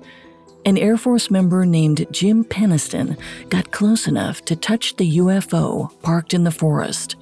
An 0.67 0.77
Air 0.77 0.97
Force 0.97 1.31
member 1.31 1.65
named 1.65 2.09
Jim 2.11 2.43
Penniston 2.43 3.17
got 3.51 3.71
close 3.71 4.09
enough 4.09 4.45
to 4.47 4.57
touch 4.57 4.97
the 4.97 5.19
UFO 5.19 5.93
parked 6.03 6.35
in 6.35 6.43
the 6.43 6.51
forest. 6.51 7.15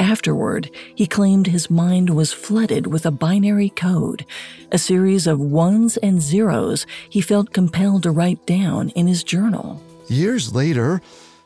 Afterward, 0.00 0.68
he 0.92 1.06
claimed 1.06 1.46
his 1.46 1.70
mind 1.70 2.10
was 2.10 2.32
flooded 2.32 2.88
with 2.88 3.06
a 3.06 3.12
binary 3.12 3.68
code, 3.68 4.26
a 4.72 4.78
series 4.78 5.28
of 5.28 5.38
ones 5.38 5.96
and 5.98 6.20
zeros 6.20 6.84
he 7.08 7.20
felt 7.20 7.52
compelled 7.52 8.02
to 8.02 8.10
write 8.10 8.44
down 8.46 8.88
in 8.96 9.06
his 9.06 9.22
journal. 9.22 9.80
Years 10.08 10.52
later, 10.52 11.00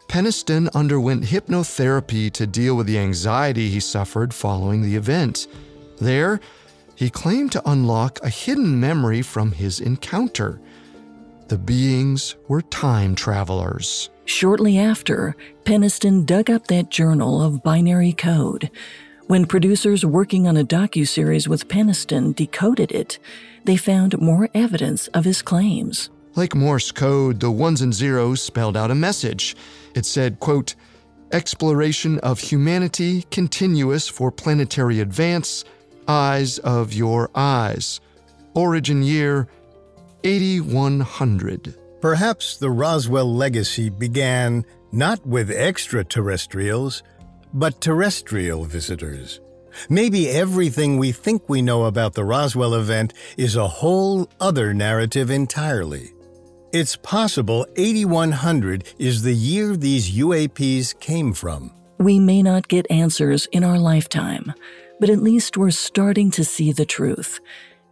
Penniston 0.09 0.71
underwent 0.75 1.25
hypnotherapy 1.25 2.33
to 2.33 2.47
deal 2.47 2.79
with 2.79 2.87
the 2.87 2.99
anxiety 2.99 3.69
he 3.69 3.81
suffered 3.81 4.33
following 4.33 4.81
the 4.81 4.97
event. 4.97 5.49
There, 6.01 6.41
he 6.95 7.11
claimed 7.11 7.53
to 7.53 7.71
unlock 7.71 8.21
a 8.23 8.31
hidden 8.31 8.81
memory 8.81 9.21
from 9.21 9.53
his 9.53 9.81
encounter. 9.81 10.63
The 11.49 11.59
beings 11.59 12.35
were 12.49 12.63
time 12.63 13.15
travelers. 13.15 14.11
Shortly 14.25 14.79
after, 14.79 15.37
Penniston 15.63 16.27
dug 16.27 16.51
up 16.51 16.67
that 16.67 16.91
journal 16.91 17.41
of 17.41 17.63
binary 17.63 18.13
code. 18.13 18.69
When 19.29 19.47
producers 19.47 20.05
working 20.05 20.49
on 20.49 20.57
a 20.57 20.65
docu-series 20.65 21.49
with 21.49 21.69
Penniston 21.69 22.35
decoded 22.35 22.91
it, 22.91 23.21
they 23.65 23.77
found 23.77 24.21
more 24.21 24.49
evidence 24.55 25.07
of 25.09 25.25
his 25.25 25.41
claims. 25.41 26.11
Like 26.35 26.57
Morse 26.57 26.91
code, 26.91 27.39
the 27.39 27.51
ones 27.53 27.81
and 27.81 27.95
zeros 27.95 28.43
spelled 28.43 28.77
out 28.77 28.91
a 28.91 28.97
message. 28.97 29.55
It 29.95 30.05
said, 30.05 30.41
quote, 30.41 30.75
exploration 31.33 32.19
of 32.21 32.41
humanity 32.41 33.23
continuous 33.31 34.09
for 34.09 34.33
planetary 34.33 34.99
advance, 34.99 35.65
eyes 36.09 36.59
of 36.59 36.93
your 36.93 37.31
eyes. 37.37 38.01
Origin 38.55 39.05
year 39.05 39.47
8100. 40.25 41.77
Perhaps 42.01 42.59
the 42.59 42.71
Roswell 42.71 43.33
legacy 43.33 43.89
began 43.89 44.65
not 44.93 45.25
with 45.27 45.51
extraterrestrials, 45.51 47.03
but 47.53 47.81
terrestrial 47.81 48.65
visitors. 48.65 49.41
Maybe 49.89 50.29
everything 50.29 50.99
we 50.99 51.13
think 51.13 51.49
we 51.49 51.63
know 51.63 51.85
about 51.85 52.15
the 52.15 52.25
Roswell 52.25 52.75
event 52.75 53.13
is 53.37 53.57
a 53.57 53.69
whole 53.69 54.29
other 54.41 54.73
narrative 54.73 55.31
entirely. 55.31 56.13
It's 56.73 56.97
possible 56.97 57.67
8100 57.77 58.85
is 58.99 59.23
the 59.23 59.35
year 59.35 59.77
these 59.77 60.17
UAPs 60.17 60.99
came 61.01 61.33
from. 61.33 61.73
We 61.99 62.19
may 62.19 62.43
not 62.43 62.69
get 62.69 62.91
answers 62.91 63.47
in 63.53 63.65
our 63.65 63.79
lifetime, 63.79 64.53
but 65.01 65.09
at 65.09 65.23
least 65.23 65.57
we're 65.57 65.71
starting 65.71 66.31
to 66.33 66.45
see 66.45 66.73
the 66.73 66.85
truth. 66.85 67.41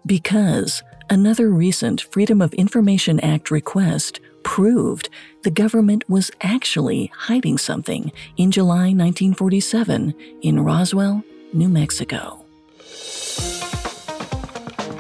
Because 0.05 0.83
Another 1.11 1.51
recent 1.51 2.01
Freedom 2.01 2.41
of 2.41 2.55
Information 2.55 3.21
Act 3.21 3.51
request 3.51 4.21
proved 4.43 5.11
the 5.43 5.51
government 5.51 6.03
was 6.09 6.31
actually 6.41 7.13
hiding 7.15 7.59
something 7.59 8.11
in 8.39 8.51
July 8.51 8.93
1947 8.95 10.15
in 10.41 10.61
Roswell, 10.61 11.23
New 11.53 11.69
Mexico. 11.69 12.45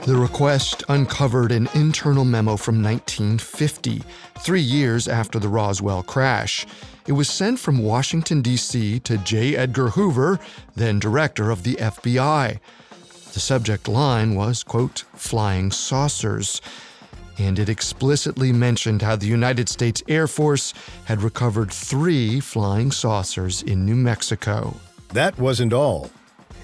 The 0.04 0.14
request 0.14 0.84
uncovered 0.90 1.50
an 1.50 1.70
internal 1.74 2.26
memo 2.26 2.56
from 2.56 2.82
1950, 2.82 4.02
three 4.40 4.60
years 4.60 5.08
after 5.08 5.38
the 5.38 5.48
Roswell 5.48 6.02
crash. 6.02 6.66
It 7.06 7.12
was 7.12 7.30
sent 7.30 7.58
from 7.58 7.78
Washington, 7.78 8.42
D.C. 8.42 9.00
to 9.00 9.16
J. 9.18 9.56
Edgar 9.56 9.88
Hoover, 9.88 10.38
then 10.76 10.98
director 10.98 11.50
of 11.50 11.62
the 11.62 11.76
FBI. 11.76 12.60
The 13.34 13.40
subject 13.40 13.88
line 13.88 14.36
was, 14.36 14.62
quote, 14.62 15.02
flying 15.16 15.72
saucers, 15.72 16.62
and 17.36 17.58
it 17.58 17.68
explicitly 17.68 18.52
mentioned 18.52 19.02
how 19.02 19.16
the 19.16 19.26
United 19.26 19.68
States 19.68 20.04
Air 20.06 20.28
Force 20.28 20.72
had 21.06 21.20
recovered 21.20 21.72
three 21.72 22.38
flying 22.38 22.92
saucers 22.92 23.60
in 23.60 23.84
New 23.84 23.96
Mexico. 23.96 24.76
That 25.12 25.36
wasn't 25.36 25.72
all. 25.72 26.12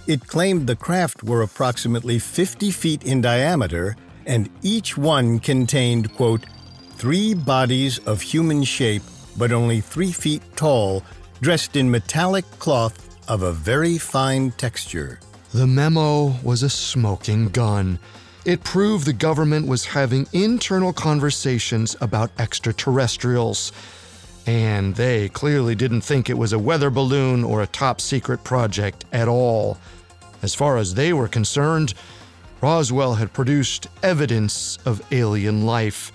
It 0.06 0.28
claimed 0.28 0.68
the 0.68 0.76
craft 0.76 1.24
were 1.24 1.42
approximately 1.42 2.20
50 2.20 2.70
feet 2.70 3.02
in 3.02 3.20
diameter, 3.20 3.96
and 4.24 4.48
each 4.62 4.96
one 4.96 5.40
contained, 5.40 6.14
quote, 6.14 6.46
three 6.92 7.34
bodies 7.34 7.98
of 8.06 8.22
human 8.22 8.62
shape, 8.62 9.02
but 9.36 9.50
only 9.50 9.80
three 9.80 10.12
feet 10.12 10.42
tall, 10.54 11.02
dressed 11.40 11.74
in 11.74 11.90
metallic 11.90 12.44
cloth 12.60 13.18
of 13.28 13.42
a 13.42 13.50
very 13.50 13.98
fine 13.98 14.52
texture. 14.52 15.18
The 15.53 15.66
memo 15.66 16.36
was 16.44 16.62
a 16.62 16.70
smoking 16.70 17.48
gun. 17.48 17.98
It 18.44 18.62
proved 18.62 19.05
the 19.05 19.12
government 19.12 19.66
was 19.66 19.84
having 19.84 20.28
internal 20.32 20.92
conversations 20.92 21.96
about 22.01 22.30
extraterrestrials. 22.38 23.72
And 24.46 24.94
they 24.94 25.28
clearly 25.28 25.74
didn't 25.74 26.03
think 26.03 26.30
it 26.30 26.38
was 26.38 26.53
a 26.53 26.59
weather 26.59 26.88
balloon 26.88 27.42
or 27.42 27.62
a 27.62 27.66
top 27.66 28.01
secret 28.01 28.44
project 28.44 29.05
at 29.12 29.26
all. 29.26 29.76
As 30.42 30.55
far 30.55 30.76
as 30.76 30.94
they 30.94 31.12
were 31.12 31.28
concerned, 31.28 31.94
Roswell 32.61 33.14
had 33.14 33.32
produced 33.32 33.88
evidence 34.05 34.78
of 34.86 35.03
alien 35.11 35.66
life. 35.66 36.12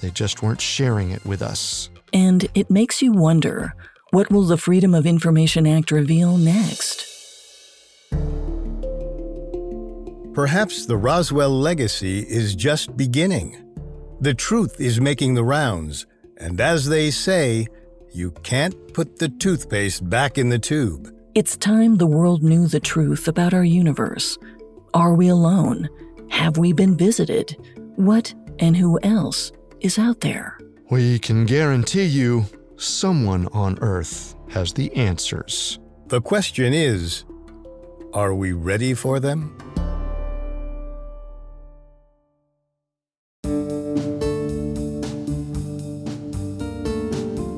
They 0.00 0.10
just 0.10 0.42
weren't 0.42 0.60
sharing 0.60 1.12
it 1.12 1.24
with 1.24 1.42
us. 1.42 1.90
And 2.12 2.48
it 2.54 2.70
makes 2.70 3.00
you 3.00 3.12
wonder 3.12 3.74
what 4.10 4.32
will 4.32 4.44
the 4.44 4.58
Freedom 4.58 4.94
of 4.94 5.06
Information 5.06 5.64
Act 5.64 5.92
reveal 5.92 6.36
next? 6.36 7.04
Perhaps 10.34 10.86
the 10.86 10.96
Roswell 10.96 11.50
legacy 11.50 12.18
is 12.18 12.56
just 12.56 12.96
beginning. 12.96 13.56
The 14.20 14.34
truth 14.34 14.80
is 14.80 15.00
making 15.00 15.34
the 15.34 15.44
rounds, 15.44 16.06
and 16.38 16.60
as 16.60 16.88
they 16.88 17.12
say, 17.12 17.68
you 18.12 18.32
can't 18.42 18.92
put 18.92 19.20
the 19.20 19.28
toothpaste 19.28 20.10
back 20.10 20.36
in 20.36 20.48
the 20.48 20.58
tube. 20.58 21.14
It's 21.36 21.56
time 21.56 21.98
the 21.98 22.08
world 22.08 22.42
knew 22.42 22.66
the 22.66 22.80
truth 22.80 23.28
about 23.28 23.54
our 23.54 23.62
universe. 23.62 24.36
Are 24.92 25.14
we 25.14 25.28
alone? 25.28 25.88
Have 26.30 26.58
we 26.58 26.72
been 26.72 26.96
visited? 26.96 27.56
What 27.94 28.34
and 28.58 28.76
who 28.76 28.98
else 29.04 29.52
is 29.82 30.00
out 30.00 30.20
there? 30.20 30.58
We 30.90 31.20
can 31.20 31.46
guarantee 31.46 32.06
you 32.06 32.46
someone 32.76 33.46
on 33.52 33.78
Earth 33.80 34.34
has 34.48 34.72
the 34.72 34.92
answers. 34.96 35.78
The 36.08 36.20
question 36.20 36.72
is 36.74 37.24
are 38.12 38.34
we 38.34 38.52
ready 38.52 38.94
for 38.94 39.20
them? 39.20 39.56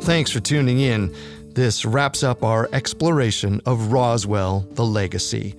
Thanks 0.07 0.31
for 0.31 0.39
tuning 0.39 0.79
in. 0.79 1.13
This 1.53 1.85
wraps 1.85 2.23
up 2.23 2.45
our 2.45 2.69
exploration 2.73 3.61
of 3.67 3.91
Roswell, 3.91 4.61
the 4.71 4.85
legacy. 4.85 5.57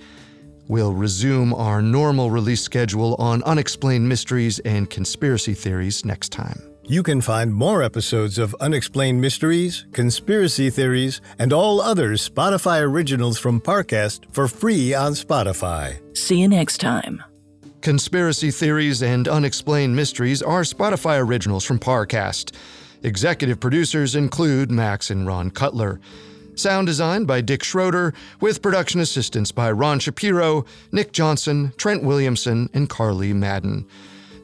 We'll 0.69 0.93
resume 0.93 1.53
our 1.53 1.81
normal 1.81 2.31
release 2.31 2.61
schedule 2.61 3.15
on 3.15 3.43
unexplained 3.43 4.07
mysteries 4.07 4.59
and 4.59 4.89
conspiracy 4.89 5.53
theories 5.53 6.05
next 6.05 6.31
time. 6.31 6.61
You 6.83 7.03
can 7.03 7.19
find 7.19 7.53
more 7.53 7.83
episodes 7.83 8.37
of 8.37 8.55
Unexplained 8.61 9.19
Mysteries, 9.19 9.85
Conspiracy 9.91 10.69
Theories, 10.69 11.19
and 11.37 11.51
all 11.51 11.81
other 11.81 12.11
Spotify 12.11 12.81
originals 12.81 13.37
from 13.37 13.59
Parcast 13.59 14.33
for 14.33 14.47
free 14.47 14.93
on 14.93 15.11
Spotify. 15.11 15.99
See 16.17 16.39
you 16.39 16.47
next 16.47 16.77
time. 16.77 17.21
Conspiracy 17.81 18.51
Theories 18.51 19.03
and 19.03 19.27
Unexplained 19.27 19.93
Mysteries 19.93 20.41
are 20.41 20.61
Spotify 20.61 21.19
originals 21.19 21.65
from 21.65 21.79
Parcast. 21.79 22.55
Executive 23.03 23.59
producers 23.59 24.15
include 24.15 24.71
Max 24.71 25.09
and 25.09 25.27
Ron 25.27 25.51
Cutler. 25.51 25.99
Sound 26.55 26.87
design 26.87 27.25
by 27.25 27.41
Dick 27.41 27.63
Schroeder, 27.63 28.13
with 28.41 28.63
production 28.63 28.99
assistance 28.99 29.51
by 29.51 29.71
Ron 29.71 29.99
Shapiro, 29.99 30.65
Nick 30.91 31.11
Johnson, 31.11 31.71
Trent 31.77 32.03
Williamson, 32.03 32.69
and 32.73 32.89
Carly 32.89 33.31
Madden. 33.31 33.85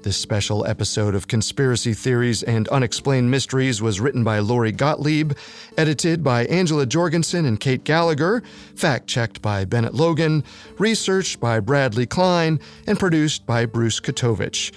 This 0.04 0.18
special 0.18 0.66
episode 0.68 1.16
of 1.16 1.30
Conspiracy 1.30 1.93
Theories 1.93 2.43
and 2.43 2.68
Unexplained 2.68 3.32
Mysteries 3.32 3.82
was 3.82 4.01
written 4.01 4.24
by 4.24 4.39
Lori 4.39 4.74
Gottlieb, 4.74 5.32
edited 5.78 6.22
by 6.22 6.45
Angela 6.47 6.86
Jorgensen 6.86 7.45
and 7.45 7.58
Kate 7.58 7.86
Gallagher, 7.86 8.43
fact 8.76 9.08
checked 9.08 9.41
by 9.41 9.64
Bennett 9.64 9.93
Logan, 9.93 10.43
researched 10.78 11.39
by 11.39 11.62
Bradley 11.62 12.06
Klein, 12.06 12.60
and 12.86 12.99
produced 12.99 13.45
by 13.45 13.66
Bruce 13.66 14.01
Katovich. 14.01 14.74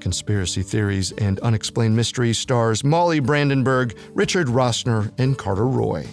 Conspiracy 0.00 0.62
Theories 0.62 1.12
and 1.12 1.40
Unexplained 1.40 1.96
Mysteries 1.96 2.38
stars 2.38 2.84
Molly 2.84 3.20
Brandenburg, 3.20 3.96
Richard 4.14 4.48
Rossner, 4.48 5.12
and 5.18 5.36
Carter 5.36 5.66
Roy. 5.66 6.06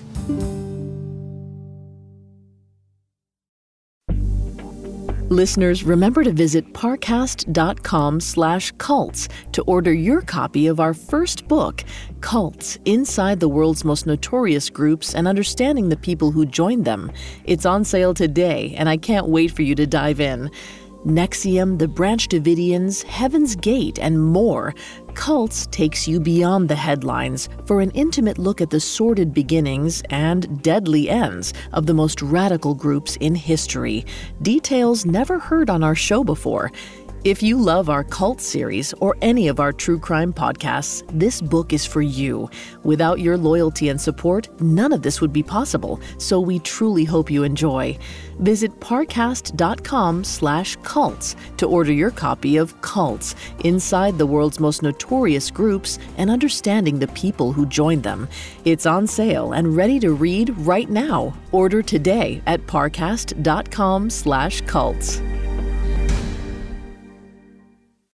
Listeners, 5.29 5.83
remember 5.83 6.23
to 6.23 6.31
visit 6.31 6.71
parcast.com 6.73 8.19
slash 8.19 8.71
cults 8.77 9.27
to 9.53 9.63
order 9.63 9.91
your 9.91 10.21
copy 10.21 10.67
of 10.67 10.79
our 10.79 10.93
first 10.93 11.47
book, 11.47 11.83
Cults 12.21 12.77
Inside 12.85 13.39
the 13.39 13.49
World's 13.49 13.83
Most 13.83 14.05
Notorious 14.05 14.69
Groups 14.69 15.15
and 15.15 15.27
Understanding 15.27 15.89
the 15.89 15.97
People 15.97 16.29
Who 16.29 16.45
Joined 16.45 16.85
Them. 16.85 17.11
It's 17.43 17.65
on 17.65 17.83
sale 17.83 18.13
today, 18.13 18.75
and 18.77 18.87
I 18.87 18.97
can't 18.97 19.27
wait 19.27 19.51
for 19.51 19.63
you 19.63 19.73
to 19.73 19.87
dive 19.87 20.19
in. 20.19 20.51
NXIVM, 21.05 21.77
the 21.77 21.87
Branch 21.87 22.27
Davidians, 22.27 23.03
Heaven's 23.03 23.55
Gate, 23.55 23.99
and 23.99 24.19
more, 24.19 24.73
Cults 25.13 25.67
takes 25.67 26.07
you 26.07 26.19
beyond 26.19 26.67
the 26.67 26.75
headlines 26.75 27.47
for 27.65 27.79
an 27.79 27.91
intimate 27.91 28.39
look 28.39 28.59
at 28.59 28.71
the 28.71 28.79
sordid 28.79 29.33
beginnings 29.33 30.01
and 30.09 30.61
deadly 30.63 31.09
ends 31.09 31.53
of 31.73 31.85
the 31.85 31.93
most 31.93 32.21
radical 32.23 32.73
groups 32.73 33.17
in 33.17 33.35
history. 33.35 34.03
Details 34.41 35.05
never 35.05 35.37
heard 35.37 35.69
on 35.69 35.83
our 35.83 35.95
show 35.95 36.23
before. 36.23 36.71
If 37.25 37.41
you 37.41 37.57
love 37.57 37.89
our 37.89 38.03
cult 38.03 38.39
series 38.39 38.93
or 39.01 39.17
any 39.19 39.47
of 39.47 39.59
our 39.59 39.73
true 39.73 39.97
crime 39.97 40.31
podcasts, 40.31 41.03
this 41.11 41.41
book 41.41 41.73
is 41.73 41.83
for 41.83 42.03
you. 42.03 42.47
Without 42.83 43.19
your 43.19 43.35
loyalty 43.35 43.89
and 43.89 43.99
support, 43.99 44.47
none 44.61 44.93
of 44.93 45.01
this 45.01 45.21
would 45.21 45.33
be 45.33 45.41
possible, 45.41 45.99
so 46.19 46.39
we 46.39 46.59
truly 46.59 47.03
hope 47.03 47.31
you 47.31 47.41
enjoy. 47.41 47.97
Visit 48.41 48.79
parcast.com 48.79 50.23
slash 50.23 50.75
cults 50.83 51.35
to 51.57 51.65
order 51.65 51.91
your 51.91 52.11
copy 52.11 52.57
of 52.57 52.79
Cults, 52.81 53.33
Inside 53.63 54.19
the 54.19 54.27
World's 54.27 54.59
Most 54.59 54.83
Notorious 54.83 55.49
Groups 55.49 55.97
and 56.19 56.29
Understanding 56.29 56.99
the 56.99 57.07
People 57.07 57.51
Who 57.51 57.65
Joined 57.65 58.03
Them. 58.03 58.27
It's 58.65 58.85
on 58.85 59.07
sale 59.07 59.53
and 59.53 59.75
ready 59.75 59.99
to 60.01 60.13
read 60.13 60.55
right 60.59 60.91
now. 60.91 61.35
Order 61.51 61.81
today 61.81 62.43
at 62.45 62.61
parcast.com 62.67 64.11
slash 64.11 64.61
cults. 64.61 65.23